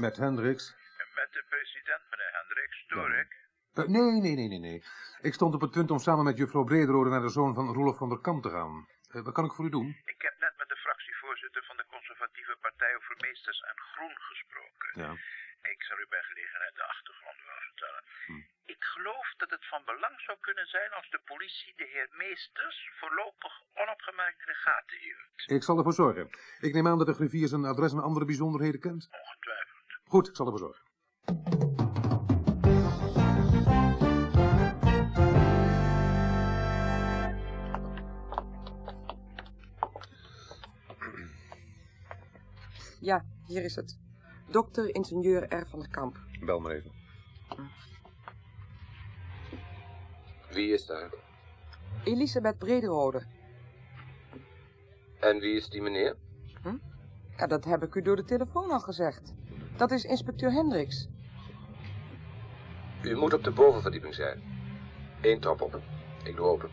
Met 0.00 0.16
Hendricks? 0.16 0.74
Met 1.14 1.32
de 1.32 1.44
president, 1.48 2.02
meneer 2.10 2.32
Hendricks, 2.32 2.78
stoor 2.78 3.10
ik? 3.22 3.30
Eh, 3.72 3.84
nee, 3.84 4.20
nee, 4.20 4.34
nee, 4.34 4.48
nee, 4.48 4.58
nee. 4.58 4.84
Ik 5.20 5.34
stond 5.34 5.54
op 5.54 5.60
het 5.60 5.70
punt 5.70 5.90
om 5.90 5.98
samen 5.98 6.24
met 6.24 6.36
juffrouw 6.36 6.64
Brederode 6.64 7.10
naar 7.10 7.20
de 7.20 7.36
zoon 7.38 7.54
van 7.54 7.72
Roelof 7.72 7.96
van 7.96 8.08
der 8.08 8.20
Kamp 8.20 8.42
te 8.42 8.50
gaan. 8.50 8.88
Eh, 9.08 9.22
wat 9.22 9.34
kan 9.34 9.44
ik 9.44 9.52
voor 9.52 9.64
u 9.64 9.70
doen? 9.70 9.88
Ik 10.04 10.22
heb 10.22 10.34
net 10.38 10.54
met 10.56 10.68
de 10.68 10.76
fractievoorzitter 10.76 11.64
van 11.64 11.76
de 11.76 11.86
conservatieve 11.86 12.56
partij 12.60 12.96
over 12.96 13.16
meesters 13.20 13.60
en 13.60 13.76
groen 13.78 14.16
gesproken. 14.30 14.90
Ja. 15.02 15.12
Ik 15.74 15.82
zal 15.82 15.98
u 15.98 16.06
bij 16.08 16.22
gelegenheid 16.22 16.74
de 16.74 16.82
achtergrond 16.82 17.38
wel 17.46 17.60
vertellen. 17.68 18.02
Hm. 18.26 18.42
Ik 18.96 19.02
geloof 19.02 19.34
dat 19.36 19.50
het 19.50 19.66
van 19.66 19.82
belang 19.84 20.20
zou 20.20 20.38
kunnen 20.40 20.66
zijn 20.66 20.90
als 20.90 21.10
de 21.10 21.20
politie 21.24 21.72
de 21.76 21.86
heer 21.92 22.08
Meesters 22.10 22.90
voorlopig 23.00 23.52
onopgemerkt 23.74 24.40
in 24.40 24.46
de 24.46 24.54
gaten 24.54 24.98
hield. 24.98 25.50
Ik 25.56 25.62
zal 25.62 25.78
ervoor 25.78 25.92
zorgen. 25.92 26.30
Ik 26.60 26.74
neem 26.74 26.86
aan 26.86 26.98
dat 26.98 27.06
de 27.06 27.14
griffier 27.14 27.48
zijn 27.48 27.64
adres 27.64 27.92
en 27.92 28.02
andere 28.02 28.24
bijzonderheden 28.24 28.80
kent. 28.80 29.08
Ongetwijfeld. 29.10 30.00
Goed, 30.04 30.28
ik 30.28 30.36
zal 30.36 30.46
ervoor 30.46 30.60
zorgen. 30.66 30.84
Ja, 43.00 43.24
hier 43.46 43.64
is 43.64 43.74
het. 43.74 43.98
Dokter 44.50 44.94
ingenieur 44.94 45.54
R. 45.54 45.66
van 45.66 45.78
der 45.78 45.90
Kamp. 45.90 46.16
Bel 46.40 46.60
maar 46.60 46.72
even. 46.72 46.92
Wie 50.56 50.72
is 50.72 50.86
daar? 50.86 51.10
Elisabeth 52.04 52.58
Brederode. 52.58 53.22
En 55.20 55.38
wie 55.38 55.56
is 55.56 55.68
die 55.68 55.82
meneer? 55.82 56.16
Ja, 57.36 57.46
dat 57.46 57.64
heb 57.64 57.82
ik 57.82 57.94
u 57.94 58.02
door 58.02 58.16
de 58.16 58.24
telefoon 58.24 58.70
al 58.70 58.80
gezegd. 58.80 59.34
Dat 59.76 59.90
is 59.90 60.04
inspecteur 60.04 60.52
Hendricks. 60.52 61.08
U 63.02 63.16
moet 63.16 63.34
op 63.34 63.44
de 63.44 63.50
bovenverdieping 63.50 64.14
zijn. 64.14 64.42
Eén 65.20 65.40
trap 65.40 65.60
op. 65.60 65.80
Ik 66.24 66.36
doe 66.36 66.46
open. 66.46 66.70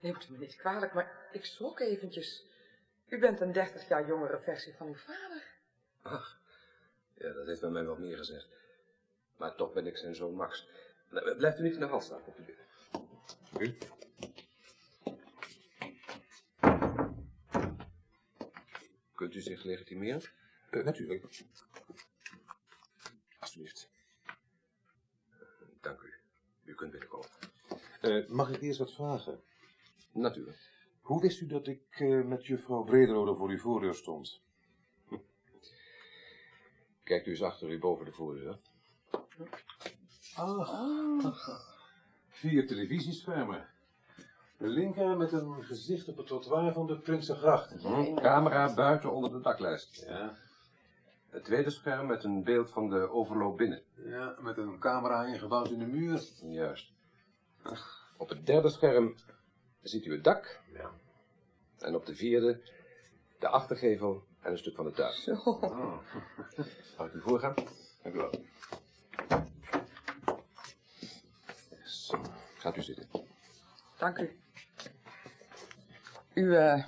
Neemt 0.00 0.28
u 0.28 0.32
me 0.32 0.38
niet 0.38 0.56
kwalijk, 0.56 0.92
maar 0.92 1.28
ik 1.32 1.44
schrok 1.44 1.80
eventjes. 1.80 2.46
U 3.08 3.18
bent 3.18 3.40
een 3.40 3.52
30 3.52 3.88
jaar 3.88 4.06
jongere 4.06 4.40
versie 4.40 4.74
van 4.74 4.86
uw 4.86 4.94
vader. 4.94 5.42
Ach, 6.02 6.40
ja, 7.14 7.32
dat 7.32 7.46
heeft 7.46 7.60
men 7.60 7.72
mij 7.72 7.84
wel 7.84 7.98
meer 7.98 8.16
gezegd. 8.16 8.48
Maar 9.36 9.54
toch 9.54 9.72
ben 9.72 9.86
ik 9.86 9.96
zijn 9.96 10.14
zoon 10.14 10.34
Max. 10.34 10.68
Blijft 11.36 11.58
u 11.58 11.62
niet 11.62 11.74
in 11.74 11.80
de 11.80 11.86
hal 11.86 12.00
staan, 12.00 12.22
alsjeblieft. 12.24 12.66
U? 13.58 13.78
Kunt 19.14 19.34
u 19.34 19.40
zich 19.40 19.64
legitimeren? 19.64 20.22
Eh, 20.70 20.84
natuurlijk. 20.84 21.24
Alsjeblieft. 23.38 23.88
Dank 25.80 26.00
u. 26.00 26.14
U 26.64 26.74
kunt 26.74 26.90
binnenkomen. 26.90 27.28
Eh, 28.08 28.28
mag 28.28 28.50
ik 28.50 28.60
eerst 28.60 28.78
wat 28.78 28.92
vragen? 28.92 29.40
Natuurlijk. 30.12 30.70
Hoe 31.00 31.20
wist 31.20 31.40
u 31.40 31.46
dat 31.46 31.66
ik 31.66 31.82
eh, 31.90 32.22
met 32.22 32.46
juffrouw 32.46 32.84
Brederode 32.84 33.34
voor 33.34 33.48
uw 33.48 33.58
voordeur 33.58 33.94
stond? 33.94 34.42
Kijkt 37.04 37.26
u 37.26 37.30
eens 37.30 37.42
achter 37.42 37.70
u 37.70 37.78
boven 37.78 38.04
de 38.04 38.12
voordeur. 38.12 38.58
Ah, 40.34 41.26
vier 42.28 42.66
televisieschermen. 42.66 43.68
De 44.56 44.66
linker 44.66 45.16
met 45.16 45.32
een 45.32 45.62
gezicht 45.64 46.08
op 46.08 46.16
het 46.16 46.26
trottoir 46.26 46.72
van 46.72 46.86
de 46.86 46.98
Prinsengracht. 46.98 47.82
Hm, 47.82 48.14
Camera 48.14 48.74
buiten 48.74 49.12
onder 49.12 49.30
de 49.30 49.40
daklijst. 49.40 50.04
Ja, 50.06 50.36
Het 51.28 51.44
tweede 51.44 51.70
scherm 51.70 52.06
met 52.06 52.24
een 52.24 52.44
beeld 52.44 52.70
van 52.70 52.90
de 52.90 53.10
overloop 53.10 53.56
binnen. 53.56 53.82
ja, 53.94 54.36
met 54.40 54.56
een 54.58 54.78
camera 54.78 55.24
ingebouwd 55.26 55.70
in 55.70 55.78
de 55.78 55.86
muur. 55.86 56.22
Juist. 56.42 56.92
Op 58.16 58.28
het 58.28 58.46
derde 58.46 58.68
scherm 58.68 59.14
ziet 59.82 60.06
u 60.06 60.12
het 60.12 60.24
dak. 60.24 60.60
Ja. 60.72 60.90
En 61.78 61.94
op 61.94 62.06
de 62.06 62.14
vierde 62.14 62.60
de 63.38 63.48
achtergevel 63.48 64.26
En 64.40 64.50
een 64.50 64.58
stuk 64.58 64.74
van 64.74 64.84
de 64.84 64.92
tuin. 64.92 65.12
Zo. 65.12 65.32
Oh. 65.32 65.98
Mag 66.98 67.06
ik 67.06 67.12
u 67.12 67.20
voorgaan? 67.20 67.54
Dank 68.02 68.14
u 68.14 68.18
wel. 68.18 68.44
Zo, 71.84 72.20
gaat 72.56 72.76
u 72.76 72.82
zitten. 72.82 73.08
Dank 73.98 74.18
u. 74.18 74.40
U, 76.34 76.56
eh, 76.56 76.84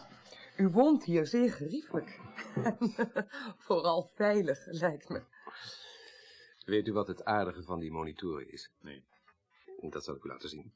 u 0.57 0.69
woont 0.69 1.05
hier 1.05 1.27
zeer 1.27 1.53
geriefelijk. 1.53 2.21
En 2.55 2.77
vooral 3.67 4.11
veilig, 4.15 4.67
lijkt 4.67 5.09
me. 5.09 5.23
Weet 6.65 6.87
u 6.87 6.93
wat 6.93 7.07
het 7.07 7.25
aardige 7.25 7.63
van 7.63 7.79
die 7.79 7.91
monitoren 7.91 8.53
is? 8.53 8.71
Nee. 8.81 9.05
Dat 9.89 10.05
zal 10.05 10.15
ik 10.15 10.25
u 10.25 10.29
laten 10.29 10.49
zien. 10.49 10.73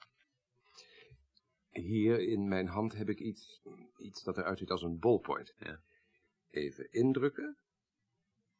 Hier 1.71 2.21
in 2.21 2.49
mijn 2.49 2.67
hand 2.67 2.93
heb 2.93 3.09
ik 3.09 3.19
iets, 3.19 3.63
iets 3.97 4.23
dat 4.23 4.39
eruit 4.39 4.59
ziet 4.59 4.71
als 4.71 4.83
een 4.83 4.99
ballpoint. 4.99 5.55
Ja. 5.59 5.81
Even 6.51 6.93
indrukken. 6.93 7.57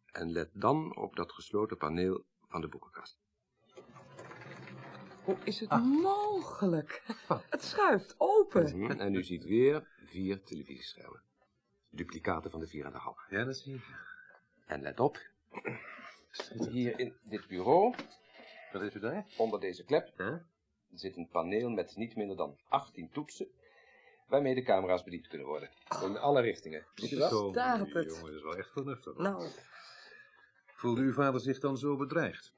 En 0.07 0.33
let 0.33 0.51
dan 0.53 0.97
op 0.97 1.17
dat 1.17 1.33
gesloten 1.33 1.77
paneel 1.77 2.25
van 2.49 2.61
de 2.61 2.69
boekenkast. 2.69 3.19
Hoe 5.25 5.37
is 5.45 5.61
het 5.61 5.71
mogelijk? 6.03 7.03
Het 7.51 7.63
schuift 7.63 8.15
open. 8.19 8.79
Mhm, 8.79 8.91
En 9.01 9.15
u 9.15 9.23
ziet 9.23 9.45
weer 9.45 9.89
vier 10.07 10.43
televisieschermen. 10.43 11.23
Duplicaten 11.91 12.51
van 12.51 12.61
de 12.61 12.67
vier 12.67 12.85
en 12.85 12.93
de 12.93 12.99
half. 12.99 13.27
Ja, 13.31 13.45
dat 13.45 13.57
zie 13.57 13.75
ik. 13.75 13.85
En 14.67 14.83
let 14.83 15.01
op. 15.01 15.19
Hier 16.71 16.99
in 16.99 17.15
dit 17.23 17.47
bureau, 17.47 17.95
Wat 18.75 18.83
is 18.83 18.95
u 18.95 19.01
daar? 19.01 19.27
onder 19.37 19.61
deze 19.61 19.85
klep, 19.85 20.43
zit 20.91 21.17
een 21.17 21.29
paneel 21.29 21.71
met 21.71 21.97
niet 21.97 22.17
minder 22.17 22.37
dan 22.37 22.59
18 22.69 23.11
toetsen, 23.11 23.49
waarmee 24.27 24.55
de 24.55 24.63
camera's 24.63 25.03
bediend 25.03 25.29
kunnen 25.29 25.47
worden. 25.47 25.71
In 26.03 26.17
alle 26.19 26.41
richtingen. 26.41 26.87
Ziet 26.95 27.11
u 27.11 27.17
dat? 27.17 27.31
Zo, 27.31 27.51
Staat 27.51 27.79
het. 27.79 28.05
jongen, 28.05 28.25
dat 28.25 28.35
is 28.35 28.43
wel 28.43 28.57
echt 28.57 28.71
vernuftig. 28.73 29.17
Nou, 29.17 29.51
Voelde 30.67 31.01
uw 31.01 31.13
vader 31.13 31.41
zich 31.41 31.59
dan 31.59 31.79
zo 31.79 31.97
bedreigd? 31.97 32.53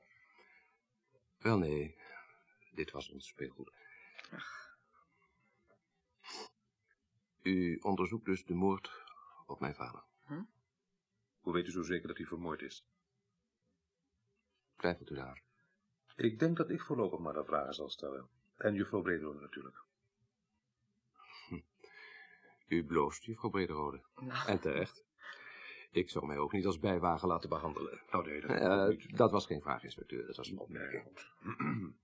Wel 1.39 1.59
nee, 1.59 1.97
dit 2.75 2.91
was 2.91 3.11
ons 3.11 3.27
speelgoed. 3.29 3.73
U 7.43 7.79
onderzoekt 7.83 8.25
dus 8.25 8.45
de 8.45 8.55
moord 8.55 8.91
op 9.47 9.61
mijn 9.61 9.75
vader. 9.75 10.05
Hoe 11.41 11.53
weet 11.53 11.67
u 11.67 11.71
zo 11.71 11.83
zeker 11.83 12.09
dat 12.09 12.17
hij 12.17 12.27
vermoord 12.27 12.63
is? 12.63 12.85
Twijfelt 14.77 15.11
u 15.11 15.15
daar? 15.15 15.45
Ik 16.17 16.39
denk 16.39 16.57
dat 16.57 16.71
ik 16.71 16.83
voorlopig 16.83 17.19
maar 17.19 17.33
de 17.33 17.45
vragen 17.45 17.75
zal 17.75 17.89
stellen. 17.89 18.29
En 18.57 18.75
juffrouw 18.75 19.03
Brederode 19.03 19.41
natuurlijk. 19.41 19.77
U 22.69 22.85
bloost, 22.85 23.25
juffrouw 23.25 23.51
Brederode. 23.51 24.03
Nou. 24.21 24.49
En 24.49 24.61
terecht. 24.61 25.05
Ik 25.91 26.11
zou 26.11 26.27
mij 26.27 26.39
ook 26.39 26.53
niet 26.53 26.67
als 26.67 26.79
bijwagen 26.79 27.29
laten 27.29 27.49
behandelen. 27.49 28.01
Oh 28.11 28.25
nee, 28.25 28.41
dat 28.41 28.51
Eh, 28.51 29.17
dat 29.17 29.31
was 29.31 29.47
geen 29.47 29.61
vraag, 29.61 29.85
inspecteur. 29.85 30.27
Dat 30.27 30.37
was 30.37 30.51
een 30.51 30.59
opmerking. 30.59 31.05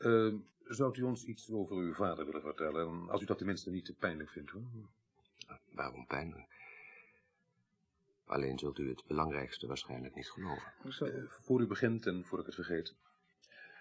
Eh, 0.00 0.34
zou 0.64 0.98
u 0.98 1.02
ons 1.02 1.24
iets 1.24 1.50
over 1.50 1.76
uw 1.76 1.94
vader 1.94 2.24
willen 2.24 2.40
vertellen? 2.40 3.08
Als 3.10 3.22
u 3.22 3.24
dat 3.24 3.36
tenminste 3.36 3.70
niet 3.70 3.84
te 3.84 3.94
pijnlijk 3.94 4.30
vindt, 4.30 4.50
hoor. 4.50 4.62
Waarom 5.72 6.06
pijn? 6.06 6.46
Alleen 8.30 8.58
zult 8.58 8.78
u 8.78 8.88
het 8.88 9.02
belangrijkste 9.06 9.66
waarschijnlijk 9.66 10.14
niet 10.14 10.30
geloven. 10.30 10.72
Zo. 10.88 11.04
Eh, 11.04 11.22
voor 11.24 11.60
u 11.60 11.66
begint 11.66 12.06
en 12.06 12.24
voor 12.24 12.38
ik 12.38 12.46
het 12.46 12.54
vergeet. 12.54 12.94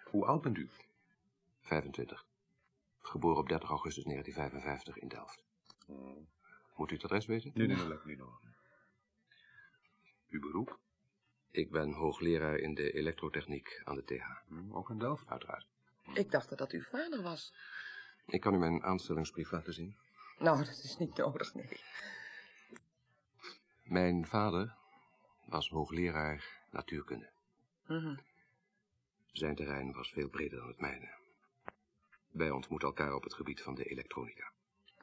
Hoe 0.05 0.25
oud 0.25 0.41
bent 0.41 0.57
u? 0.57 0.69
25. 1.61 2.25
Geboren 2.99 3.37
op 3.37 3.47
30 3.49 3.69
augustus 3.69 4.03
1955 4.03 4.97
in 4.97 5.07
Delft. 5.07 5.43
Moet 6.75 6.91
u 6.91 6.93
het 6.93 7.03
adres 7.03 7.25
weten? 7.25 7.51
Nee, 7.53 7.67
nee, 7.67 7.77
dat 7.77 7.87
lijkt 7.87 8.03
me 8.03 8.09
niet 8.09 8.19
nodig. 8.19 8.39
Uw 10.29 10.39
beroep? 10.39 10.79
Ik 11.51 11.71
ben 11.71 11.91
hoogleraar 11.91 12.57
in 12.57 12.73
de 12.73 12.91
elektrotechniek 12.91 13.81
aan 13.83 13.95
de 13.95 14.03
TH. 14.03 14.47
Hm, 14.47 14.73
Ook 14.73 14.89
in 14.89 14.99
Delft? 14.99 15.27
Uiteraard. 15.27 15.67
Ik 16.13 16.31
dacht 16.31 16.49
dat 16.49 16.57
dat 16.57 16.71
uw 16.71 16.81
vader 16.81 17.21
was. 17.21 17.53
Ik 18.25 18.41
kan 18.41 18.53
u 18.53 18.57
mijn 18.57 18.83
aanstellingsbrief 18.83 19.51
laten 19.51 19.73
zien. 19.73 19.97
Nou, 20.39 20.57
dat 20.57 20.81
is 20.83 20.97
niet 20.97 21.17
nodig, 21.17 21.53
nee. 21.53 21.79
Mijn 23.89 24.25
vader 24.25 24.75
was 25.45 25.69
hoogleraar 25.69 26.61
natuurkunde. 26.71 27.29
Mhm. 27.87 28.15
Zijn 29.31 29.55
terrein 29.55 29.91
was 29.91 30.11
veel 30.11 30.29
breder 30.29 30.59
dan 30.59 30.67
het 30.67 30.79
mijne. 30.79 31.09
Wij 32.31 32.49
ontmoeten 32.49 32.87
elkaar 32.87 33.13
op 33.13 33.23
het 33.23 33.33
gebied 33.33 33.61
van 33.61 33.75
de 33.75 33.83
elektronica. 33.83 34.51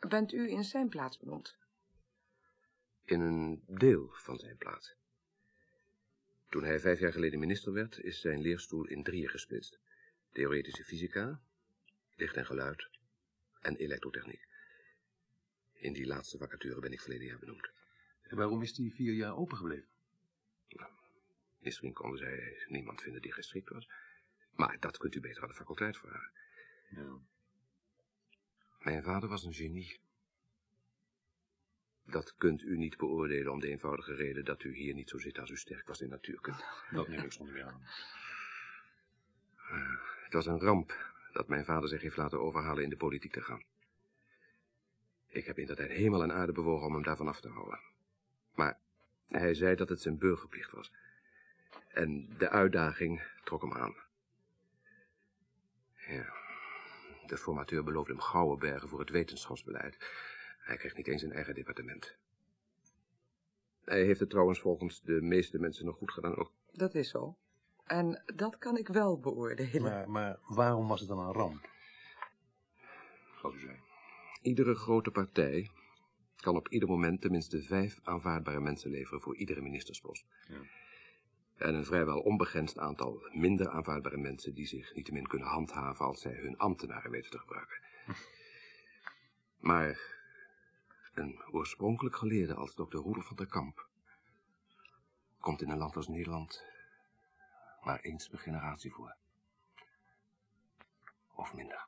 Bent 0.08 0.32
u 0.32 0.50
in 0.50 0.64
zijn 0.64 0.88
plaats 0.88 1.18
benoemd? 1.18 1.56
In 3.04 3.20
een 3.20 3.62
deel 3.66 4.08
van 4.12 4.38
zijn 4.38 4.56
plaats. 4.56 4.94
Toen 6.48 6.64
hij 6.64 6.80
vijf 6.80 7.00
jaar 7.00 7.12
geleden 7.12 7.38
minister 7.38 7.72
werd, 7.72 7.98
is 7.98 8.20
zijn 8.20 8.40
leerstoel 8.40 8.86
in 8.86 9.02
drieën 9.02 9.28
gesplitst. 9.28 9.78
Theoretische 10.32 10.84
fysica, 10.84 11.40
licht 12.16 12.36
en 12.36 12.46
geluid 12.46 12.88
en 13.60 13.76
elektrotechniek. 13.76 14.46
In 15.72 15.92
die 15.92 16.06
laatste 16.06 16.38
vacature 16.38 16.80
ben 16.80 16.92
ik 16.92 17.00
verleden 17.00 17.26
jaar 17.26 17.38
benoemd. 17.38 17.70
En 18.28 18.36
waarom 18.36 18.62
is 18.62 18.74
die 18.74 18.94
vier 18.94 19.14
jaar 19.14 19.36
open 19.36 19.56
gebleven? 19.56 19.88
Misschien 21.58 21.92
konden 21.92 22.18
zij 22.18 22.64
niemand 22.68 23.02
vinden 23.02 23.22
die 23.22 23.32
geschikt 23.32 23.68
was. 23.68 23.88
Maar 24.52 24.76
dat 24.80 24.96
kunt 24.96 25.14
u 25.14 25.20
beter 25.20 25.42
aan 25.42 25.48
de 25.48 25.54
faculteit 25.54 25.96
vragen. 25.96 26.30
Ja. 26.90 27.18
Mijn 28.78 29.02
vader 29.02 29.28
was 29.28 29.44
een 29.44 29.54
genie. 29.54 30.00
Dat 32.04 32.34
kunt 32.36 32.62
u 32.62 32.76
niet 32.76 32.96
beoordelen 32.96 33.52
om 33.52 33.60
de 33.60 33.68
eenvoudige 33.68 34.14
reden 34.14 34.44
dat 34.44 34.62
u 34.62 34.74
hier 34.74 34.94
niet 34.94 35.08
zo 35.08 35.18
zit 35.18 35.38
als 35.38 35.50
u 35.50 35.56
sterk 35.56 35.86
was 35.86 36.00
in 36.00 36.08
natuurkunde. 36.08 36.64
Dat 36.90 37.08
neem 37.08 37.24
ik 37.24 37.32
zonder 37.32 37.54
meer 37.54 37.64
aan. 37.64 37.82
Eh, 39.56 40.00
Het 40.24 40.32
was 40.32 40.46
een 40.46 40.60
ramp 40.60 41.14
dat 41.32 41.48
mijn 41.48 41.64
vader 41.64 41.88
zich 41.88 42.02
heeft 42.02 42.16
laten 42.16 42.40
overhalen 42.40 42.82
in 42.82 42.90
de 42.90 42.96
politiek 42.96 43.32
te 43.32 43.42
gaan. 43.42 43.62
Ik 45.26 45.44
heb 45.46 45.58
in 45.58 45.66
dat 45.66 45.76
tijd 45.76 45.90
hemel 45.90 46.22
en 46.22 46.32
aarde 46.32 46.52
bewogen 46.52 46.86
om 46.86 46.94
hem 46.94 47.02
daarvan 47.02 47.28
af 47.28 47.40
te 47.40 47.48
houden. 47.48 47.80
Maar 48.56 48.78
hij 49.28 49.54
zei 49.54 49.74
dat 49.74 49.88
het 49.88 50.00
zijn 50.00 50.18
burgerplicht 50.18 50.70
was. 50.70 50.92
En 51.88 52.36
de 52.38 52.48
uitdaging 52.48 53.22
trok 53.44 53.62
hem 53.62 53.72
aan. 53.72 53.94
Ja, 56.08 56.34
de 57.26 57.36
formateur 57.36 57.84
beloofde 57.84 58.12
hem 58.12 58.20
gouden 58.20 58.58
bergen 58.58 58.88
voor 58.88 59.00
het 59.00 59.10
wetenschapsbeleid. 59.10 59.96
Hij 60.58 60.76
kreeg 60.76 60.96
niet 60.96 61.06
eens 61.06 61.22
een 61.22 61.32
eigen 61.32 61.54
departement. 61.54 62.16
Hij 63.84 64.04
heeft 64.04 64.20
het 64.20 64.30
trouwens 64.30 64.60
volgens 64.60 65.02
de 65.02 65.20
meeste 65.20 65.58
mensen 65.58 65.84
nog 65.84 65.96
goed 65.96 66.12
gedaan 66.12 66.36
ook. 66.36 66.52
Dat 66.72 66.94
is 66.94 67.10
zo. 67.10 67.36
En 67.84 68.22
dat 68.34 68.58
kan 68.58 68.76
ik 68.76 68.88
wel 68.88 69.20
beoordelen. 69.20 69.82
Maar, 69.82 70.10
maar 70.10 70.38
waarom 70.48 70.88
was 70.88 71.00
het 71.00 71.08
dan 71.08 71.18
een 71.18 71.32
ramp? 71.32 71.68
Zoals 73.40 73.54
u 73.54 73.60
zei. 73.60 73.80
Iedere 74.42 74.74
grote 74.74 75.10
partij 75.10 75.70
kan 76.36 76.56
op 76.56 76.68
ieder 76.68 76.88
moment 76.88 77.20
tenminste 77.20 77.62
vijf 77.62 78.00
aanvaardbare 78.02 78.60
mensen 78.60 78.90
leveren 78.90 79.20
voor 79.20 79.36
iedere 79.36 79.60
ministerspost. 79.60 80.26
Ja. 80.48 80.60
En 81.56 81.74
een 81.74 81.84
vrijwel 81.84 82.20
onbegrensd 82.20 82.78
aantal 82.78 83.28
minder 83.32 83.68
aanvaardbare 83.68 84.16
mensen 84.16 84.54
die 84.54 84.66
zich 84.66 84.94
niettemin 84.94 85.26
kunnen 85.26 85.48
handhaven 85.48 86.06
als 86.06 86.20
zij 86.20 86.34
hun 86.34 86.58
ambtenaren 86.58 87.10
weten 87.10 87.30
te 87.30 87.38
gebruiken. 87.38 87.78
Maar 89.60 90.14
een 91.14 91.42
oorspronkelijk 91.50 92.16
geleerde 92.16 92.54
als 92.54 92.74
dokter 92.74 93.00
Roelof 93.00 93.26
van 93.26 93.36
der 93.36 93.46
Kamp 93.46 93.88
komt 95.40 95.62
in 95.62 95.70
een 95.70 95.78
land 95.78 95.96
als 95.96 96.08
Nederland 96.08 96.64
maar 97.86 98.00
eens 98.00 98.28
per 98.28 98.38
generatie 98.38 98.92
voor. 98.92 99.16
Of 101.34 101.54
minder. 101.54 101.86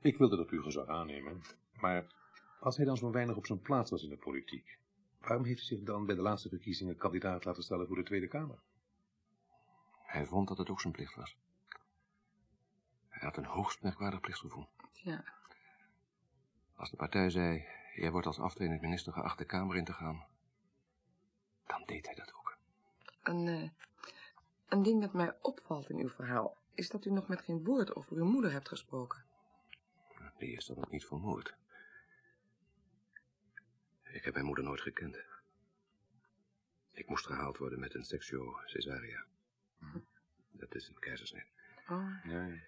Ik 0.00 0.16
wilde 0.16 0.36
dat 0.36 0.50
u 0.50 0.62
gezag 0.62 0.86
aannemen. 0.86 1.42
Maar 1.80 2.06
als 2.62 2.76
hij 2.76 2.84
dan 2.84 2.96
zo 2.96 3.10
weinig 3.10 3.36
op 3.36 3.46
zijn 3.46 3.60
plaats 3.60 3.90
was 3.90 4.02
in 4.02 4.08
de 4.08 4.16
politiek, 4.16 4.78
waarom 5.20 5.44
heeft 5.44 5.58
hij 5.58 5.76
zich 5.76 5.86
dan 5.86 6.06
bij 6.06 6.14
de 6.14 6.22
laatste 6.22 6.48
verkiezingen 6.48 6.96
kandidaat 6.96 7.44
laten 7.44 7.62
stellen 7.62 7.86
voor 7.86 7.96
de 7.96 8.02
Tweede 8.02 8.28
Kamer? 8.28 8.58
Hij 10.02 10.26
vond 10.26 10.48
dat 10.48 10.58
het 10.58 10.70
ook 10.70 10.80
zijn 10.80 10.92
plicht 10.92 11.14
was. 11.14 11.36
Hij 13.08 13.28
had 13.28 13.36
een 13.36 13.44
hoogst 13.44 13.82
merkwaardig 13.82 14.20
plichtsgevoel. 14.20 14.68
Ja. 14.92 15.24
Als 16.74 16.90
de 16.90 16.96
partij 16.96 17.30
zei, 17.30 17.64
jij 17.94 18.10
wordt 18.10 18.26
als 18.26 18.38
aftredend 18.38 18.80
minister 18.80 19.12
geacht 19.12 19.38
de 19.38 19.44
Kamer 19.44 19.76
in 19.76 19.84
te 19.84 19.92
gaan, 19.92 20.26
dan 21.66 21.82
deed 21.86 22.06
hij 22.06 22.14
dat 22.14 22.34
ook. 22.34 22.56
Een, 23.22 23.48
eh, 23.48 23.70
een 24.68 24.82
ding 24.82 25.00
dat 25.00 25.12
mij 25.12 25.36
opvalt 25.40 25.90
in 25.90 25.98
uw 25.98 26.08
verhaal... 26.08 26.56
is 26.74 26.88
dat 26.88 27.04
u 27.04 27.10
nog 27.10 27.28
met 27.28 27.40
geen 27.40 27.64
woord 27.64 27.94
over 27.94 28.16
uw 28.16 28.24
moeder 28.24 28.52
hebt 28.52 28.68
gesproken. 28.68 29.24
Die 30.38 30.56
is 30.56 30.66
dan 30.66 30.76
ook 30.76 30.90
niet 30.90 31.06
vermoord. 31.06 31.56
Ik 34.12 34.24
heb 34.24 34.34
mijn 34.34 34.46
moeder 34.46 34.64
nooit 34.64 34.80
gekend. 34.80 35.18
Ik 36.92 37.08
moest 37.08 37.26
gehaald 37.26 37.58
worden 37.58 37.80
met 37.80 37.94
een 37.94 38.04
sectio 38.04 38.60
cesaria. 38.64 39.24
Dat 40.50 40.74
is 40.74 40.88
een 40.88 40.98
keizersnede. 40.98 41.46
Oh. 41.88 42.24
Ja, 42.24 42.46
ja. 42.46 42.62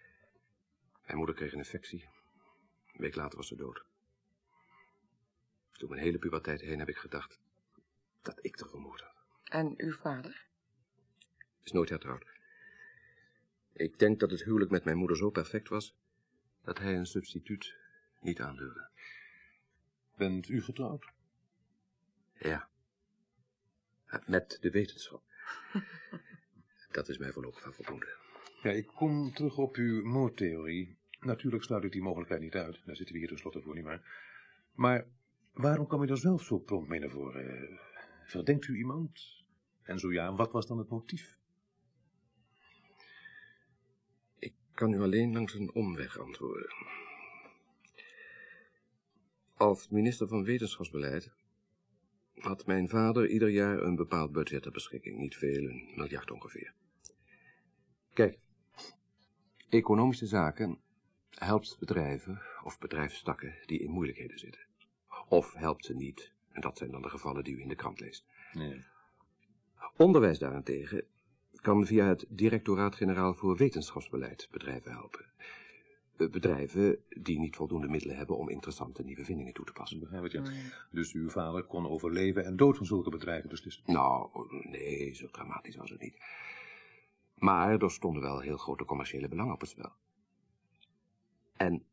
Mijn 1.07 1.17
moeder 1.17 1.35
kreeg 1.35 1.53
een 1.53 1.59
infectie. 1.59 2.09
Een 2.93 3.01
week 3.01 3.15
later 3.15 3.37
was 3.37 3.49
ze 3.49 3.57
dood. 3.57 3.85
Door 5.73 5.89
mijn 5.89 6.03
hele 6.03 6.19
puberteit 6.19 6.61
heen 6.61 6.79
heb 6.79 6.89
ik 6.89 6.97
gedacht 6.97 7.39
dat 8.23 8.45
ik 8.45 8.61
er 8.61 8.69
vermoord 8.69 9.01
had. 9.01 9.15
En 9.45 9.75
uw 9.77 9.93
vader? 9.93 10.47
Is 11.63 11.73
nooit 11.73 11.89
hertrouwd. 11.89 12.27
Ik 13.73 13.99
denk 13.99 14.21
dat 14.21 14.31
het 14.31 14.45
huwelijk 14.45 14.71
met 14.71 14.85
mijn 14.85 14.97
moeder 14.97 15.17
zo 15.17 15.31
perfect 15.31 15.69
was, 15.69 15.97
dat 16.63 16.79
hij 16.79 16.97
een 16.97 17.07
substituut 17.07 17.77
niet 18.21 18.41
aandurfde. 18.41 18.89
Bent 20.17 20.49
u 20.49 20.63
getrouwd? 20.63 21.13
Ja. 22.39 22.69
Met 24.27 24.59
de 24.61 24.71
wetenschap. 24.71 25.23
dat 26.93 27.09
is 27.09 27.19
mij 27.19 27.33
voorlopig 27.33 27.61
van 27.61 27.73
voldoende. 27.73 28.17
Ja, 28.63 28.71
ik 28.71 28.87
kom 28.87 29.33
terug 29.33 29.57
op 29.57 29.77
uw 29.77 30.05
moordtheorie. 30.05 30.97
Natuurlijk 31.21 31.65
sluit 31.65 31.85
ik 31.85 31.93
die 31.93 32.03
mogelijkheid 32.03 32.41
niet 32.41 32.55
uit. 32.55 32.83
Daar 32.85 32.97
zitten 32.97 33.15
we 33.15 33.21
hier 33.21 33.29
tenslotte 33.29 33.63
voor 33.63 33.75
niet 33.75 33.85
meer. 33.85 34.03
Maar 34.73 35.07
waarom 35.53 35.87
kwam 35.87 36.03
u 36.03 36.09
er 36.09 36.19
zelf 36.19 36.43
zo 36.43 36.59
prompt 36.59 36.89
mee 36.89 37.01
naar 37.01 37.11
voren? 37.11 37.79
Verdenkt 38.25 38.67
u 38.67 38.77
iemand? 38.77 39.45
En 39.83 39.99
zo 39.99 40.13
ja, 40.13 40.35
wat 40.35 40.53
was 40.53 40.67
dan 40.67 40.79
het 40.79 40.89
motief? 40.89 41.39
Ik 44.39 44.55
kan 44.75 44.93
u 44.93 45.01
alleen 45.01 45.33
langs 45.33 45.55
een 45.55 45.75
omweg 45.75 46.19
antwoorden. 46.19 46.75
Als 49.55 49.89
minister 49.89 50.29
van 50.29 50.45
Wetenschapsbeleid 50.45 51.33
had 52.39 52.67
mijn 52.67 52.89
vader 52.89 53.29
ieder 53.29 53.49
jaar 53.49 53.83
een 53.83 53.97
bepaald 53.97 54.33
budget 54.33 54.63
ter 54.63 54.73
beschikking. 54.73 55.19
Niet 55.19 55.37
veel, 55.37 55.65
een 55.65 55.93
miljard 55.97 56.31
ongeveer. 56.31 56.75
Kijk, 58.13 58.39
economische 59.69 60.27
zaken 60.27 60.79
helpt 61.31 61.77
bedrijven 61.79 62.43
of 62.63 62.79
bedrijfstakken 62.79 63.55
die 63.67 63.79
in 63.79 63.91
moeilijkheden 63.91 64.39
zitten. 64.39 64.67
Of 65.29 65.53
helpt 65.53 65.85
ze 65.85 65.95
niet, 65.95 66.33
en 66.49 66.61
dat 66.61 66.79
zijn 66.79 66.91
dan 66.91 67.03
de 67.03 67.09
gevallen 67.09 67.45
die 67.45 67.55
u 67.55 67.61
in 67.61 67.69
de 67.69 67.75
krant 67.75 68.01
leest. 68.01 68.27
Nee. 68.53 68.85
Onderwijs 69.97 70.39
daarentegen 70.39 71.05
kan 71.53 71.87
via 71.87 72.07
het 72.07 72.25
Directoraat-Generaal 72.29 73.35
voor 73.35 73.57
Wetenschapsbeleid 73.57 74.49
bedrijven 74.51 74.93
helpen. 74.93 75.33
Eh, 76.17 76.29
Bedrijven 76.29 76.99
die 77.09 77.39
niet 77.39 77.57
voldoende 77.57 77.89
middelen 77.89 78.17
hebben 78.17 78.37
om 78.37 78.49
interessante 78.49 79.03
nieuwe 79.03 79.25
vindingen 79.25 79.53
toe 79.53 79.65
te 79.65 79.73
passen. 79.73 79.99
Begrijp 79.99 80.25
ik, 80.25 80.33
ja. 80.33 80.43
Dus 80.91 81.13
uw 81.13 81.31
vader 81.31 81.63
kon 81.63 81.89
over 81.89 82.13
leven 82.13 82.45
en 82.45 82.57
dood 82.57 82.77
van 82.77 82.87
zulke 82.87 83.11
bedrijven 83.11 83.49
beslissen? 83.49 83.83
Nou, 83.87 84.29
nee, 84.71 85.15
zo 85.15 85.27
dramatisch 85.27 85.77
was 85.77 85.91
het 85.91 86.01
niet. 86.01 86.17
Maar 87.35 87.83
er 87.83 87.91
stonden 87.91 88.23
wel 88.23 88.41
heel 88.41 88.57
grote 88.57 88.85
commerciële 88.85 89.29
belangen 89.29 89.55
op 89.55 89.61
het 89.61 89.71
spel. 89.71 89.93
En 91.57 91.85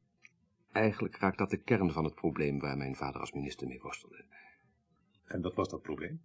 eigenlijk 0.72 1.18
raakt 1.18 1.38
dat 1.38 1.50
de 1.50 1.58
kern 1.58 1.92
van 1.92 2.04
het 2.04 2.16
probleem 2.16 2.60
waar 2.60 2.78
mijn 2.78 2.96
vader 2.96 3.22
als 3.22 3.32
minister 3.32 3.68
mee 3.68 3.82
worstelde. 3.82 4.24
En 5.26 5.42
wat 5.42 5.56
was 5.56 5.70
dat 5.70 5.82
probleem? 5.82 6.22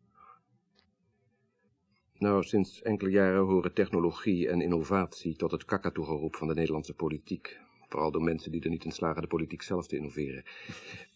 Nou, 2.18 2.42
sinds 2.42 2.82
enkele 2.82 3.10
jaren 3.10 3.44
horen 3.44 3.74
technologie 3.74 4.48
en 4.48 4.60
innovatie 4.60 5.36
tot 5.36 5.50
het 5.50 5.64
kakatoegeroep 5.64 6.36
van 6.36 6.48
de 6.48 6.54
Nederlandse 6.54 6.94
politiek. 6.94 7.58
Vooral 7.96 8.14
door 8.14 8.24
mensen 8.24 8.52
die 8.52 8.62
er 8.62 8.70
niet 8.70 8.84
in 8.84 8.92
slagen 8.92 9.22
de 9.22 9.28
politiek 9.28 9.62
zelf 9.62 9.86
te 9.86 9.96
innoveren. 9.96 10.44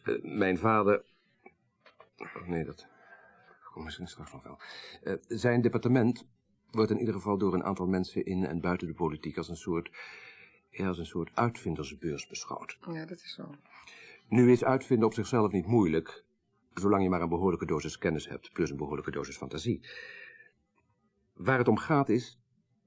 Eh, 0.02 0.14
mijn 0.22 0.58
vader... 0.58 1.04
Oh, 2.18 2.46
nee, 2.46 2.64
dat 2.64 2.86
komt 3.72 3.84
misschien 3.84 4.08
straks 4.08 4.32
nog 4.32 4.42
wel. 4.42 4.58
Eh, 5.02 5.14
zijn 5.28 5.60
departement 5.60 6.26
wordt 6.70 6.90
in 6.90 6.98
ieder 6.98 7.14
geval 7.14 7.38
door 7.38 7.54
een 7.54 7.64
aantal 7.64 7.86
mensen 7.86 8.24
in 8.24 8.46
en 8.46 8.60
buiten 8.60 8.86
de 8.86 8.94
politiek 8.94 9.36
als 9.36 9.48
een 9.48 9.56
soort, 9.56 9.90
ja, 10.70 10.88
als 10.88 10.98
een 10.98 11.06
soort 11.06 11.30
uitvindersbeurs 11.34 12.26
beschouwd. 12.26 12.78
Ja, 12.92 13.04
dat 13.04 13.18
is 13.18 13.34
zo. 13.34 13.54
Nu 14.28 14.52
is 14.52 14.64
uitvinden 14.64 15.06
op 15.06 15.14
zichzelf 15.14 15.52
niet 15.52 15.66
moeilijk, 15.66 16.24
zolang 16.74 17.02
je 17.02 17.08
maar 17.08 17.22
een 17.22 17.28
behoorlijke 17.28 17.66
dosis 17.66 17.98
kennis 17.98 18.28
hebt, 18.28 18.52
plus 18.52 18.70
een 18.70 18.76
behoorlijke 18.76 19.10
dosis 19.10 19.36
fantasie. 19.36 19.80
Waar 21.34 21.58
het 21.58 21.68
om 21.68 21.78
gaat 21.78 22.08
is 22.08 22.38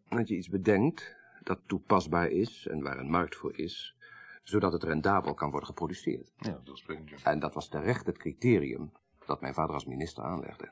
dat 0.09 0.27
je 0.27 0.35
iets 0.35 0.49
bedenkt 0.49 1.21
dat 1.43 1.59
toepasbaar 1.65 2.27
is 2.27 2.67
en 2.67 2.81
waar 2.81 2.97
een 2.97 3.09
markt 3.09 3.35
voor 3.35 3.57
is, 3.57 3.97
zodat 4.43 4.73
het 4.73 4.83
rendabel 4.83 5.33
kan 5.33 5.49
worden 5.49 5.67
geproduceerd. 5.67 6.31
Ja, 6.37 6.61
dat 6.63 6.77
sprekend, 6.77 7.09
ja. 7.09 7.17
En 7.23 7.39
dat 7.39 7.53
was 7.53 7.69
terecht 7.69 8.05
het 8.05 8.17
criterium 8.17 8.91
dat 9.25 9.41
mijn 9.41 9.53
vader 9.53 9.73
als 9.73 9.85
minister 9.85 10.23
aanlegde. 10.23 10.71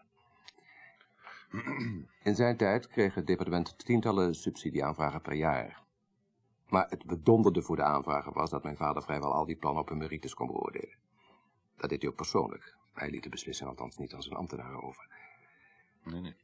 In 2.24 2.36
zijn 2.36 2.58
tijd 2.58 2.88
kreeg 2.88 3.16
het 3.16 3.28
departement 3.28 3.86
tientallen 3.86 4.36
subsidieaanvragen 4.36 5.22
per 5.22 5.34
jaar. 5.34 5.84
Maar 6.68 6.90
het 6.90 7.06
bedonderde 7.06 7.62
voor 7.62 7.76
de 7.76 7.84
aanvragen 7.84 8.34
was 8.34 8.50
dat 8.50 8.64
mijn 8.64 8.78
vader 8.78 9.04
vrijwel 9.04 9.34
al 9.34 9.46
die 9.46 9.56
plannen 9.56 9.82
op 9.82 9.90
hun 9.90 9.98
merites 9.98 10.34
kon 10.34 10.48
beoordelen. 10.48 10.98
Dat 11.78 11.90
deed 11.90 12.02
hij 12.02 12.10
ook 12.12 12.18
persoonlijk. 12.18 12.76
Hij 12.94 13.10
liet 13.10 13.24
de 13.24 13.30
beslissing 13.30 13.70
althans 13.70 13.98
niet 13.98 14.14
aan 14.14 14.22
zijn 14.22 14.36
ambtenaren 14.36 14.84
over. 14.84 15.08
Nee, 16.04 16.22
nee. 16.22 16.36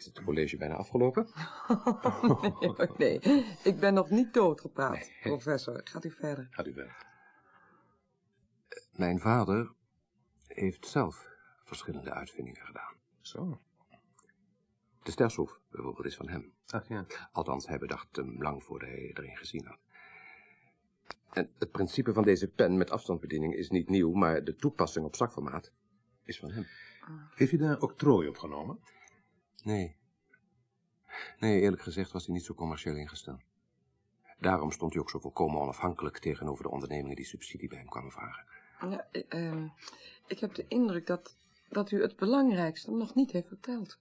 Is 0.00 0.06
het 0.06 0.22
college 0.22 0.56
bijna 0.56 0.74
afgelopen? 0.74 1.24
nee, 2.42 2.52
hoor, 2.58 2.94
nee, 2.96 3.18
ik 3.64 3.76
ben 3.80 3.94
nog 3.94 4.10
niet 4.10 4.34
doodgepraat, 4.34 5.10
professor. 5.22 5.80
Gaat 5.84 6.04
u 6.04 6.10
verder. 6.10 6.46
Gaat 6.50 6.66
u 6.66 6.72
verder. 6.72 7.06
Mijn 8.92 9.18
vader 9.18 9.72
heeft 10.46 10.86
zelf 10.86 11.28
verschillende 11.64 12.10
uitvindingen 12.10 12.66
gedaan. 12.66 12.94
Zo. 13.20 13.60
De 15.02 15.10
sterschroef 15.10 15.60
bijvoorbeeld 15.70 16.06
is 16.06 16.16
van 16.16 16.28
hem. 16.28 16.52
Ach 16.66 16.88
ja. 16.88 17.06
Althans, 17.32 17.66
hij 17.66 17.78
bedacht 17.78 18.16
hem 18.16 18.42
lang 18.42 18.62
voordat 18.62 18.88
hij 18.88 19.10
erin 19.14 19.36
gezien 19.36 19.66
had. 19.66 19.78
En 21.32 21.52
het 21.58 21.70
principe 21.70 22.12
van 22.12 22.24
deze 22.24 22.48
pen 22.48 22.76
met 22.76 22.90
afstandsbediening 22.90 23.54
is 23.54 23.70
niet 23.70 23.88
nieuw, 23.88 24.12
maar 24.12 24.44
de 24.44 24.56
toepassing 24.56 25.04
op 25.04 25.16
zakformaat 25.16 25.72
is 26.24 26.38
van 26.38 26.50
hem. 26.50 26.66
Heeft 27.34 27.52
u 27.52 27.56
daar 27.56 27.80
octrooi 27.80 28.28
op 28.28 28.36
genomen? 28.36 28.80
Nee. 29.64 29.96
Nee, 31.38 31.60
eerlijk 31.60 31.82
gezegd 31.82 32.12
was 32.12 32.26
hij 32.26 32.34
niet 32.34 32.44
zo 32.44 32.54
commercieel 32.54 32.96
ingesteld. 32.96 33.40
Daarom 34.38 34.72
stond 34.72 34.92
hij 34.92 35.02
ook 35.02 35.10
zo 35.10 35.18
volkomen 35.18 35.60
onafhankelijk 35.60 36.18
tegenover 36.18 36.62
de 36.62 36.70
ondernemingen 36.70 37.16
die 37.16 37.24
subsidie 37.24 37.68
bij 37.68 37.78
hem 37.78 37.88
kwamen 37.88 38.12
vragen. 38.12 38.44
Ja, 38.80 39.08
eh, 39.10 39.22
ehm, 39.28 39.68
ik 40.26 40.38
heb 40.38 40.54
de 40.54 40.64
indruk 40.68 41.06
dat, 41.06 41.36
dat 41.68 41.90
u 41.90 42.02
het 42.02 42.16
belangrijkste 42.16 42.90
nog 42.90 43.14
niet 43.14 43.30
heeft 43.30 43.48
verteld. 43.48 43.98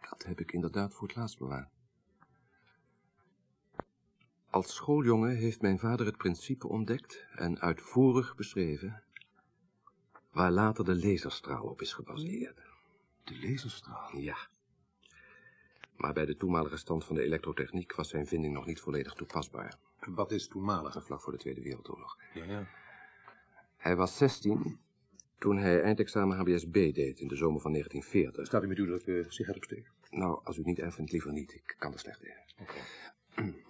Dat 0.00 0.24
heb 0.24 0.40
ik 0.40 0.52
inderdaad 0.52 0.94
voor 0.94 1.08
het 1.08 1.16
laatst 1.16 1.38
bewaard. 1.38 1.72
Als 4.50 4.74
schooljongen 4.74 5.36
heeft 5.36 5.60
mijn 5.60 5.78
vader 5.78 6.06
het 6.06 6.16
principe 6.16 6.68
ontdekt 6.68 7.24
en 7.34 7.60
uitvoerig 7.60 8.36
beschreven, 8.36 9.02
waar 10.32 10.50
later 10.50 10.84
de 10.84 10.96
laserstraal 10.96 11.64
op 11.64 11.80
is 11.80 11.92
gebaseerd. 11.92 12.60
De 13.24 13.48
laserstraal? 13.48 14.16
Ja. 14.16 14.36
Maar 15.96 16.12
bij 16.12 16.26
de 16.26 16.36
toenmalige 16.36 16.76
stand 16.76 17.04
van 17.04 17.16
de 17.16 17.22
elektrotechniek 17.22 17.94
was 17.94 18.08
zijn 18.08 18.26
vinding 18.26 18.54
nog 18.54 18.66
niet 18.66 18.80
volledig 18.80 19.12
toepasbaar. 19.12 19.78
Wat 19.98 20.32
is 20.32 20.48
toenmalig? 20.48 21.04
Vlak 21.04 21.22
voor 21.22 21.32
de 21.32 21.38
Tweede 21.38 21.62
Wereldoorlog. 21.62 22.18
Ja, 22.34 22.44
ja. 22.44 22.66
Hij 23.76 23.96
was 23.96 24.16
16 24.16 24.78
toen 25.38 25.56
hij 25.56 25.82
eindexamen 25.82 26.36
HBSB 26.36 26.72
deed 26.72 27.20
in 27.20 27.28
de 27.28 27.36
zomer 27.36 27.60
van 27.60 27.70
1940. 27.70 28.46
Staat 28.46 28.62
u 28.62 28.66
met 28.66 28.78
u 28.78 28.86
dat 28.86 29.00
ik 29.00 29.06
uh, 29.06 29.24
sigaret 29.28 29.56
opsteek? 29.56 29.90
Nou, 30.10 30.40
als 30.44 30.56
u 30.56 30.58
het 30.58 30.66
niet 30.66 30.78
erg 30.78 30.94
vindt, 30.94 31.12
liever 31.12 31.32
niet. 31.32 31.54
Ik 31.54 31.74
kan 31.78 31.92
er 31.92 31.98
slecht 31.98 32.20
tegen. 32.20 32.42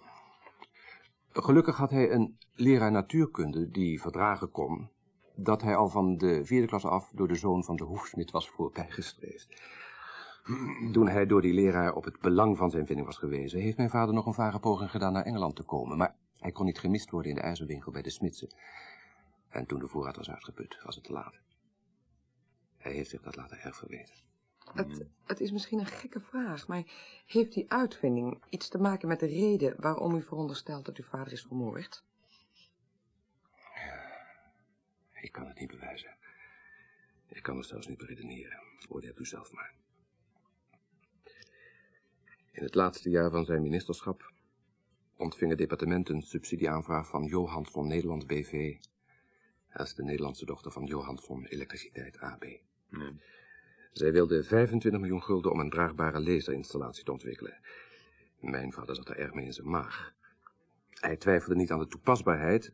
Gelukkig 1.31 1.77
had 1.77 1.89
hij 1.89 2.11
een 2.11 2.37
leraar 2.53 2.91
natuurkunde 2.91 3.69
die 3.69 4.01
verdragen 4.01 4.51
kon 4.51 4.89
dat 5.35 5.61
hij 5.61 5.75
al 5.75 5.89
van 5.89 6.17
de 6.17 6.45
vierde 6.45 6.67
klas 6.67 6.85
af 6.85 7.11
door 7.13 7.27
de 7.27 7.35
zoon 7.35 7.63
van 7.63 7.75
de 7.75 7.83
hoefsmid 7.83 8.31
was 8.31 8.49
voorbijgestreefd. 8.49 9.61
Toen 10.91 11.07
hij 11.07 11.25
door 11.25 11.41
die 11.41 11.53
leraar 11.53 11.93
op 11.93 12.03
het 12.03 12.19
belang 12.19 12.57
van 12.57 12.69
zijn 12.69 12.85
vinding 12.85 13.07
was 13.07 13.17
gewezen, 13.17 13.59
heeft 13.59 13.77
mijn 13.77 13.89
vader 13.89 14.13
nog 14.13 14.25
een 14.25 14.33
vage 14.33 14.59
poging 14.59 14.91
gedaan 14.91 15.13
naar 15.13 15.25
Engeland 15.25 15.55
te 15.55 15.63
komen, 15.63 15.97
maar 15.97 16.15
hij 16.39 16.51
kon 16.51 16.65
niet 16.65 16.79
gemist 16.79 17.09
worden 17.09 17.31
in 17.31 17.37
de 17.37 17.43
ijzerwinkel 17.43 17.91
bij 17.91 18.01
de 18.01 18.09
smidse. 18.09 18.51
En 19.49 19.65
toen 19.65 19.79
de 19.79 19.87
voorraad 19.87 20.15
was 20.15 20.29
uitgeput, 20.29 20.79
was 20.83 20.95
het 20.95 21.03
te 21.03 21.13
laat. 21.13 21.39
Hij 22.77 22.91
heeft 22.91 23.09
zich 23.09 23.21
dat 23.21 23.35
later 23.35 23.59
erg 23.63 23.75
verweten. 23.75 24.13
Het, 24.73 25.05
het 25.25 25.39
is 25.39 25.51
misschien 25.51 25.79
een 25.79 25.85
gekke 25.85 26.19
vraag, 26.19 26.67
maar 26.67 26.83
heeft 27.25 27.53
die 27.53 27.71
uitvinding 27.71 28.43
iets 28.49 28.67
te 28.67 28.77
maken 28.77 29.07
met 29.07 29.19
de 29.19 29.25
reden 29.25 29.75
waarom 29.77 30.15
u 30.15 30.21
veronderstelt 30.21 30.85
dat 30.85 30.97
uw 30.97 31.03
vader 31.03 31.33
is 31.33 31.41
vermoord? 31.41 32.03
Ik 35.25 35.31
kan 35.31 35.47
het 35.47 35.59
niet 35.59 35.71
bewijzen. 35.71 36.15
Ik 37.27 37.43
kan 37.43 37.57
het 37.57 37.65
zelfs 37.65 37.87
niet 37.87 37.97
beredeneren. 37.97 38.59
Oordeelt 38.89 39.19
u 39.19 39.25
zelf 39.25 39.51
maar. 39.51 39.73
In 42.51 42.63
het 42.63 42.75
laatste 42.75 43.09
jaar 43.09 43.31
van 43.31 43.45
zijn 43.45 43.61
ministerschap 43.61 44.31
ontving 45.17 45.49
het 45.49 45.59
departement 45.59 46.09
een 46.09 46.21
subsidieaanvraag 46.21 47.09
van 47.09 47.25
Johansson 47.25 47.87
Nederland 47.87 48.27
BV. 48.27 48.77
Dat 49.73 49.87
is 49.87 49.93
de 49.93 50.03
Nederlandse 50.03 50.45
dochter 50.45 50.71
van 50.71 50.85
Johansson 50.85 51.45
Elektriciteit 51.45 52.19
AB. 52.19 52.43
Nee. 52.89 53.19
Zij 53.91 54.11
wilde 54.11 54.43
25 54.43 55.01
miljoen 55.01 55.23
gulden 55.23 55.51
om 55.51 55.59
een 55.59 55.69
draagbare 55.69 56.19
laserinstallatie 56.19 57.03
te 57.03 57.11
ontwikkelen. 57.11 57.57
Mijn 58.39 58.71
vader 58.71 58.95
zat 58.95 59.09
er 59.09 59.17
erg 59.17 59.33
mee 59.33 59.45
in 59.45 59.53
zijn 59.53 59.69
maag. 59.69 60.13
Hij 60.89 61.17
twijfelde 61.17 61.55
niet 61.55 61.71
aan 61.71 61.79
de 61.79 61.87
toepasbaarheid, 61.87 62.73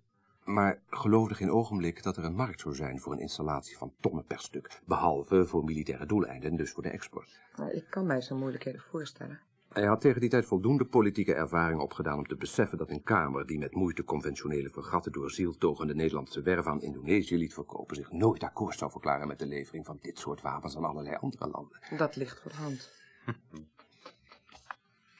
maar 0.53 0.81
geloofde 0.89 1.35
geen 1.35 1.51
ogenblik 1.51 2.03
dat 2.03 2.17
er 2.17 2.23
een 2.23 2.35
markt 2.35 2.59
zou 2.59 2.75
zijn 2.75 2.99
voor 2.99 3.13
een 3.13 3.19
installatie 3.19 3.77
van 3.77 3.93
tonnen 3.99 4.25
per 4.25 4.39
stuk, 4.39 4.81
behalve 4.85 5.45
voor 5.45 5.63
militaire 5.63 6.05
doeleinden 6.05 6.49
en 6.49 6.57
dus 6.57 6.71
voor 6.71 6.83
de 6.83 6.89
export. 6.89 7.39
Nou, 7.55 7.71
ik 7.71 7.85
kan 7.89 8.05
mij 8.05 8.21
zo'n 8.21 8.39
moeilijkheden 8.39 8.81
voorstellen. 8.81 9.39
Hij 9.69 9.85
had 9.85 10.01
tegen 10.01 10.21
die 10.21 10.29
tijd 10.29 10.45
voldoende 10.45 10.85
politieke 10.85 11.33
ervaring 11.33 11.79
opgedaan 11.79 12.17
om 12.17 12.27
te 12.27 12.35
beseffen 12.35 12.77
dat 12.77 12.89
een 12.89 13.03
Kamer 13.03 13.45
die 13.47 13.59
met 13.59 13.75
moeite 13.75 14.03
conventionele 14.03 14.69
vergatten 14.69 15.11
door 15.11 15.31
zieltogende 15.31 15.95
Nederlandse 15.95 16.41
werven 16.41 16.71
aan 16.71 16.81
Indonesië 16.81 17.37
liet 17.37 17.53
verkopen 17.53 17.95
zich 17.95 18.11
nooit 18.11 18.43
akkoord 18.43 18.77
zou 18.77 18.91
verklaren 18.91 19.27
met 19.27 19.39
de 19.39 19.45
levering 19.45 19.85
van 19.85 19.97
dit 20.01 20.19
soort 20.19 20.41
wapens 20.41 20.77
aan 20.77 20.83
allerlei 20.83 21.15
andere 21.15 21.47
landen. 21.47 21.79
Dat 21.97 22.15
ligt 22.15 22.41
voor 22.41 22.51
de 22.51 22.57
hand. 22.57 22.91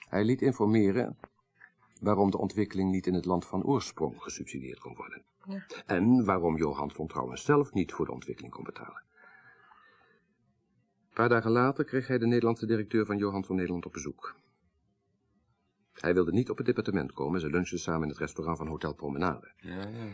Hij 0.10 0.24
liet 0.24 0.42
informeren 0.42 1.18
waarom 2.02 2.32
de 2.32 2.38
ontwikkeling 2.38 2.92
niet 2.92 3.08
in 3.08 3.14
het 3.14 3.26
land 3.26 3.46
van 3.46 3.64
oorsprong 3.64 4.22
gesubsidieerd 4.22 4.80
kon 4.80 4.96
worden. 4.96 5.24
Ja. 5.46 5.66
En 5.86 6.26
waarom 6.26 6.58
Johansson 6.58 7.08
trouwens 7.08 7.44
zelf 7.44 7.74
niet 7.74 7.92
voor 7.92 8.06
de 8.06 8.12
ontwikkeling 8.12 8.54
kon 8.54 8.64
betalen. 8.64 9.04
Een 11.08 11.14
paar 11.14 11.30
dagen 11.30 11.52
later 11.52 11.84
kreeg 11.84 12.08
hij 12.08 12.18
de 12.18 12.26
Nederlandse 12.26 12.66
directeur 12.66 13.06
van 13.06 13.18
Johansson 13.18 13.56
Nederland 13.56 13.86
op 13.86 13.94
bezoek. 13.94 14.36
Hij 15.94 16.14
wilde 16.14 16.32
niet 16.32 16.50
op 16.50 16.58
het 16.58 16.66
departement 16.66 17.14
komen, 17.14 17.40
ze 17.40 17.50
lunchten 17.50 17.80
samen 17.80 18.04
in 18.04 18.10
het 18.10 18.18
restaurant 18.18 18.58
van 18.58 18.68
Hotel 18.68 18.94
Promenade. 18.94 19.52
Ja, 19.58 19.88
ja. 19.88 20.08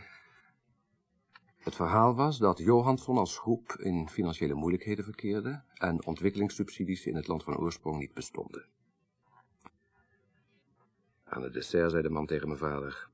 Het 1.58 1.76
verhaal 1.76 2.16
was 2.16 2.38
dat 2.38 2.58
Johansson 2.58 3.18
als 3.18 3.38
groep 3.38 3.72
in 3.80 4.10
financiële 4.10 4.54
moeilijkheden 4.54 5.04
verkeerde 5.04 5.62
en 5.74 6.06
ontwikkelingssubsidies 6.06 7.06
in 7.06 7.16
het 7.16 7.28
land 7.28 7.44
van 7.44 7.58
oorsprong 7.58 8.00
niet 8.00 8.14
bestonden. 8.14 8.66
Aan 11.30 11.44
het 11.44 11.54
dessert 11.54 11.92
zei 11.92 12.04
de 12.04 12.10
man 12.10 12.26
tegen 12.26 12.48
mijn 12.48 12.60
vader, 12.60 13.08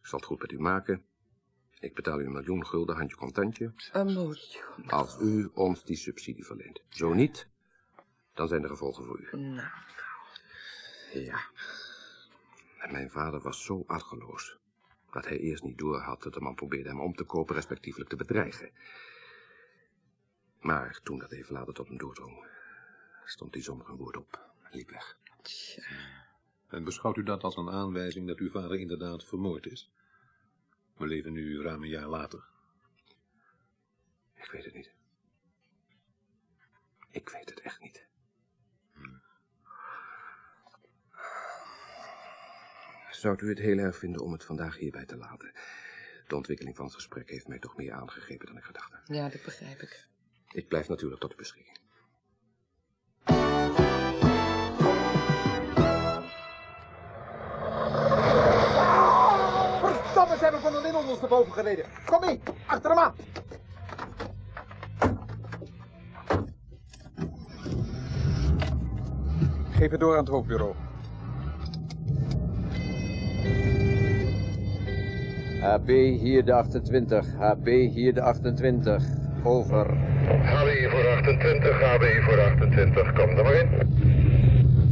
ik 0.00 0.06
zal 0.06 0.18
het 0.18 0.28
goed 0.28 0.40
met 0.40 0.52
u 0.52 0.58
maken. 0.60 1.04
Ik 1.80 1.94
betaal 1.94 2.20
u 2.20 2.24
een 2.24 2.32
miljoen 2.32 2.66
gulden, 2.66 2.96
handje 2.96 3.16
contantje, 3.16 3.72
Een 3.92 4.06
miljoen. 4.06 4.88
als 4.88 5.16
u 5.20 5.50
ons 5.54 5.84
die 5.84 5.96
subsidie 5.96 6.44
verleent. 6.44 6.82
Zo 6.88 7.12
niet, 7.14 7.46
dan 8.34 8.48
zijn 8.48 8.62
er 8.62 8.68
gevolgen 8.68 9.04
voor 9.04 9.18
u. 9.20 9.36
Nou, 9.36 9.68
Ja. 11.12 11.40
En 12.78 12.92
mijn 12.92 13.10
vader 13.10 13.40
was 13.40 13.64
zo 13.64 13.84
argeloos 13.86 14.58
dat 15.10 15.24
hij 15.26 15.38
eerst 15.38 15.62
niet 15.62 15.78
doorhad 15.78 16.22
dat 16.22 16.34
de 16.34 16.40
man 16.40 16.54
probeerde 16.54 16.88
hem 16.88 17.00
om 17.00 17.14
te 17.14 17.24
kopen, 17.24 17.54
respectievelijk 17.54 18.10
te 18.10 18.16
bedreigen. 18.16 18.70
Maar 20.60 21.00
toen 21.02 21.18
dat 21.18 21.32
even 21.32 21.52
later 21.54 21.74
tot 21.74 21.88
hem 21.88 21.98
doordrong, 21.98 22.46
stond 23.24 23.54
hij 23.54 23.62
zonder 23.62 23.88
een 23.88 23.96
woord 23.96 24.16
op 24.16 24.40
en 24.62 24.70
liep 24.76 24.90
weg. 24.90 25.16
En 26.68 26.84
beschouwt 26.84 27.16
u 27.16 27.22
dat 27.22 27.42
als 27.42 27.56
een 27.56 27.70
aanwijzing 27.70 28.26
dat 28.26 28.38
uw 28.38 28.50
vader 28.50 28.78
inderdaad 28.78 29.24
vermoord 29.24 29.66
is? 29.66 29.90
We 30.96 31.06
leven 31.06 31.32
nu 31.32 31.62
ruim 31.62 31.82
een 31.82 31.88
jaar 31.88 32.08
later. 32.08 32.44
Ik 34.34 34.50
weet 34.50 34.64
het 34.64 34.74
niet. 34.74 34.94
Ik 37.10 37.28
weet 37.28 37.50
het 37.50 37.60
echt 37.60 37.80
niet. 37.80 38.06
Zou 43.10 43.44
u 43.44 43.48
het 43.48 43.58
heel 43.58 43.78
erg 43.78 43.96
vinden 43.96 44.20
om 44.20 44.32
het 44.32 44.44
vandaag 44.44 44.78
hierbij 44.78 45.04
te 45.04 45.16
laten? 45.16 45.52
De 46.28 46.36
ontwikkeling 46.36 46.76
van 46.76 46.84
het 46.84 46.94
gesprek 46.94 47.30
heeft 47.30 47.48
mij 47.48 47.58
toch 47.58 47.76
meer 47.76 47.92
aangegrepen 47.92 48.46
dan 48.46 48.56
ik 48.56 48.64
gedacht 48.64 48.92
had. 48.92 49.00
ja, 49.06 49.28
dat 49.28 49.42
begrijp 49.42 49.80
ik. 49.80 50.06
Ik 50.52 50.68
blijf 50.68 50.88
natuurlijk 50.88 51.20
tot 51.20 51.30
uw 51.30 51.36
beschikking. 51.36 51.78
Ze 60.36 60.42
hebben 60.42 60.60
van 60.60 60.72
de 60.72 60.80
lin 60.80 60.96
ondersteboven 60.96 61.52
gereden. 61.52 61.84
Kom 62.04 62.20
mee, 62.20 62.40
achter 62.66 62.90
hem 62.90 62.98
aan. 62.98 63.14
Geef 69.70 69.90
het 69.90 70.00
door 70.00 70.12
aan 70.12 70.18
het 70.18 70.28
hoofdbureau. 70.28 70.74
HB 75.60 75.88
hier 76.20 76.44
de 76.44 76.52
28, 76.52 77.26
HB 77.38 77.66
hier 77.66 78.14
de 78.14 78.20
28. 78.20 79.04
Over. 79.42 79.86
HB 80.42 80.90
voor 80.90 81.06
28, 81.06 81.80
HB 81.80 82.22
voor 82.22 82.40
28, 82.40 83.12
kom 83.12 83.28
er 83.28 83.44
maar 83.44 83.54
in. 83.54 83.68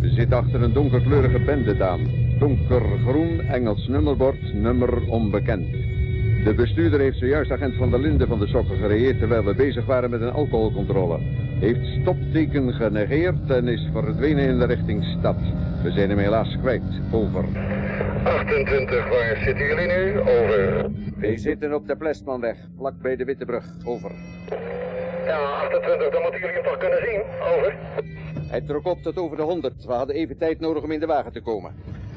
We 0.01 0.09
zitten 0.09 0.38
achter 0.38 0.62
een 0.62 0.72
donkerkleurige 0.72 1.45
bendedaan. 1.45 2.24
Donkergroen, 2.39 3.41
Engels 3.41 3.89
nummerbord, 3.89 4.55
nummer 4.55 5.09
onbekend. 5.09 5.70
De 6.45 6.55
bestuurder 6.57 7.01
heeft 7.01 7.18
zojuist 7.18 7.51
agent 7.51 7.74
van 7.74 7.91
der 7.91 8.01
Linden 8.01 8.28
van 8.28 8.39
de 8.39 8.47
Sokken 8.47 8.76
gereëerd 8.76 9.18
terwijl 9.18 9.45
we 9.45 9.55
bezig 9.55 9.87
waren 9.87 10.11
met 10.11 10.20
een 10.20 10.32
alcoholcontrole. 10.32 11.18
Heeft 11.61 12.01
stopteken 12.01 12.72
genegeerd 12.72 13.51
en 13.51 13.68
is 13.68 13.89
verdwenen 13.93 14.49
in 14.49 14.59
de 14.59 14.64
richting 14.64 15.05
stad. 15.18 15.37
We 15.82 15.91
zijn 15.91 16.09
hem 16.09 16.18
helaas 16.18 16.57
kwijt. 16.61 16.82
Over. 17.12 17.45
28, 18.24 19.09
waar 19.09 19.41
zitten 19.45 19.66
jullie 19.66 19.87
nu? 19.87 20.20
Over. 20.20 20.91
Wij 21.16 21.37
zitten 21.37 21.74
op 21.74 21.87
de 21.87 21.97
Plesmanweg, 21.97 22.57
vlak 22.76 22.95
bij 23.03 23.16
de 23.16 23.24
Wittebrug. 23.24 23.64
Over. 23.85 24.11
Ja, 25.26 25.39
28, 25.39 26.11
dan 26.12 26.22
moeten 26.22 26.41
jullie 26.41 26.55
hem 26.55 26.64
toch 26.64 26.78
kunnen 26.78 26.99
zien? 27.05 27.22
Over. 27.57 27.76
Hij 28.51 28.61
trok 28.61 28.87
op 28.87 29.03
tot 29.03 29.18
over 29.18 29.37
de 29.37 29.43
100. 29.43 29.85
We 29.85 29.93
hadden 29.93 30.16
even 30.16 30.39
tijd 30.39 30.61
nodig 30.61 30.82
om 30.82 30.91
in 30.91 31.01
de 31.01 31.07
wagen 31.07 31.32
te 31.32 31.41
komen. 31.41 31.74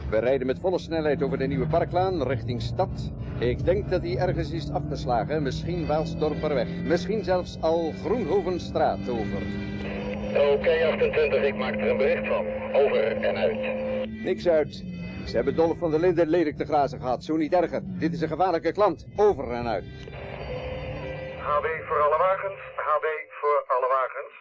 We 0.09 0.17
rijden 0.19 0.47
met 0.47 0.59
volle 0.59 0.79
snelheid 0.79 1.23
over 1.23 1.37
de 1.37 1.47
nieuwe 1.47 1.67
parklaan 1.67 2.27
richting 2.27 2.61
stad. 2.61 3.11
Ik 3.39 3.65
denk 3.65 3.89
dat 3.89 4.01
hij 4.01 4.17
ergens 4.17 4.51
is 4.51 4.71
afgeslagen, 4.71 5.43
misschien 5.43 5.87
Waalsdorperweg. 5.87 6.67
Misschien 6.83 7.23
zelfs 7.23 7.57
al 7.61 7.93
Groenhovenstraat 8.03 9.09
over. 9.09 9.41
Oké, 10.53 10.85
28, 10.91 11.43
ik 11.43 11.55
maak 11.55 11.73
er 11.73 11.89
een 11.89 11.97
bericht 11.97 12.27
van. 12.27 12.45
Over 12.73 13.21
en 13.21 13.35
uit. 13.35 13.59
Niks 14.23 14.47
uit. 14.47 14.83
Ze 15.25 15.35
hebben 15.35 15.55
Dolf 15.55 15.77
van 15.77 15.91
der 15.91 15.99
Linden 15.99 16.27
lelijk 16.29 16.57
te 16.57 16.65
grazen 16.65 16.99
gehad, 16.99 17.23
zo 17.23 17.35
niet 17.35 17.53
erger. 17.53 17.81
Dit 17.83 18.13
is 18.13 18.21
een 18.21 18.27
gevaarlijke 18.27 18.71
klant. 18.71 19.07
Over 19.15 19.51
en 19.51 19.67
uit. 19.67 19.85
HB 21.47 21.67
voor 21.87 22.01
alle 22.01 22.17
wagens, 22.17 22.59
HB 22.75 23.05
voor 23.39 23.63
alle 23.67 23.87
wagens. 23.87 24.33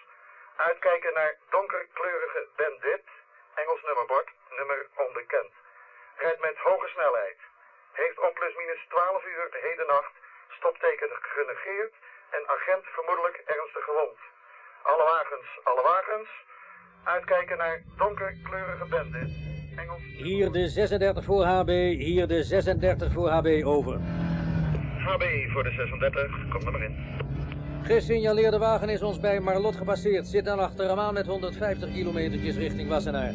Uitkijken 0.56 1.12
naar 1.14 1.34
donkerkleurige 1.50 2.42
bandit, 2.56 3.04
Engels 3.62 3.82
nummerbord, 3.88 4.28
nummer 4.58 4.80
onbekend. 5.04 5.52
Rijdt 6.22 6.40
met 6.48 6.56
hoge 6.68 6.88
snelheid. 6.94 7.38
Heeft 8.00 8.18
om 8.24 8.32
plus 8.38 8.54
minus 8.60 8.82
12 8.88 9.24
uur 9.32 9.46
heden 9.66 9.86
nacht 9.86 10.14
stopteken 10.58 11.08
genegeerd 11.34 11.94
en 12.36 12.42
agent 12.56 12.84
vermoedelijk 12.96 13.36
ernstig 13.54 13.84
gewond. 13.84 14.18
Alle 14.82 15.04
wagens, 15.12 15.48
alle 15.68 15.82
wagens. 15.82 16.28
Uitkijken 17.04 17.58
naar 17.58 17.82
donkerkleurige 17.96 18.86
bandit. 18.94 19.30
Engels... 19.76 20.02
Hier 20.02 20.52
de 20.52 20.68
36 20.68 21.24
voor 21.24 21.44
HB, 21.44 21.70
hier 22.08 22.26
de 22.26 22.42
36 22.42 23.12
voor 23.12 23.28
HB, 23.28 23.48
over. 23.64 23.96
HB 25.08 25.24
voor 25.52 25.62
de 25.62 25.70
36, 25.70 26.48
kom 26.50 26.66
er 26.66 26.72
maar 26.72 26.82
in. 26.82 27.25
Gesignaleerde 27.86 28.58
wagen 28.58 28.88
is 28.88 29.02
ons 29.02 29.20
bij 29.20 29.40
Marlot 29.40 29.76
gepasseerd. 29.76 30.26
Zit 30.26 30.44
dan 30.44 30.58
achter 30.58 30.88
hem 30.88 30.98
aan 30.98 31.14
met 31.14 31.26
150 31.26 31.92
kilometertjes 31.92 32.56
richting 32.56 32.88
Wassenaar. 32.88 33.32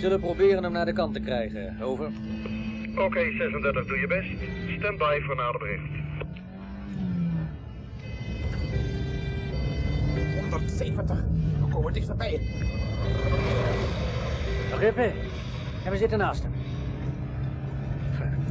Zullen 0.00 0.20
proberen 0.20 0.62
hem 0.62 0.72
naar 0.72 0.84
de 0.84 0.92
kant 0.92 1.14
te 1.14 1.20
krijgen. 1.20 1.76
Over. 1.82 2.10
Oké, 2.96 3.20
36, 3.38 3.86
doe 3.86 3.98
je 3.98 4.06
best. 4.06 4.28
Stand 4.78 4.98
by 4.98 5.20
voor 5.20 5.36
nader 5.36 5.58
bericht. 5.58 5.82
170. 10.40 11.16
We 11.60 11.68
komen 11.72 11.92
dichterbij. 11.92 12.40
Nog 14.70 14.80
even. 14.80 15.12
En 15.84 15.90
we 15.90 15.96
zitten 15.96 16.18
naast 16.18 16.42
hem. 16.42 16.52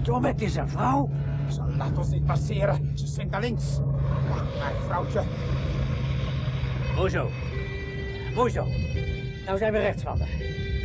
Tom, 0.03 0.25
het 0.25 0.41
is 0.41 0.55
een 0.55 0.69
vrouw. 0.69 1.09
Ze 1.49 1.61
laat 1.77 1.97
ons 1.97 2.09
niet 2.09 2.25
passeren. 2.25 2.91
Ze 2.93 3.07
swingt 3.07 3.31
naar 3.31 3.41
links. 3.41 3.79
Maar, 4.59 4.71
vrouwtje. 4.85 5.21
Mooi 6.95 7.09
zo. 7.09 7.29
Mooi 8.35 8.51
zo. 8.51 8.67
Nou 9.45 9.57
zijn 9.57 9.73
we 9.73 9.79
rechts 9.79 10.03
van 10.03 10.19
haar. 10.19 10.29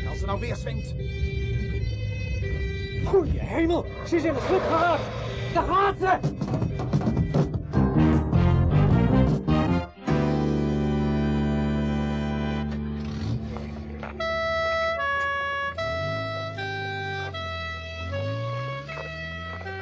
En 0.01 0.09
als 0.09 0.19
ze 0.19 0.27
nou 0.27 0.41
weer 0.41 0.57
swingt. 0.57 0.95
Goeie 3.05 3.41
hemel, 3.41 3.87
ze 4.07 4.17
is 4.17 4.25
in 4.25 4.35
het 4.35 4.43
slip 4.43 4.63
geraakt. 4.63 5.03
Daar 5.55 5.65
gaat 5.65 5.95
ze! 5.99 6.41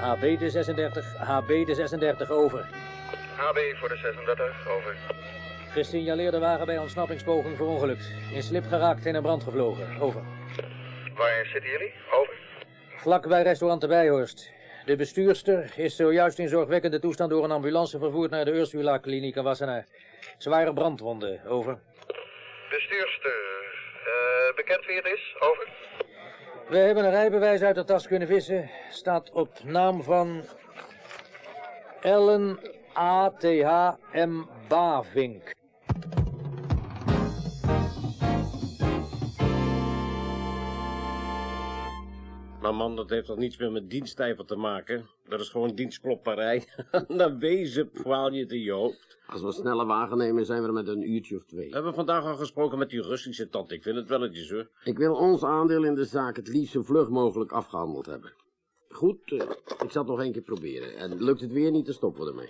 HB 0.01 0.39
de 0.39 0.51
36, 0.51 1.17
HB 1.17 1.67
de 1.67 1.75
36, 1.75 2.31
over. 2.31 2.69
HB 3.41 3.77
voor 3.79 3.89
de 3.89 3.97
36, 3.97 4.69
over. 4.69 4.97
Gesignaleerde 5.73 6.39
wagen 6.39 6.67
bij 6.67 6.79
ontsnappingspoging 6.79 7.57
verongelukt. 7.57 8.13
In 8.33 8.43
slip 8.43 8.65
geraakt 8.65 9.07
en 9.07 9.15
in 9.15 9.23
brand 9.23 9.43
gevlogen, 9.43 10.01
over. 10.01 10.23
Waar 11.15 11.47
zitten 11.47 11.71
jullie? 11.71 11.93
Over. 12.13 12.35
Vlak 12.97 13.29
bij 13.29 13.43
restaurant 13.43 13.81
de 13.81 13.87
Bijhorst. 13.87 14.51
De 14.85 14.97
bestuurster 14.97 15.73
is 15.77 15.97
zojuist 15.97 16.39
in 16.39 16.49
zorgwekkende 16.49 16.99
toestand 16.99 17.31
door 17.31 17.45
een 17.45 17.51
ambulance 17.51 17.99
vervoerd 17.99 18.31
naar 18.31 18.45
de 18.45 18.53
Ursula-kliniek 18.53 19.37
in 19.37 19.43
Wassenaar. 19.43 19.87
Zware 20.39 20.73
brandwonden, 20.73 21.41
over. 21.47 21.79
Bestuurster, 22.71 23.39
eh, 24.05 24.57
bekend 24.57 24.87
wie 24.87 24.97
het 24.97 25.07
is? 25.07 25.37
Over. 25.39 25.69
We 26.69 26.77
hebben 26.77 27.05
een 27.05 27.11
rijbewijs 27.11 27.63
uit 27.63 27.75
de 27.75 27.85
tas 27.85 28.07
kunnen 28.07 28.29
vissen. 28.29 28.71
Staat 28.91 29.31
op 29.31 29.49
naam 29.65 30.03
van 30.03 30.45
Ellen 32.01 32.59
A.T.H.M. 32.97 34.43
Bavink. 34.69 35.55
Maar 42.61 42.75
man, 42.75 42.97
dat 42.97 43.11
heeft 43.11 43.27
toch 43.27 43.37
niets 43.37 43.57
meer 43.57 43.73
met 43.73 43.91
dienstijver 43.91 44.45
te 44.45 44.57
maken? 44.57 45.07
Dat 45.29 45.41
is 45.41 45.49
gewoon 45.49 45.75
dienstklopperij. 45.75 46.65
Dan 47.09 47.39
wezen 47.39 47.91
kwaal 47.91 48.33
je 48.33 48.41
het 48.41 48.53
in 48.53 48.61
je 48.61 48.73
hoofd. 48.73 49.19
Als 49.27 49.41
we 49.41 49.47
een 49.47 49.53
snelle 49.53 49.87
wagen 49.87 50.19
nemen, 50.19 50.47
zijn 50.47 50.61
we 50.61 50.67
er 50.67 50.73
met 50.73 50.89
een 50.89 51.11
uurtje 51.11 51.37
of 51.37 51.45
twee. 51.45 51.69
We 51.69 51.75
hebben 51.75 51.95
vandaag 51.95 52.25
al 52.25 52.37
gesproken 52.37 52.79
met 52.79 52.91
die 52.91 53.03
Russische 53.03 53.49
tante. 53.49 53.75
Ik 53.75 53.83
vind 53.83 53.97
het 53.97 54.09
welletjes 54.09 54.51
hoor. 54.51 54.71
Ik 54.85 54.99
wil 54.99 55.15
ons 55.15 55.45
aandeel 55.45 55.85
in 55.85 55.95
de 55.95 56.05
zaak 56.05 56.37
het 56.37 56.49
liefst 56.49 56.73
zo 56.73 56.83
vlug 56.83 57.09
mogelijk 57.09 57.53
afgehandeld 57.53 58.07
hebben. 58.07 58.33
Goed, 58.89 59.33
eh, 59.33 59.39
ik 59.85 59.91
zal 59.91 60.03
het 60.03 60.11
nog 60.11 60.21
één 60.21 60.33
keer 60.33 60.43
proberen. 60.43 60.97
En 60.97 61.23
lukt 61.23 61.41
het 61.41 61.53
weer 61.53 61.71
niet, 61.71 61.85
dan 61.85 61.95
stoppen 61.95 62.25
we 62.25 62.31
ermee. 62.31 62.49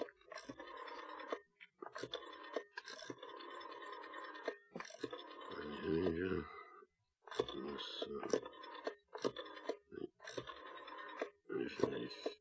Vijf. 11.79 12.39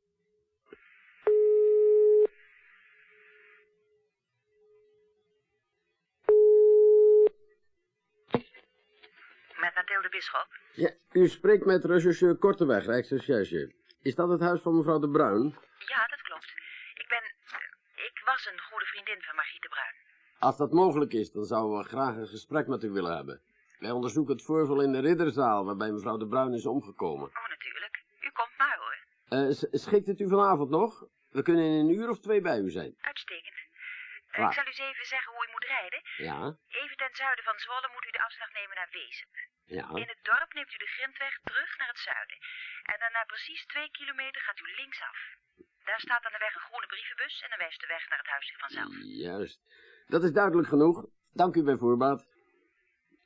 Met 9.64 9.76
Mathilde 9.76 10.10
Bisschop? 10.10 10.48
Ja, 10.74 10.92
u 11.12 11.28
spreekt 11.28 11.66
met 11.66 11.86
rechercheur 11.86 12.36
Korteweg, 12.38 12.86
Rijksrecherche. 12.86 13.74
Is 14.02 14.16
dat 14.16 14.30
het 14.30 14.40
huis 14.42 14.62
van 14.62 14.76
mevrouw 14.78 15.00
de 15.00 15.10
Bruin? 15.10 15.58
Ja, 15.94 16.06
dat 16.08 16.22
klopt. 16.22 16.50
Ik 16.94 17.08
ben... 17.08 17.24
eh, 17.24 18.06
Ik 18.06 18.22
was 18.26 18.46
een 18.52 18.60
goede 18.70 18.86
vriendin 18.86 19.22
van 19.22 19.36
Margriet 19.36 19.62
de 19.62 19.70
Bruin. 19.70 19.96
Als 20.40 20.58
dat 20.58 20.72
mogelijk 20.72 21.14
is, 21.14 21.32
dan 21.32 21.46
zouden 21.46 21.78
we 21.78 21.84
graag 21.84 22.16
een 22.16 22.28
gesprek 22.28 22.68
met 22.68 22.84
u 22.84 22.90
willen 22.90 23.16
hebben. 23.16 23.42
Wij 23.80 23.92
onderzoeken 23.92 24.36
het 24.36 24.46
voorval 24.46 24.82
in 24.82 24.92
de 24.92 25.00
ridderzaal 25.00 25.66
waarbij 25.66 25.92
mevrouw 25.92 26.18
de 26.18 26.28
Bruin 26.28 26.54
is 26.54 26.66
omgekomen. 26.66 27.28
Oh, 27.28 27.48
natuurlijk. 27.56 27.96
U 28.28 28.30
komt 28.40 28.56
maar, 28.58 28.78
hoor. 28.84 28.98
Eh, 29.40 29.50
schikt 29.86 30.08
het 30.12 30.20
u 30.20 30.28
vanavond 30.36 30.70
nog? 30.70 30.92
We 31.38 31.42
kunnen 31.48 31.66
in 31.66 31.76
een 31.84 31.96
uur 32.00 32.10
of 32.10 32.20
twee 32.20 32.42
bij 32.42 32.60
u 32.66 32.70
zijn. 32.70 32.94
Uitstekend. 33.12 33.58
Eh? 34.32 34.46
Ik 34.46 34.54
zal 34.58 34.64
u 34.64 34.68
eens 34.68 34.84
even 34.90 35.06
zeggen 35.16 35.30
hoe 35.34 35.46
u 35.48 35.50
moet 35.56 35.68
rijden. 35.78 36.02
Ja, 36.30 36.40
Even 36.82 36.98
ten 37.04 37.14
zuiden 37.22 37.44
van 37.50 37.58
Zwolle 37.66 37.90
moet 37.94 38.06
u 38.10 38.12
de 38.18 38.24
afslag 38.28 38.50
nemen 38.60 38.76
naar 38.80 38.92
Wezen. 39.00 39.28
ja. 39.80 39.88
In 40.04 40.10
het 40.14 40.22
dorp 40.30 40.52
neemt 40.58 40.74
u 40.76 40.78
de 40.86 40.92
grindweg 40.96 41.34
terug 41.50 41.72
naar 41.80 41.92
het 41.94 42.02
zuiden. 42.10 42.38
En 42.92 42.98
dan 43.02 43.12
na 43.18 43.24
precies 43.34 43.62
twee 43.74 43.90
kilometer 44.00 44.42
gaat 44.48 44.60
u 44.66 44.68
linksaf. 44.82 45.18
Daar 45.90 46.02
staat 46.08 46.24
aan 46.26 46.36
de 46.38 46.44
weg 46.48 46.54
een 46.56 46.68
groene 46.70 46.90
brievenbus 46.94 47.36
en 47.44 47.50
dan 47.52 47.62
wijst 47.66 47.82
de 47.84 47.90
weg 47.96 48.04
naar 48.10 48.22
het 48.24 48.32
huis 48.36 48.46
zich 48.50 48.60
vanzelf. 48.66 48.94
Juist. 49.28 49.60
Dat 50.10 50.24
is 50.24 50.32
duidelijk 50.32 50.68
genoeg. 50.68 51.06
Dank 51.34 51.56
u 51.56 51.64
bij 51.64 51.78
voorbaat. 51.78 52.26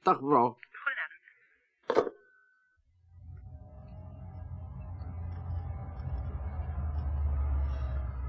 Dag 0.02 0.22
mevrouw. 0.22 0.58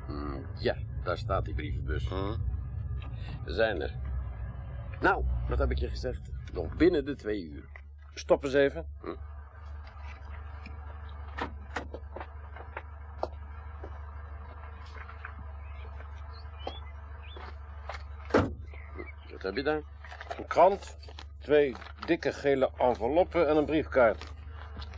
Hmm, 0.07 0.47
Ja, 0.59 0.77
daar 1.03 1.19
staat 1.19 1.45
die 1.45 1.55
brievenbus. 1.55 2.09
We 3.45 3.53
zijn 3.53 3.81
er. 3.81 3.95
Nou, 5.01 5.25
wat 5.49 5.59
heb 5.59 5.71
ik 5.71 5.79
je 5.79 5.89
gezegd? 5.89 6.31
Nog 6.53 6.77
binnen 6.77 7.05
de 7.05 7.15
twee 7.15 7.43
uur. 7.43 7.69
Stop 8.15 8.45
eens 8.45 8.55
even. 8.55 8.87
Hm. 9.01 9.15
Heb 19.55 19.65
je 19.65 19.71
daar? 19.71 19.83
Een 20.39 20.47
krant, 20.47 20.97
twee 21.41 21.75
dikke 22.07 22.33
gele 22.33 22.71
enveloppen 22.77 23.49
en 23.49 23.57
een 23.57 23.65
briefkaart. 23.65 24.33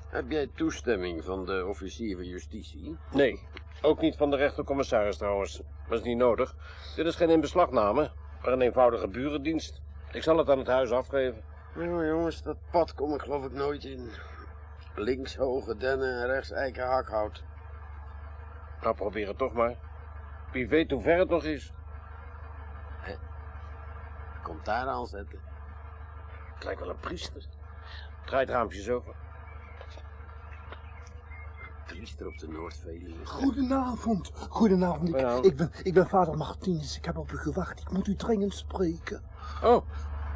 Heb 0.09 0.30
jij 0.30 0.50
toestemming 0.54 1.24
van 1.24 1.44
de 1.44 1.66
officier 1.66 2.16
van 2.16 2.24
justitie? 2.24 2.96
Nee, 3.12 3.40
ook 3.82 4.00
niet 4.00 4.16
van 4.16 4.30
de 4.30 4.36
rechtercommissaris 4.36 5.16
trouwens. 5.16 5.62
Dat 5.88 5.98
is 5.98 6.04
niet 6.04 6.16
nodig. 6.16 6.54
Dit 6.96 7.07
is 7.07 7.14
geen 7.14 7.30
inbeslagname, 7.30 8.11
maar 8.42 8.52
een 8.52 8.61
eenvoudige 8.61 9.09
burendienst. 9.09 9.80
Ik 10.12 10.22
zal 10.22 10.38
het 10.38 10.50
aan 10.50 10.59
het 10.59 10.66
huis 10.66 10.90
afgeven. 10.90 11.42
Nou 11.74 12.07
jongens, 12.07 12.42
dat 12.42 12.57
pad 12.70 12.94
kom 12.94 13.14
ik 13.14 13.20
geloof 13.20 13.44
ik 13.44 13.52
nooit 13.52 13.84
in. 13.84 14.11
Links 14.94 15.36
hoge 15.36 15.76
dennen 15.76 16.20
en 16.20 16.26
rechts 16.26 16.50
eiken 16.50 16.86
hakhout. 16.86 17.44
Nou, 18.80 18.94
probeer 18.94 19.28
het 19.28 19.38
toch 19.38 19.52
maar. 19.52 19.76
Wie 20.52 20.68
weet 20.68 20.90
hoe 20.90 21.00
ver 21.00 21.18
het 21.18 21.28
nog 21.28 21.44
is. 21.44 21.72
Komt 24.47 24.64
daar 24.64 24.88
aan 24.88 25.07
zetten. 25.07 25.38
Het 26.55 26.64
lijkt 26.64 26.80
wel 26.80 26.90
een 26.90 27.01
priester. 27.01 27.47
Draai 28.24 28.44
het 28.44 28.55
raampje 28.55 28.82
zo. 28.82 29.05
Priester 31.86 32.26
op 32.26 32.38
de 32.38 32.49
Noordveluwe. 32.49 33.26
Goedenavond, 33.26 34.30
goedenavond. 34.49 35.09
Ik, 35.09 35.44
ik, 35.44 35.57
ben, 35.57 35.70
ik 35.82 35.94
ben 35.94 36.09
vader 36.09 36.36
Martinez. 36.36 36.97
Ik 36.97 37.05
heb 37.05 37.16
op 37.16 37.32
u 37.32 37.36
gewacht. 37.36 37.80
Ik 37.80 37.90
moet 37.90 38.07
u 38.07 38.14
dringend 38.14 38.55
spreken. 38.55 39.22
Oh, 39.62 39.86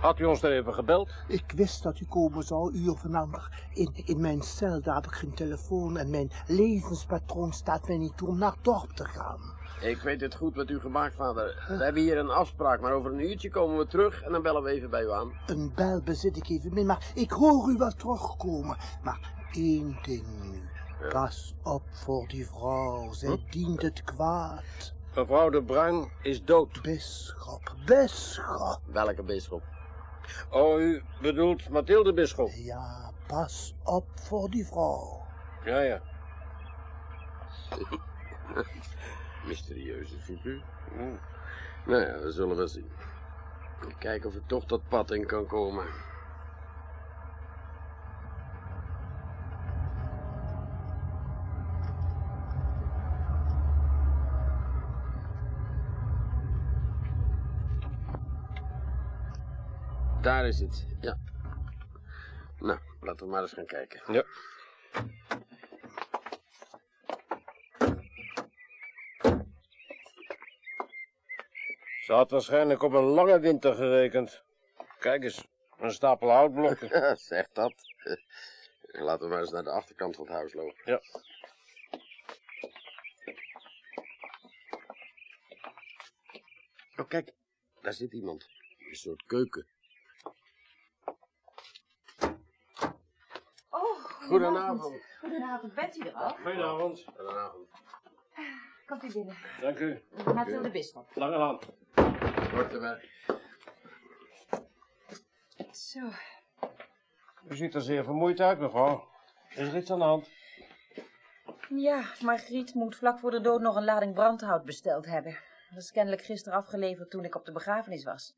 had 0.00 0.18
u 0.18 0.24
ons 0.24 0.42
er 0.42 0.52
even 0.52 0.74
gebeld? 0.74 1.10
Ik 1.26 1.52
wist 1.54 1.82
dat 1.82 2.00
u 2.00 2.04
komen 2.04 2.42
zou, 2.42 2.72
u 2.74 2.88
of 2.88 3.04
een 3.04 3.14
ander. 3.14 3.66
In, 3.72 3.92
in 3.94 4.20
mijn 4.20 4.42
cel 4.42 4.80
daar 4.80 4.94
heb 4.94 5.04
ik 5.04 5.12
geen 5.12 5.34
telefoon 5.34 5.96
en 5.96 6.10
mijn 6.10 6.30
levenspatroon 6.46 7.52
staat 7.52 7.88
mij 7.88 7.96
niet 7.96 8.16
toe 8.16 8.28
om 8.28 8.38
naar 8.38 8.50
het 8.52 8.64
dorp 8.64 8.90
te 8.90 9.04
gaan. 9.04 9.40
Ik 9.80 10.00
weet 10.00 10.20
het 10.20 10.34
goed 10.34 10.54
met 10.54 10.70
u 10.70 10.80
gemaakt, 10.80 11.14
vader. 11.14 11.64
We 11.68 11.84
hebben 11.84 12.02
hier 12.02 12.18
een 12.18 12.30
afspraak, 12.30 12.80
maar 12.80 12.92
over 12.92 13.12
een 13.12 13.30
uurtje 13.30 13.50
komen 13.50 13.78
we 13.78 13.86
terug 13.86 14.22
en 14.22 14.32
dan 14.32 14.42
bellen 14.42 14.62
we 14.62 14.70
even 14.70 14.90
bij 14.90 15.02
u 15.02 15.10
aan. 15.10 15.32
Een 15.46 15.72
bel 15.74 16.00
bezit 16.02 16.36
ik 16.36 16.48
even 16.48 16.74
min, 16.74 16.86
maar 16.86 17.10
ik 17.14 17.30
hoor 17.30 17.70
u 17.70 17.76
wel 17.76 17.92
terugkomen. 17.92 18.76
Maar 19.02 19.48
één 19.52 19.98
ding 20.02 20.26
nu. 20.42 20.62
Pas 21.08 21.54
op 21.62 21.82
voor 21.90 22.28
die 22.28 22.46
vrouw, 22.46 23.12
zij 23.12 23.44
dient 23.50 23.82
het 23.82 24.02
kwaad. 24.04 24.94
Mevrouw 25.14 25.50
de 25.50 25.62
Bruin 25.62 26.10
is 26.22 26.44
dood. 26.44 26.82
Bisschop, 26.82 27.74
bisschop. 27.86 28.80
Welke 28.92 29.22
bisschop? 29.22 29.62
Oh, 30.50 30.80
u 30.80 31.02
bedoelt 31.20 31.68
Mathilde 31.68 32.12
Bisschop? 32.12 32.50
Ja, 32.54 33.12
pas 33.26 33.74
op 33.84 34.06
voor 34.14 34.50
die 34.50 34.66
vrouw. 34.66 35.26
Ja, 35.64 35.80
ja. 35.80 36.02
Mysterieuze 39.46 40.18
figuur. 40.18 40.62
Hm. 40.92 41.16
Nou 41.84 42.02
ja, 42.02 42.18
we 42.18 42.30
zullen 42.32 42.56
wel 42.56 42.68
zien. 42.68 42.90
Kijken 43.98 44.28
of 44.28 44.34
ik 44.34 44.46
toch 44.46 44.64
dat 44.64 44.88
pad 44.88 45.10
in 45.10 45.26
kan 45.26 45.46
komen. 45.46 45.84
Daar 60.30 60.46
is 60.46 60.60
het, 60.60 60.86
ja. 61.00 61.18
Nou, 62.58 62.78
laten 63.00 63.26
we 63.26 63.32
maar 63.32 63.42
eens 63.42 63.52
gaan 63.52 63.66
kijken. 63.66 64.12
Ja. 64.12 64.24
Ze 72.00 72.12
had 72.12 72.30
waarschijnlijk 72.30 72.82
op 72.82 72.92
een 72.92 73.04
lange 73.04 73.40
winter 73.40 73.74
gerekend. 73.74 74.44
Kijk 74.98 75.22
eens, 75.22 75.46
een 75.78 75.92
stapel 75.92 76.30
houtblokken. 76.30 76.88
Ja, 77.00 77.14
zeg 77.14 77.48
dat. 77.52 77.74
Laten 78.80 79.24
we 79.24 79.32
maar 79.32 79.40
eens 79.40 79.50
naar 79.50 79.64
de 79.64 79.70
achterkant 79.70 80.16
van 80.16 80.24
het 80.24 80.34
huis 80.34 80.52
lopen. 80.52 80.82
Ja. 80.84 81.00
Oh, 86.96 87.08
kijk, 87.08 87.32
daar 87.80 87.92
zit 87.92 88.12
iemand. 88.12 88.48
Een 88.78 88.96
soort 88.96 89.24
keuken. 89.26 89.66
Goedenavond. 94.30 95.04
Goedenavond, 95.20 95.74
bent 95.74 95.96
u 95.96 96.00
er 96.00 96.12
al? 96.12 96.28
Goedenavond. 96.28 97.04
Goedenavond. 97.16 97.68
Komt 98.86 99.04
u 99.04 99.12
binnen. 99.12 99.36
Dank 99.60 99.78
u. 99.78 100.02
Mathilde 100.34 100.70
Bisschop. 100.70 101.08
Lange 101.14 101.36
hand. 101.36 101.66
Korte 102.52 102.78
weg. 102.78 103.04
Zo. 105.72 106.00
U 107.48 107.56
ziet 107.56 107.74
er 107.74 107.80
zeer 107.80 108.04
vermoeid 108.04 108.40
uit, 108.40 108.58
mevrouw. 108.58 109.08
Is 109.48 109.68
er 109.68 109.76
iets 109.76 109.90
aan 109.90 109.98
de 109.98 110.04
hand? 110.04 110.30
Ja, 111.68 112.04
Margriet 112.20 112.74
moet 112.74 112.96
vlak 112.96 113.18
voor 113.18 113.30
de 113.30 113.40
dood 113.40 113.60
nog 113.60 113.76
een 113.76 113.84
lading 113.84 114.14
brandhout 114.14 114.64
besteld 114.64 115.06
hebben. 115.06 115.38
Dat 115.70 115.82
is 115.82 115.90
kennelijk 115.90 116.22
gisteren 116.22 116.58
afgeleverd 116.58 117.10
toen 117.10 117.24
ik 117.24 117.34
op 117.34 117.44
de 117.44 117.52
begrafenis 117.52 118.04
was. 118.04 118.36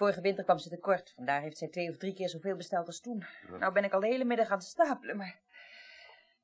Vorige 0.00 0.20
winter 0.20 0.44
kwam 0.44 0.58
ze 0.58 0.68
tekort, 0.68 1.12
vandaar 1.16 1.40
heeft 1.40 1.58
zij 1.58 1.68
twee 1.68 1.88
of 1.88 1.96
drie 1.96 2.14
keer 2.14 2.28
zoveel 2.28 2.56
besteld 2.56 2.86
als 2.86 3.00
toen. 3.00 3.24
Nou 3.58 3.72
ben 3.72 3.84
ik 3.84 3.92
al 3.92 4.00
de 4.00 4.06
hele 4.06 4.24
middag 4.24 4.48
aan 4.50 4.58
het 4.58 4.66
stapelen, 4.66 5.16
maar 5.16 5.38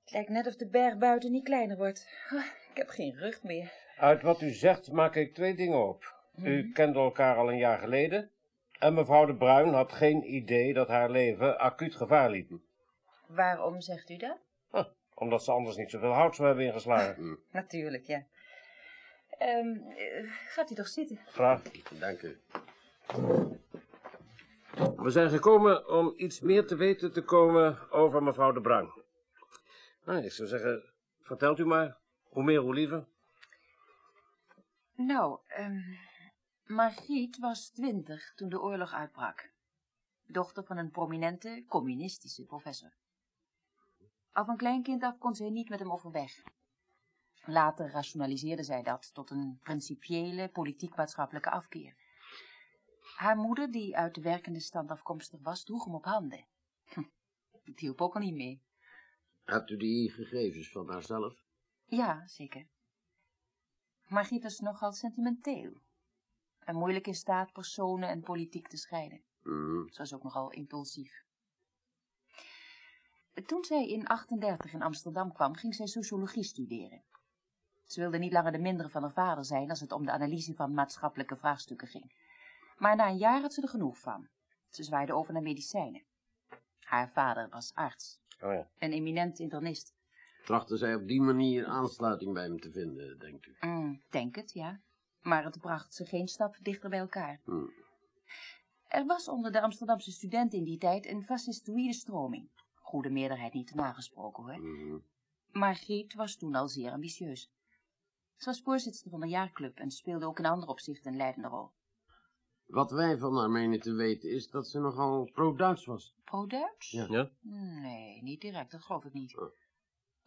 het 0.01 0.13
lijkt 0.13 0.29
net 0.29 0.47
of 0.47 0.57
de 0.57 0.69
berg 0.69 0.99
buiten 0.99 1.31
niet 1.33 1.45
kleiner 1.45 1.77
wordt. 1.77 2.09
Ah, 2.31 2.45
Ik 2.71 2.77
heb 2.77 2.89
geen 2.89 3.17
rug 3.17 3.43
meer. 3.43 3.73
Uit 3.99 4.23
wat 4.23 4.41
u 4.41 4.51
zegt 4.51 4.91
maak 4.91 5.15
ik 5.15 5.35
twee 5.35 5.55
dingen 5.55 5.89
op. 5.89 6.15
U 6.43 6.73
kende 6.73 6.99
elkaar 6.99 7.37
al 7.37 7.51
een 7.51 7.59
jaar 7.59 7.79
geleden. 7.79 8.31
En 8.79 8.95
mevrouw 8.95 9.27
de 9.27 9.37
Bruin 9.37 9.69
had 9.75 9.93
geen 9.93 10.35
idee 10.35 10.75
dat 10.75 10.89
haar 10.89 11.11
leven 11.11 11.59
acuut 11.59 11.95
gevaar 11.95 12.31
liep. 12.31 12.51
Waarom 13.27 13.81
zegt 13.81 14.11
u 14.11 14.17
dat? 14.17 14.39
Huh, 14.71 14.85
omdat 15.15 15.45
ze 15.45 15.51
anders 15.53 15.77
niet 15.77 15.91
zoveel 15.91 16.13
hout 16.13 16.35
zou 16.37 16.49
hebben 16.49 16.67
ingeslagen. 16.67 17.39
Natuurlijk, 17.51 18.05
ja. 18.05 18.25
Ehm, 19.39 19.77
eh, 19.97 20.31
gaat 20.47 20.71
u 20.71 20.75
toch 20.75 20.89
zitten? 20.89 21.21
Graag. 21.27 21.63
Dank 21.99 22.23
u. 22.23 22.41
We 24.97 25.11
zijn 25.11 25.31
gekomen 25.31 25.89
om 25.89 26.13
iets 26.17 26.41
meer 26.41 26.67
te 26.67 26.77
weten 26.77 27.13
te 27.13 27.23
komen 27.23 27.91
over 27.91 28.23
mevrouw 28.23 28.53
de 28.53 28.61
Bruin. 28.61 28.91
Nou, 30.05 30.25
ik 30.25 30.33
zou 30.33 30.49
zeggen, 30.49 30.93
vertelt 31.21 31.59
u 31.59 31.65
maar. 31.65 31.99
Hoe 32.23 32.45
meer, 32.45 32.61
hoe 32.61 32.75
liever. 32.75 33.07
Nou, 34.95 35.39
ehm 35.47 35.81
Margriet 36.67 37.39
was 37.39 37.71
twintig 37.71 38.35
toen 38.35 38.49
de 38.49 38.61
oorlog 38.61 38.93
uitbrak. 38.93 39.51
Dochter 40.27 40.65
van 40.65 40.77
een 40.77 40.91
prominente 40.91 41.65
communistische 41.69 42.45
professor. 42.45 42.93
Al 44.33 44.45
van 44.45 44.57
kleinkind 44.57 45.03
af 45.03 45.19
kon 45.19 45.35
zij 45.35 45.51
niet 45.51 45.69
met 45.69 45.79
hem 45.79 45.93
overweg. 45.93 46.43
Later 47.45 47.91
rationaliseerde 47.91 48.63
zij 48.63 48.83
dat 48.83 49.15
tot 49.15 49.31
een 49.31 49.59
principiële 49.63 50.49
politiek-maatschappelijke 50.49 51.51
afkeer. 51.51 51.97
Haar 53.17 53.37
moeder, 53.37 53.71
die 53.71 53.97
uit 53.97 54.15
de 54.15 54.21
werkende 54.21 54.61
stand 54.61 54.91
afkomstig 54.91 55.41
was, 55.43 55.65
droeg 55.65 55.85
hem 55.85 55.95
op 55.95 56.05
handen. 56.05 56.47
Hm, 56.95 57.03
Het 57.65 57.81
hielp 57.81 58.01
ook 58.01 58.15
al 58.15 58.21
niet 58.21 58.35
mee. 58.35 58.63
Hebt 59.45 59.71
u 59.71 59.77
die 59.77 60.11
gegevens 60.11 60.71
van 60.71 60.91
haarzelf? 60.91 61.35
Ja, 61.85 62.27
zeker. 62.27 62.67
Margriet 64.09 64.43
was 64.43 64.59
nogal 64.61 64.93
sentimenteel. 64.93 65.81
En 66.59 66.77
moeilijk 66.77 67.07
in 67.07 67.15
staat 67.15 67.53
personen 67.53 68.09
en 68.09 68.21
politiek 68.21 68.69
te 68.69 68.77
scheiden. 68.77 69.23
Mhm. 69.43 69.89
Ze 69.89 69.99
was 69.99 70.15
ook 70.15 70.23
nogal 70.23 70.51
impulsief. 70.51 71.25
Toen 73.47 73.65
zij 73.65 73.89
in 73.89 74.07
38 74.07 74.73
in 74.73 74.83
Amsterdam 74.83 75.33
kwam, 75.33 75.57
ging 75.57 75.75
zij 75.75 75.87
sociologie 75.87 76.45
studeren. 76.45 77.03
Ze 77.85 78.01
wilde 78.01 78.19
niet 78.19 78.33
langer 78.33 78.53
de 78.53 78.59
mindere 78.59 78.89
van 78.89 79.03
haar 79.03 79.13
vader 79.13 79.45
zijn 79.45 79.71
als 79.71 79.81
het 79.81 79.93
om 79.93 80.05
de 80.05 80.11
analyse 80.13 80.55
van 80.55 80.75
maatschappelijke 80.75 81.37
vraagstukken 81.37 81.89
ging. 81.89 82.13
Maar 82.77 82.97
na 82.97 83.09
een 83.09 83.17
jaar 83.17 83.41
had 83.41 83.53
ze 83.55 83.63
er 83.63 83.69
genoeg 83.69 83.99
van. 83.99 84.29
Ze 84.69 84.83
zwaaide 84.83 85.13
over 85.13 85.33
naar 85.33 85.43
medicijnen. 85.43 86.05
Haar 86.81 87.11
vader 87.11 87.49
was 87.49 87.75
arts, 87.75 88.19
Oh 88.41 88.53
ja. 88.53 88.69
een 88.79 88.93
eminent 88.93 89.39
internist. 89.39 89.95
Trachtte 90.45 90.77
zij 90.77 90.95
op 90.95 91.07
die 91.07 91.21
manier 91.21 91.67
aansluiting 91.67 92.33
bij 92.35 92.43
hem 92.43 92.61
te 92.61 92.71
vinden, 92.71 93.19
denkt 93.19 93.47
u? 93.47 93.57
Mm, 93.61 94.03
denk 94.11 94.37
het, 94.37 94.53
ja. 94.53 94.81
Maar 95.21 95.45
het 95.45 95.61
bracht 95.61 95.95
ze 95.95 96.05
geen 96.05 96.29
stap 96.29 96.57
dichter 96.63 96.91
bij 96.91 96.99
elkaar. 96.99 97.41
Hm. 97.45 97.67
Er 98.89 99.07
was 99.07 99.29
onder 99.29 99.53
de 99.53 99.61
Amsterdamse 99.61 100.13
studenten 100.13 100.59
in 100.59 100.65
die 100.65 100.79
tijd 100.79 101.07
een 101.07 101.23
fascistoïde 101.23 101.93
stroming. 101.93 102.51
Goede 102.75 103.11
meerderheid 103.11 103.53
niet 103.53 103.75
nagesproken, 103.75 104.43
hoor. 104.45 104.61
Mhm. 104.61 104.97
Margriet 105.53 106.15
was 106.15 106.37
toen 106.37 106.55
al 106.55 106.69
zeer 106.69 106.91
ambitieus. 106.91 107.51
Ze 108.37 108.45
was 108.45 108.61
voorzitter 108.63 109.11
van 109.11 109.21
de 109.21 109.29
jaarclub 109.29 109.79
en 109.79 109.91
speelde 109.91 110.27
ook 110.27 110.39
in 110.39 110.47
andere 110.47 110.71
opzichten 110.71 111.11
een 111.11 111.17
leidende 111.17 111.49
rol. 111.49 111.71
Wat 112.67 112.91
wij 112.91 113.19
van 113.19 113.37
haar 113.37 113.51
menen 113.51 113.81
te 113.81 113.93
weten 113.93 114.31
is 114.31 114.51
dat 114.51 114.69
ze 114.69 114.79
nogal 114.81 115.31
pro-Duits 115.33 115.85
was. 115.85 116.15
Pro-Duits? 116.25 116.91
Ja. 116.91 117.07
ja? 117.09 117.31
Nee, 117.81 118.23
niet 118.23 118.41
direct, 118.41 118.71
dat 118.71 118.83
geloof 118.83 119.05
ik 119.05 119.13
niet. 119.13 119.37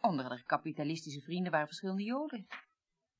Onder 0.00 0.28
de 0.28 0.42
kapitalistische 0.44 1.20
vrienden 1.20 1.52
waren 1.52 1.66
verschillende 1.66 2.02
joden. 2.02 2.46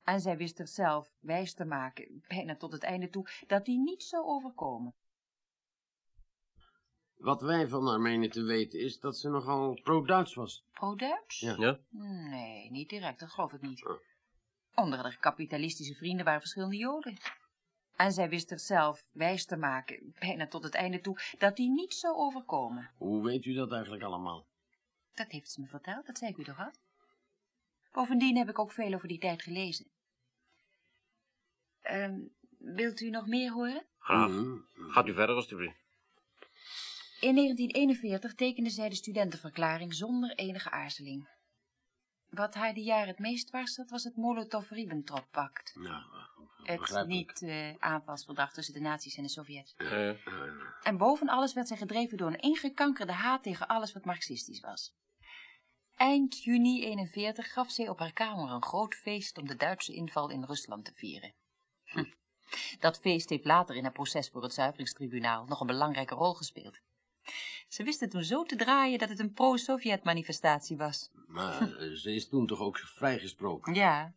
En 0.03 0.19
zij 0.21 0.37
wist 0.37 0.57
zichzelf 0.57 1.11
wijs 1.19 1.53
te 1.53 1.65
maken, 1.65 2.23
bijna 2.27 2.55
tot 2.55 2.71
het 2.71 2.83
einde 2.83 3.09
toe, 3.09 3.27
dat 3.47 3.65
die 3.65 3.79
niet 3.79 4.03
zou 4.03 4.25
overkomen. 4.25 4.93
Wat 7.15 7.41
wij 7.41 7.67
van 7.67 7.87
haar 7.87 7.99
menen 7.99 8.29
te 8.29 8.43
weten 8.43 8.79
is 8.79 8.99
dat 8.99 9.17
ze 9.17 9.29
nogal 9.29 9.79
pro-Duits 9.83 10.33
was. 10.33 10.65
Pro-Duits? 10.71 11.39
Ja. 11.39 11.55
ja? 11.57 11.79
Nee, 12.29 12.71
niet 12.71 12.89
direct, 12.89 13.19
dat 13.19 13.31
geloof 13.31 13.53
ik 13.53 13.61
niet. 13.61 13.85
Onder 14.75 15.03
de 15.03 15.17
kapitalistische 15.19 15.95
vrienden 15.95 16.25
waren 16.25 16.39
verschillende 16.39 16.77
joden. 16.77 17.17
En 18.01 18.11
zij 18.11 18.29
wist 18.29 18.49
zichzelf 18.49 19.05
wijs 19.11 19.45
te 19.45 19.57
maken, 19.57 20.15
bijna 20.19 20.47
tot 20.47 20.63
het 20.63 20.73
einde 20.73 21.01
toe, 21.01 21.19
dat 21.37 21.55
die 21.55 21.69
niet 21.69 21.93
zou 21.93 22.15
overkomen. 22.15 22.91
Hoe 22.97 23.23
weet 23.23 23.45
u 23.45 23.53
dat 23.53 23.71
eigenlijk 23.71 24.03
allemaal? 24.03 24.45
Dat 25.13 25.31
heeft 25.31 25.51
ze 25.51 25.61
me 25.61 25.67
verteld, 25.67 26.05
dat 26.05 26.17
zei 26.17 26.31
ik 26.31 26.37
u 26.37 26.43
toch 26.43 26.59
al? 26.59 26.71
Bovendien 27.91 28.37
heb 28.37 28.49
ik 28.49 28.59
ook 28.59 28.71
veel 28.71 28.93
over 28.93 29.07
die 29.07 29.19
tijd 29.19 29.41
gelezen. 29.41 29.87
Ehm, 31.81 32.19
wilt 32.57 33.01
u 33.01 33.09
nog 33.09 33.27
meer 33.27 33.51
horen? 33.51 33.85
Graag. 33.99 34.29
Mhm. 34.29 34.57
Gaat 34.73 35.07
u 35.07 35.13
verder, 35.13 35.35
alstublieft. 35.35 35.77
In 37.19 37.35
1941 37.35 38.35
tekende 38.35 38.69
zij 38.69 38.89
de 38.89 38.95
studentenverklaring 38.95 39.93
zonder 39.93 40.35
enige 40.35 40.71
aarzeling. 40.71 41.27
Wat 42.31 42.53
haar 42.53 42.73
die 42.73 42.83
jaar 42.83 43.07
het 43.07 43.19
meest 43.19 43.47
dwars 43.47 43.73
zat, 43.73 43.89
was 43.89 44.03
het 44.03 44.15
Molotov-Ribbentrop-pact. 44.15 45.75
Nou, 45.75 46.03
Het 46.63 47.07
niet-aanvalsverdrag 47.07 48.53
tussen 48.53 48.73
de 48.73 48.79
nazi's 48.79 49.17
en 49.17 49.23
de 49.23 49.29
Sovjets. 49.29 49.73
Ja. 49.77 50.15
En 50.83 50.97
boven 50.97 51.29
alles 51.29 51.53
werd 51.53 51.67
zij 51.67 51.77
gedreven 51.77 52.17
door 52.17 52.27
een 52.27 52.39
ingekankerde 52.39 53.11
haat 53.11 53.43
tegen 53.43 53.67
alles 53.67 53.93
wat 53.93 54.05
marxistisch 54.05 54.59
was. 54.59 54.93
Eind 55.95 56.43
juni 56.43 56.83
41 56.83 57.53
gaf 57.53 57.71
zij 57.71 57.89
op 57.89 57.99
haar 57.99 58.13
kamer 58.13 58.51
een 58.51 58.63
groot 58.63 58.95
feest 58.95 59.37
om 59.37 59.47
de 59.47 59.55
Duitse 59.55 59.93
inval 59.93 60.29
in 60.29 60.43
Rusland 60.43 60.85
te 60.85 60.93
vieren. 60.93 61.33
Hm. 61.83 62.03
Dat 62.79 62.99
feest 62.99 63.29
heeft 63.29 63.45
later 63.45 63.75
in 63.75 63.83
het 63.83 63.93
proces 63.93 64.29
voor 64.29 64.43
het 64.43 64.53
zuiveringstribunaal 64.53 65.45
nog 65.45 65.59
een 65.59 65.67
belangrijke 65.67 66.15
rol 66.15 66.33
gespeeld. 66.33 66.79
Ze 67.67 67.83
wist 67.83 67.99
het 67.99 68.11
toen 68.11 68.23
zo 68.23 68.43
te 68.43 68.55
draaien 68.55 68.99
dat 68.99 69.09
het 69.09 69.19
een 69.19 69.33
pro-Sovjet-manifestatie 69.33 70.77
was. 70.77 71.09
Maar 71.27 71.77
eh, 71.77 71.95
ze 72.03 72.13
is 72.13 72.27
toen 72.27 72.47
toch 72.47 72.59
ook 72.59 72.77
vrijgesproken? 72.77 73.73
Ja, 73.73 74.13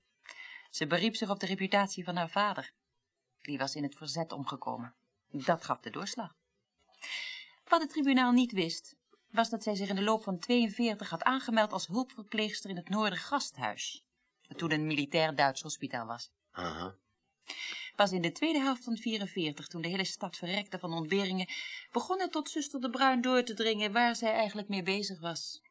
ze 0.70 0.86
beriep 0.86 1.16
zich 1.16 1.30
op 1.30 1.40
de 1.40 1.46
reputatie 1.46 2.04
van 2.04 2.16
haar 2.16 2.30
vader. 2.30 2.72
Die 3.40 3.58
was 3.58 3.74
in 3.74 3.82
het 3.82 3.94
verzet 3.94 4.32
omgekomen. 4.32 4.94
Dat 5.30 5.64
gaf 5.64 5.80
de 5.80 5.90
doorslag. 5.90 6.36
Wat 7.64 7.80
het 7.80 7.90
tribunaal 7.90 8.32
niet 8.32 8.52
wist, 8.52 8.96
was 9.30 9.50
dat 9.50 9.62
zij 9.62 9.74
zich 9.74 9.88
in 9.88 9.94
de 9.94 10.02
loop 10.02 10.22
van 10.22 10.38
42 10.38 11.10
had 11.10 11.22
aangemeld 11.22 11.72
als 11.72 11.86
hulpverpleegster 11.86 12.70
in 12.70 12.76
het 12.76 12.88
Noordergasthuis, 12.88 14.04
dat 14.48 14.58
toen 14.58 14.70
een 14.70 14.86
militair 14.86 15.34
Duits 15.34 15.62
hospitaal 15.62 16.06
was. 16.06 16.30
Aha. 16.50 16.94
Pas 17.96 18.12
in 18.12 18.22
de 18.22 18.32
tweede 18.32 18.58
helft 18.58 18.84
van 18.84 18.96
44, 18.96 19.66
toen 19.66 19.82
de 19.82 19.88
hele 19.88 20.04
stad 20.04 20.36
verrekte 20.36 20.78
van 20.78 20.92
ontberingen, 20.92 21.48
begon 21.92 22.20
het 22.20 22.32
tot 22.32 22.50
zuster 22.50 22.80
de 22.80 22.90
Bruin 22.90 23.20
door 23.20 23.42
te 23.42 23.54
dringen 23.54 23.92
waar 23.92 24.16
zij 24.16 24.32
eigenlijk 24.32 24.68
mee 24.68 24.82
bezig 24.82 25.20
was. 25.20 25.62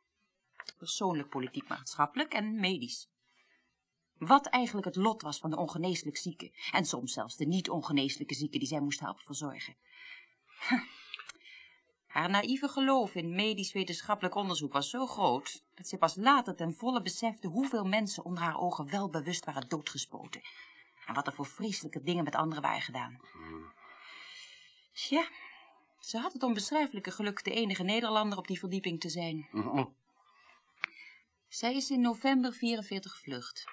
Persoonlijk, 0.77 1.29
politiek, 1.29 1.67
maatschappelijk 1.67 2.33
en 2.33 2.59
medisch. 2.59 3.07
Wat 4.17 4.45
eigenlijk 4.45 4.85
het 4.85 4.95
lot 4.95 5.21
was 5.21 5.37
van 5.37 5.49
de 5.49 5.57
ongeneeslijk 5.57 6.17
zieken, 6.17 6.51
en 6.71 6.85
soms 6.85 7.13
zelfs 7.13 7.35
de 7.35 7.45
niet-ongeneeslijke 7.45 8.33
zieken 8.33 8.59
die 8.59 8.67
zij 8.67 8.79
moest 8.79 8.99
helpen 8.99 9.23
verzorgen. 9.23 9.75
Haar 12.07 12.29
naïeve 12.29 12.67
geloof 12.67 13.15
in 13.15 13.35
medisch-wetenschappelijk 13.35 14.35
onderzoek 14.35 14.73
was 14.73 14.89
zo 14.89 15.05
groot, 15.05 15.63
dat 15.75 15.87
zij 15.87 15.97
pas 15.97 16.15
later 16.15 16.55
ten 16.55 16.73
volle 16.73 17.01
besefte 17.01 17.47
hoeveel 17.47 17.85
mensen 17.85 18.25
onder 18.25 18.43
haar 18.43 18.59
ogen 18.59 18.89
wel 18.89 19.09
bewust 19.09 19.45
waren 19.45 19.69
doodgespoten. 19.69 20.41
En 21.07 21.13
wat 21.13 21.27
er 21.27 21.33
voor 21.33 21.45
vreselijke 21.45 22.03
dingen 22.03 22.23
met 22.23 22.35
anderen 22.35 22.63
waren 22.63 22.81
gedaan. 22.81 23.19
Tja, 24.93 25.27
ze 25.99 26.17
had 26.17 26.33
het 26.33 26.43
onbeschrijfelijke 26.43 27.11
geluk 27.11 27.43
de 27.43 27.51
enige 27.51 27.83
Nederlander 27.83 28.37
op 28.37 28.47
die 28.47 28.59
verdieping 28.59 28.99
te 28.99 29.09
zijn. 29.09 29.47
Zij 31.47 31.75
is 31.75 31.89
in 31.89 32.01
november 32.01 32.53
44 32.53 33.11
gevlucht. 33.11 33.65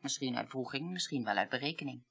Misschien 0.00 0.36
uit 0.36 0.52
wroeging, 0.52 0.90
misschien 0.90 1.24
wel 1.24 1.36
uit 1.36 1.48
berekening. 1.48 2.02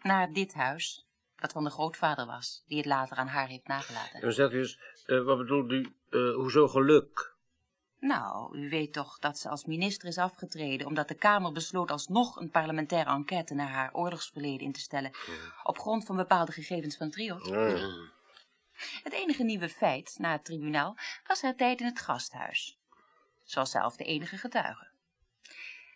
Naar 0.00 0.32
dit 0.32 0.54
huis, 0.54 1.06
dat 1.36 1.52
van 1.52 1.64
de 1.64 1.70
grootvader 1.70 2.26
was, 2.26 2.62
die 2.66 2.76
het 2.76 2.86
later 2.86 3.16
aan 3.16 3.26
haar 3.26 3.48
heeft 3.48 3.66
nagelaten. 3.66 4.20
Dan 4.20 4.32
zegt 4.32 4.52
u 4.52 4.58
eens, 4.58 4.78
eh, 5.04 5.24
wat 5.24 5.38
bedoelt 5.38 5.70
u, 5.70 5.96
eh, 6.08 6.34
hoezo 6.34 6.68
geluk? 6.68 7.31
Nou, 8.02 8.58
u 8.58 8.68
weet 8.68 8.92
toch 8.92 9.18
dat 9.18 9.38
ze 9.38 9.48
als 9.48 9.64
minister 9.64 10.08
is 10.08 10.18
afgetreden... 10.18 10.86
omdat 10.86 11.08
de 11.08 11.14
Kamer 11.14 11.52
besloot 11.52 11.90
alsnog 11.90 12.36
een 12.36 12.50
parlementaire 12.50 13.10
enquête... 13.10 13.54
naar 13.54 13.68
haar 13.68 13.94
oorlogsverleden 13.94 14.66
in 14.66 14.72
te 14.72 14.80
stellen... 14.80 15.12
op 15.62 15.78
grond 15.78 16.04
van 16.04 16.16
bepaalde 16.16 16.52
gegevens 16.52 16.96
van 16.96 17.10
Trio. 17.10 17.38
Het 19.02 19.12
enige 19.12 19.42
nieuwe 19.42 19.68
feit 19.68 20.14
na 20.18 20.32
het 20.32 20.44
tribunaal 20.44 20.96
was 21.26 21.42
haar 21.42 21.54
tijd 21.54 21.80
in 21.80 21.86
het 21.86 22.00
gasthuis. 22.00 22.78
Ze 23.44 23.58
was 23.58 23.70
zelf 23.70 23.96
de 23.96 24.04
enige 24.04 24.36
getuige. 24.36 24.90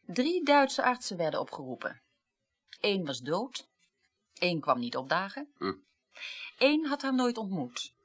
Drie 0.06 0.44
Duitse 0.44 0.82
artsen 0.82 1.16
werden 1.16 1.40
opgeroepen. 1.40 2.00
Eén 2.80 3.04
was 3.04 3.20
dood, 3.20 3.68
één 4.34 4.60
kwam 4.60 4.78
niet 4.78 4.96
opdagen, 4.96 5.48
Hm. 5.58 5.74
één 6.58 6.86
had 6.86 7.02
haar 7.02 7.14
nooit 7.14 7.38
ontmoet 7.38 7.95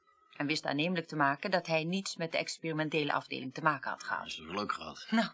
en 0.42 0.48
wist 0.48 0.66
aannemelijk 0.66 1.06
te 1.06 1.16
maken 1.16 1.50
dat 1.50 1.66
hij 1.66 1.84
niets 1.84 2.16
met 2.16 2.32
de 2.32 2.38
experimentele 2.38 3.12
afdeling 3.12 3.54
te 3.54 3.62
maken 3.62 3.90
had 3.90 4.02
gehad. 4.02 4.32
Geluk 4.32 4.72
gehad. 4.72 5.06
Nou, 5.10 5.28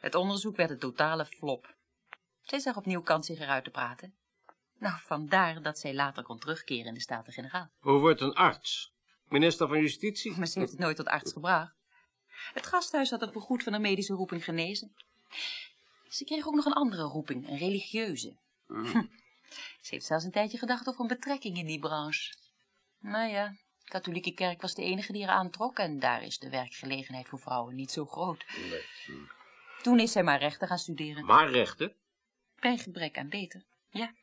het 0.00 0.14
onderzoek 0.14 0.56
werd 0.56 0.70
een 0.70 0.78
totale 0.78 1.24
flop. 1.24 1.74
Zij 2.42 2.58
zag 2.58 2.76
opnieuw 2.76 3.02
kans 3.02 3.26
zich 3.26 3.38
eruit 3.38 3.64
te 3.64 3.70
praten. 3.70 4.14
Nou, 4.78 4.98
vandaar 4.98 5.62
dat 5.62 5.78
zij 5.78 5.94
later 5.94 6.22
kon 6.22 6.38
terugkeren 6.38 6.86
in 6.86 6.94
de 6.94 7.00
Staten-Generaal. 7.00 7.70
Hoe 7.78 8.00
wordt 8.00 8.20
een 8.20 8.34
arts? 8.34 8.92
Minister 9.28 9.68
van 9.68 9.80
Justitie? 9.80 10.36
Maar 10.36 10.46
ze 10.46 10.58
heeft 10.58 10.70
het 10.70 10.80
nooit 10.80 10.96
tot 10.96 11.06
arts 11.06 11.32
gebracht. 11.32 11.74
Het 12.52 12.66
gasthuis 12.66 13.10
had 13.10 13.20
haar 13.20 13.32
voorgoed 13.32 13.62
van 13.62 13.72
haar 13.72 13.82
medische 13.82 14.14
roeping 14.14 14.44
genezen. 14.44 14.94
Ze 16.08 16.24
kreeg 16.24 16.46
ook 16.46 16.54
nog 16.54 16.64
een 16.64 16.72
andere 16.72 17.02
roeping, 17.02 17.48
een 17.48 17.58
religieuze. 17.58 18.36
Hm. 18.66 18.84
Ze 19.80 19.94
heeft 19.94 20.06
zelfs 20.06 20.24
een 20.24 20.30
tijdje 20.30 20.58
gedacht 20.58 20.88
over 20.88 21.00
een 21.00 21.06
betrekking 21.06 21.56
in 21.56 21.66
die 21.66 21.78
branche. 21.78 22.34
Nou 22.98 23.30
ja, 23.30 23.56
de 23.90 23.96
katholieke 23.96 24.34
kerk 24.34 24.60
was 24.60 24.74
de 24.74 24.82
enige 24.82 25.12
die 25.12 25.22
er 25.22 25.28
aantrok 25.28 25.78
en 25.78 25.98
daar 25.98 26.22
is 26.22 26.38
de 26.38 26.50
werkgelegenheid 26.50 27.28
voor 27.28 27.38
vrouwen 27.38 27.74
niet 27.74 27.90
zo 27.90 28.06
groot. 28.06 28.44
Toen 29.82 30.00
is 30.00 30.12
zij 30.12 30.22
maar 30.22 30.38
rechten 30.38 30.68
gaan 30.68 30.78
studeren. 30.78 31.24
Maar 31.24 31.50
rechten? 31.50 31.94
Bij 32.60 32.76
gebrek 32.78 33.18
aan 33.18 33.28
beter, 33.28 33.64
ja. 33.90 34.14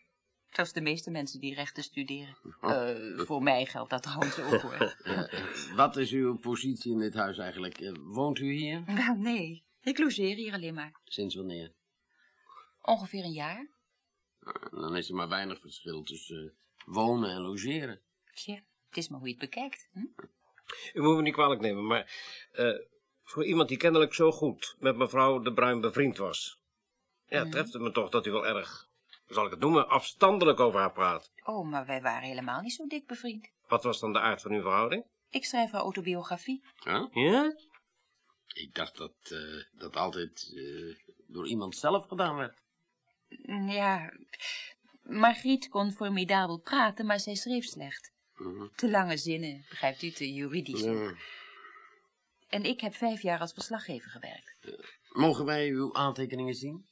Zoals 0.50 0.74
de 0.74 0.82
meeste 0.82 1.12
mensen 1.12 1.40
die 1.40 1.54
rechten 1.54 1.84
studeren. 1.84 2.38
Eh, 2.62 3.26
voor 3.26 3.44
mij 3.44 3.66
geldt 3.66 3.90
dat 3.90 4.04
trouwens 4.04 4.40
ook 4.40 4.62
hoor. 4.62 4.96
Wat 5.76 5.98
is 5.98 6.12
uw 6.12 6.38
positie 6.38 6.92
in 6.92 7.00
dit 7.00 7.14
huis 7.14 7.38
eigenlijk? 7.38 7.80
Eh, 7.80 7.94
woont 7.98 8.40
u 8.40 8.52
hier? 8.54 8.84
Wel, 8.86 9.16
nee. 9.16 9.66
Ik 9.82 9.98
logeer 9.98 10.36
hier 10.36 10.54
alleen 10.54 10.74
maar. 10.74 11.00
Sinds 11.04 11.36
wanneer? 11.36 11.74
Ongeveer 12.82 13.24
een 13.24 13.32
jaar. 13.32 13.68
Eh, 14.40 14.54
Dan 14.72 14.96
is 14.96 15.10
er 15.10 15.16
maar 15.16 15.30
weinig 15.30 15.60
verschil 15.62 16.04
tussen 16.04 16.54
wonen 16.86 17.30
en 17.30 17.42
logeren. 17.42 18.02
Tja, 18.34 18.62
het 18.98 19.06
is 19.06 19.12
maar 19.12 19.20
hoe 19.20 19.28
je 19.30 19.36
het 19.40 19.50
bekijkt. 19.50 19.88
Hm? 19.92 20.00
U 20.94 21.02
moet 21.02 21.16
me 21.16 21.22
niet 21.22 21.34
kwalijk 21.34 21.62
nemen, 21.62 21.86
maar 21.88 22.12
eh, 22.52 22.74
voor 23.24 23.46
iemand 23.46 23.70
die 23.70 23.78
kennelijk 23.78 24.14
zo 24.14 24.32
goed 24.32 24.76
met 24.80 24.96
mevrouw 24.98 25.40
de 25.40 25.54
Bruin 25.54 25.82
bevriend 25.82 26.18
was. 26.18 26.60
Ja, 27.28 27.42
Mhm. 27.42 27.52
treft 27.52 27.74
het 27.74 27.82
me 27.82 27.92
toch 27.92 28.10
dat 28.10 28.26
u 28.26 28.32
wel 28.32 28.48
erg, 28.48 28.88
hoe 29.26 29.36
zal 29.36 29.46
ik 29.46 29.52
het 29.52 29.60
noemen, 29.60 29.90
afstandelijk 29.90 30.60
over 30.60 30.80
haar 30.80 30.92
praat. 30.92 31.32
Oh, 31.44 31.68
maar 31.70 31.86
wij 31.86 32.02
waren 32.02 32.28
helemaal 32.28 32.62
niet 32.62 32.74
zo 32.74 32.88
dik 32.88 33.08
bevriend. 33.08 33.50
Wat 33.68 33.84
was 33.84 34.00
dan 34.00 34.14
de 34.14 34.20
aard 34.20 34.42
van 34.42 34.52
uw 34.52 34.62
verhouding? 34.62 35.06
Ik 35.30 35.46
schrijf 35.46 35.72
haar 35.72 35.82
autobiografie. 35.82 36.64
Ja? 37.14 37.54
Ik 38.54 38.74
dacht 38.76 38.98
dat 38.98 39.14
eh, 39.24 39.64
dat 39.80 39.96
altijd 39.96 40.54
eh, 40.56 40.96
door 41.28 41.48
iemand 41.48 41.76
zelf 41.76 42.08
gedaan 42.08 42.36
werd. 42.36 42.62
Mm, 43.28 43.70
Ja, 43.70 44.14
Margriet 45.04 45.70
kon 45.70 45.92
formidabel 45.92 46.58
praten, 46.60 47.06
maar 47.06 47.20
zij 47.20 47.36
schreef 47.36 47.66
slecht. 47.66 48.12
Mhm. 48.38 48.68
Te 48.76 48.90
lange 48.90 49.18
zinnen, 49.18 49.66
begrijpt 49.70 50.02
u, 50.02 50.12
te 50.12 50.34
juridisch. 50.34 50.82
Ja. 50.82 51.14
En 52.48 52.64
ik 52.64 52.82
heb 52.82 52.94
vijf 52.94 53.22
jaar 53.22 53.40
als 53.40 53.54
verslaggever 53.54 54.10
gewerkt. 54.10 54.58
Mogen 55.10 55.46
wij 55.46 55.70
uw 55.70 55.94
aantekeningen 55.94 56.56
zien? 56.56 56.86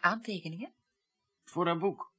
Aantekeningen? 0.00 0.74
Voor 1.44 1.66
haar 1.66 1.78
boek. 1.78 2.12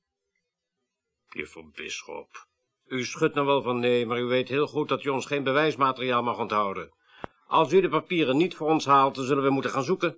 Juffrouw 1.29 1.71
Bisschop, 1.71 2.47
u 2.85 3.05
schudt 3.05 3.35
nou 3.35 3.47
wel 3.47 3.61
van 3.61 3.79
nee, 3.79 4.05
maar 4.05 4.19
u 4.19 4.23
weet 4.23 4.49
heel 4.49 4.67
goed 4.67 4.89
dat 4.89 5.03
u 5.03 5.09
ons 5.09 5.25
geen 5.25 5.43
bewijsmateriaal 5.43 6.23
mag 6.23 6.37
onthouden. 6.37 6.93
Als 7.47 7.73
u 7.73 7.81
de 7.81 7.89
papieren 7.89 8.37
niet 8.37 8.55
voor 8.55 8.69
ons 8.69 8.85
haalt, 8.85 9.15
dan 9.15 9.25
zullen 9.25 9.43
we 9.43 9.49
moeten 9.49 9.71
gaan 9.71 9.83
zoeken. 9.83 10.17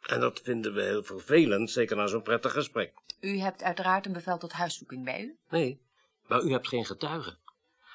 En 0.00 0.20
dat 0.20 0.40
vinden 0.40 0.74
we 0.74 0.82
heel 0.82 1.02
vervelend, 1.02 1.70
zeker 1.70 1.96
na 1.96 2.06
zo'n 2.06 2.22
prettig 2.22 2.52
gesprek. 2.52 2.92
U 3.20 3.38
hebt 3.38 3.62
uiteraard 3.62 4.06
een 4.06 4.12
bevel 4.12 4.38
tot 4.38 4.52
huiszoeking 4.52 5.04
bij 5.04 5.22
u. 5.22 5.38
Nee, 5.48 5.80
maar 6.28 6.42
u 6.42 6.50
hebt 6.50 6.68
geen 6.68 6.84
getuigen. 6.84 7.38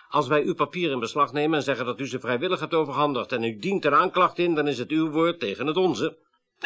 Als 0.10 0.28
wij 0.28 0.44
uw 0.44 0.54
papieren 0.54 0.94
in 0.94 1.00
beslag 1.00 1.34
nemen 1.34 1.58
en 1.58 1.64
zeggen 1.64 1.86
dat 1.86 2.00
u 2.00 2.08
ze 2.08 2.20
vrijwillig 2.20 2.60
hebt 2.60 2.74
overhandigd 2.74 3.32
en 3.32 3.44
u 3.44 3.58
dient 3.58 3.86
een 3.86 3.94
aanklacht 3.94 4.38
in, 4.38 4.56
dan 4.56 4.68
is 4.68 4.78
het 4.78 4.90
uw 4.90 5.10
woord 5.10 5.40
tegen 5.40 5.68
het 5.68 5.78
onze. 5.78 6.18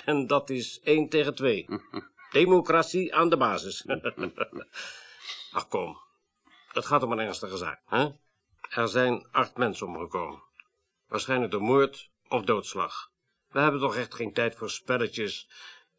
En 0.06 0.28
dat 0.28 0.50
is 0.50 0.80
één 0.84 1.10
tegen 1.10 1.36
twee. 1.36 1.66
Democratie 2.32 3.16
aan 3.16 3.30
de 3.30 3.38
basis. 3.38 3.86
Ach 5.52 5.68
kom, 5.68 5.98
het 6.72 6.86
gaat 6.86 7.04
om 7.04 7.12
een 7.12 7.20
ernstige 7.20 7.58
zaak. 7.58 7.82
Hè? 7.86 8.10
Er 8.70 8.88
zijn 8.88 9.28
acht 9.32 9.58
mensen 9.58 9.88
omgekomen. 9.88 10.44
Waarschijnlijk 11.08 11.52
door 11.52 11.62
moord 11.62 12.10
of 12.28 12.44
doodslag. 12.44 13.12
We 13.48 13.60
hebben 13.60 13.82
toch 13.82 13.96
echt 13.96 14.16
geen 14.16 14.34
tijd 14.34 14.56
voor 14.56 14.70
spelletjes. 14.70 15.50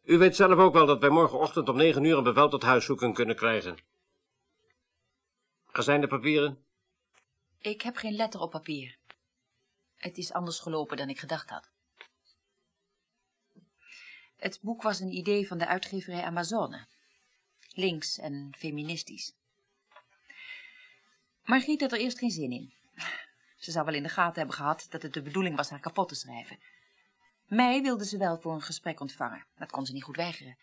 U 0.03 0.17
weet 0.17 0.35
zelf 0.35 0.59
ook 0.59 0.73
wel 0.73 0.85
dat 0.85 0.99
wij 0.99 1.09
morgenochtend 1.09 1.69
om 1.69 1.75
negen 1.75 2.03
uur 2.03 2.17
een 2.17 2.23
bevel 2.23 2.49
tot 2.49 2.63
huiszoeking 2.63 3.13
kunnen 3.13 3.35
krijgen. 3.35 3.77
Zijn 5.73 6.01
de 6.01 6.07
papieren? 6.07 6.63
Ik 7.59 7.81
heb 7.81 7.95
geen 7.95 8.15
letter 8.15 8.39
op 8.39 8.51
papier. 8.51 8.97
Het 9.95 10.17
is 10.17 10.33
anders 10.33 10.59
gelopen 10.59 10.97
dan 10.97 11.09
ik 11.09 11.19
gedacht 11.19 11.49
had. 11.49 11.69
Het 14.37 14.59
boek 14.61 14.81
was 14.81 14.99
een 14.99 15.13
idee 15.13 15.47
van 15.47 15.57
de 15.57 15.67
uitgeverij 15.67 16.23
Amazone. 16.23 16.87
Links 17.73 18.17
en 18.17 18.51
feministisch. 18.57 19.33
Margriet 21.43 21.81
had 21.81 21.91
er 21.91 21.99
eerst 21.99 22.17
geen 22.17 22.31
zin 22.31 22.51
in. 22.51 22.73
Ze 23.57 23.71
zou 23.71 23.85
wel 23.85 23.93
in 23.93 24.03
de 24.03 24.09
gaten 24.09 24.37
hebben 24.37 24.55
gehad 24.55 24.87
dat 24.89 25.01
het 25.01 25.13
de 25.13 25.21
bedoeling 25.21 25.55
was 25.55 25.69
haar 25.69 25.79
kapot 25.79 26.07
te 26.07 26.15
schrijven. 26.15 26.59
Mij 27.45 27.81
wilde 27.81 28.05
ze 28.05 28.17
wel 28.17 28.39
voor 28.39 28.53
een 28.53 28.61
gesprek 28.61 28.99
ontvangen. 28.99 29.45
Dat 29.57 29.71
kon 29.71 29.85
ze 29.85 29.93
niet 29.93 30.03
goed 30.03 30.15
weigeren. 30.15 30.57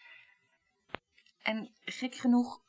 En 1.43 1.75
gek 1.85 2.15
genoeg 2.15 2.61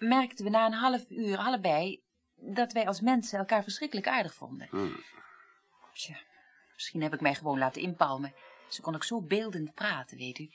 merkten 0.00 0.44
we 0.44 0.50
na 0.50 0.66
een 0.66 0.72
half 0.72 1.10
uur 1.10 1.36
allebei 1.36 2.02
dat 2.34 2.72
wij 2.72 2.86
als 2.86 3.00
mensen 3.00 3.38
elkaar 3.38 3.62
verschrikkelijk 3.62 4.08
aardig 4.08 4.34
vonden. 4.34 4.68
Tja, 5.94 6.20
misschien 6.74 7.02
heb 7.02 7.14
ik 7.14 7.20
mij 7.20 7.34
gewoon 7.34 7.58
laten 7.58 7.82
inpalmen. 7.82 8.34
Ze 8.68 8.80
kon 8.80 8.94
ook 8.94 9.04
zo 9.04 9.22
beeldend 9.22 9.74
praten, 9.74 10.16
weet 10.16 10.38
u. 10.38 10.50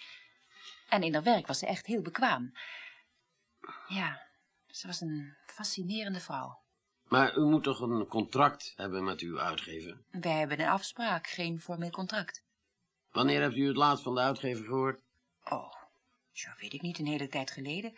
En 0.90 1.04
in 1.04 1.14
haar 1.14 1.24
werk 1.24 1.48
was 1.48 1.60
ze 1.60 1.68
echt 1.68 1.86
heel 1.86 2.02
bekwaam. 2.02 2.54
Ja, 3.88 4.22
ze 4.68 4.88
was 4.88 5.02
een 5.02 5.36
fascinerende 5.46 6.20
vrouw. 6.20 6.64
Maar 7.08 7.38
u 7.38 7.46
moet 7.46 7.64
toch 7.64 7.80
een 7.80 8.08
contract 8.08 8.74
hebben 8.76 9.04
met 9.04 9.20
uw 9.20 9.40
uitgever? 9.40 9.98
Wij 10.12 10.32
hebben 10.32 10.60
een 10.60 10.68
afspraak, 10.68 11.28
geen 11.28 11.62
formeel 11.62 11.90
contract. 11.90 12.44
Wanneer 13.12 13.42
hebt 13.42 13.56
u 13.56 13.68
het 13.68 13.76
laatst 13.76 14.04
van 14.04 14.16
de 14.16 14.22
uitgever 14.22 14.66
gehoord? 14.66 15.02
Oh, 15.44 15.74
zo 16.32 16.50
weet 16.60 16.74
ik 16.74 16.82
niet, 16.82 17.00
een 17.00 17.08
hele 17.08 17.28
tijd 17.28 17.52
geleden. 17.52 17.94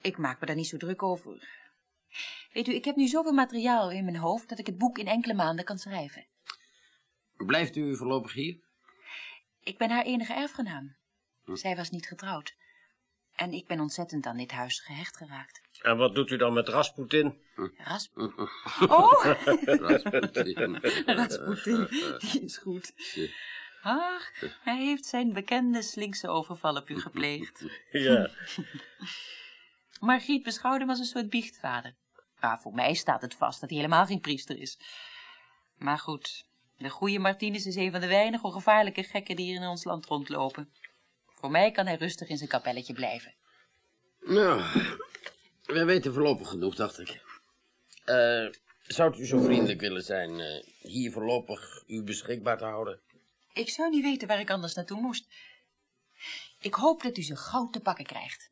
Ik 0.00 0.18
maak 0.18 0.40
me 0.40 0.46
daar 0.46 0.56
niet 0.56 0.68
zo 0.68 0.76
druk 0.76 1.02
over. 1.02 1.48
Weet 2.52 2.68
u, 2.68 2.74
ik 2.74 2.84
heb 2.84 2.96
nu 2.96 3.06
zoveel 3.06 3.32
materiaal 3.32 3.90
in 3.90 4.04
mijn 4.04 4.16
hoofd 4.16 4.48
dat 4.48 4.58
ik 4.58 4.66
het 4.66 4.78
boek 4.78 4.98
in 4.98 5.06
enkele 5.06 5.34
maanden 5.34 5.64
kan 5.64 5.78
schrijven. 5.78 6.26
Blijft 7.36 7.76
u 7.76 7.96
voorlopig 7.96 8.32
hier? 8.32 8.58
Ik 9.62 9.78
ben 9.78 9.90
haar 9.90 10.04
enige 10.04 10.34
erfgenaam. 10.34 10.96
Zij 11.44 11.76
was 11.76 11.90
niet 11.90 12.06
getrouwd. 12.06 12.54
En 13.34 13.52
ik 13.52 13.66
ben 13.66 13.80
ontzettend 13.80 14.26
aan 14.26 14.36
dit 14.36 14.50
huis 14.50 14.80
gehecht 14.80 15.16
geraakt. 15.16 15.60
En 15.82 15.96
wat 15.96 16.14
doet 16.14 16.30
u 16.30 16.36
dan 16.36 16.52
met 16.52 16.68
Rasputin? 16.68 17.38
Rasputin? 17.76 18.48
Oh! 18.88 19.24
Rasputin. 19.64 20.76
Rasputin, 21.06 21.86
die 22.18 22.42
is 22.42 22.56
goed. 22.58 22.92
Ach, 23.82 24.30
hij 24.62 24.84
heeft 24.84 25.04
zijn 25.04 25.32
bekende 25.32 25.82
slinkse 25.82 26.28
overval 26.28 26.76
op 26.76 26.88
u 26.88 27.00
gepleegd. 27.00 27.64
Ja. 27.90 28.30
Margriet 30.00 30.42
beschouwde 30.42 30.80
hem 30.80 30.90
als 30.90 30.98
een 30.98 31.04
soort 31.04 31.30
biechtvader. 31.30 31.94
Maar 32.40 32.60
voor 32.60 32.74
mij 32.74 32.94
staat 32.94 33.22
het 33.22 33.34
vast 33.34 33.60
dat 33.60 33.70
hij 33.70 33.78
helemaal 33.78 34.06
geen 34.06 34.20
priester 34.20 34.58
is. 34.58 34.78
Maar 35.76 35.98
goed, 35.98 36.44
de 36.76 36.88
goede 36.88 37.18
Martinus 37.18 37.66
is 37.66 37.76
een 37.76 37.90
van 37.90 38.00
de 38.00 38.06
weinige 38.06 38.46
ongevaarlijke 38.46 39.02
gekken 39.02 39.36
die 39.36 39.46
hier 39.46 39.60
in 39.60 39.68
ons 39.68 39.84
land 39.84 40.06
rondlopen. 40.06 40.72
Voor 41.26 41.50
mij 41.50 41.70
kan 41.70 41.86
hij 41.86 41.96
rustig 41.96 42.28
in 42.28 42.36
zijn 42.36 42.48
kapelletje 42.48 42.92
blijven. 42.92 43.34
Nou, 44.20 44.62
wij 45.64 45.86
weten 45.86 46.12
voorlopig 46.12 46.48
genoeg, 46.48 46.74
dacht 46.74 46.98
ik. 46.98 47.22
Eh, 48.04 48.46
zou 48.82 49.18
u 49.18 49.26
zo 49.26 49.40
vriendelijk 49.40 49.80
willen 49.80 50.02
zijn 50.02 50.40
eh, 50.40 50.64
hier 50.78 51.12
voorlopig 51.12 51.82
u 51.86 52.02
beschikbaar 52.02 52.58
te 52.58 52.64
houden? 52.64 53.00
Ik 53.52 53.68
zou 53.68 53.90
niet 53.90 54.02
weten 54.02 54.28
waar 54.28 54.40
ik 54.40 54.50
anders 54.50 54.74
naartoe 54.74 55.00
moest. 55.00 55.26
Ik 56.60 56.74
hoop 56.74 57.02
dat 57.02 57.16
u 57.16 57.22
ze 57.22 57.36
gauw 57.36 57.70
te 57.70 57.80
pakken 57.80 58.06
krijgt. 58.06 58.50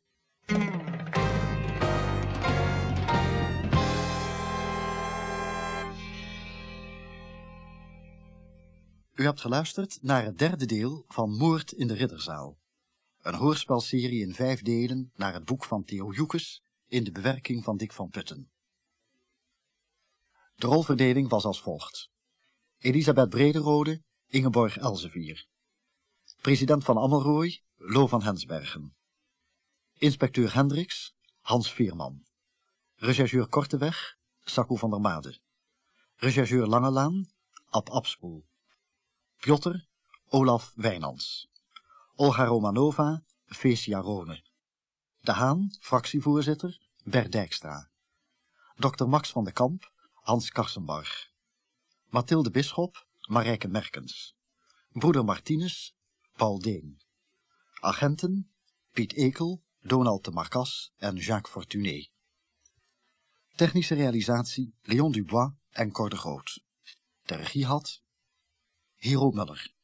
U 9.19 9.23
hebt 9.23 9.41
geluisterd 9.41 9.97
naar 10.01 10.23
het 10.23 10.37
derde 10.37 10.65
deel 10.65 11.05
van 11.07 11.35
Moord 11.35 11.71
in 11.71 11.87
de 11.87 11.93
Ridderzaal. 11.93 12.57
Een 13.21 13.33
hoorspelserie 13.33 14.21
in 14.21 14.33
vijf 14.33 14.61
delen 14.61 15.11
naar 15.15 15.33
het 15.33 15.45
boek 15.45 15.65
van 15.65 15.83
Theo 15.83 16.11
Joekes 16.11 16.63
in 16.87 17.03
de 17.03 17.11
bewerking 17.11 17.63
van 17.63 17.77
Dick 17.77 17.93
van 17.93 18.09
Putten. 18.09 18.51
De 20.55 20.67
rolverdeling 20.67 21.29
was 21.29 21.43
als 21.43 21.61
volgt. 21.61 22.09
Elisabeth 22.77 23.29
Brederode, 23.29 24.03
Ingeborg 24.27 24.77
Elsevier. 24.77 25.47
President 26.41 26.83
van 26.83 26.97
Ammelrooy, 26.97 27.61
Lo 27.75 28.07
van 28.07 28.23
Hensbergen. 28.23 28.95
Inspecteur 29.97 30.53
Hendricks, 30.53 31.15
Hans 31.39 31.73
Veerman. 31.73 32.25
Rechercheur 32.95 33.47
Korteweg, 33.47 34.17
Sacco 34.39 34.75
van 34.75 34.89
der 34.89 35.01
Made. 35.01 35.39
Rechercheur 36.15 36.67
Langelaan, 36.67 37.29
Ab 37.69 37.89
Abspoel. 37.89 38.48
Piotr, 39.39 39.87
Olaf 40.29 40.73
Wijnands. 40.75 41.47
Olga 42.15 42.45
Romanova, 42.45 43.23
Fecia 43.45 43.99
Rone. 43.99 44.43
De 45.21 45.31
Haan, 45.31 45.75
fractievoorzitter, 45.79 46.79
Bert 47.03 47.31
Dijkstra. 47.31 47.89
Dr. 48.75 49.05
Max 49.05 49.31
van 49.31 49.43
de 49.43 49.51
Kamp, 49.51 49.91
Hans 50.13 50.51
Karsenbarg. 50.51 51.31
Mathilde 52.09 52.51
Bisschop, 52.51 53.07
Marijke 53.29 53.67
Merkens. 53.67 54.35
Broeder 54.91 55.25
Martinez, 55.25 55.91
Paul 56.35 56.59
Deen. 56.59 57.01
Agenten, 57.79 58.51
Piet 58.91 59.13
Ekel, 59.13 59.63
Donald 59.79 60.23
de 60.23 60.31
Marcas 60.31 60.91
en 60.97 61.15
Jacques 61.15 61.51
Fortuné. 61.51 62.09
Technische 63.55 63.95
realisatie, 63.95 64.73
Leon 64.81 65.11
Dubois 65.11 65.51
en 65.71 65.91
Cor 65.91 66.09
de 66.09 66.17
Groot. 66.17 66.63
De 67.25 67.35
regie 67.35 67.65
had 67.65 68.01
Hero 69.01 69.31
Muller. 69.31 69.78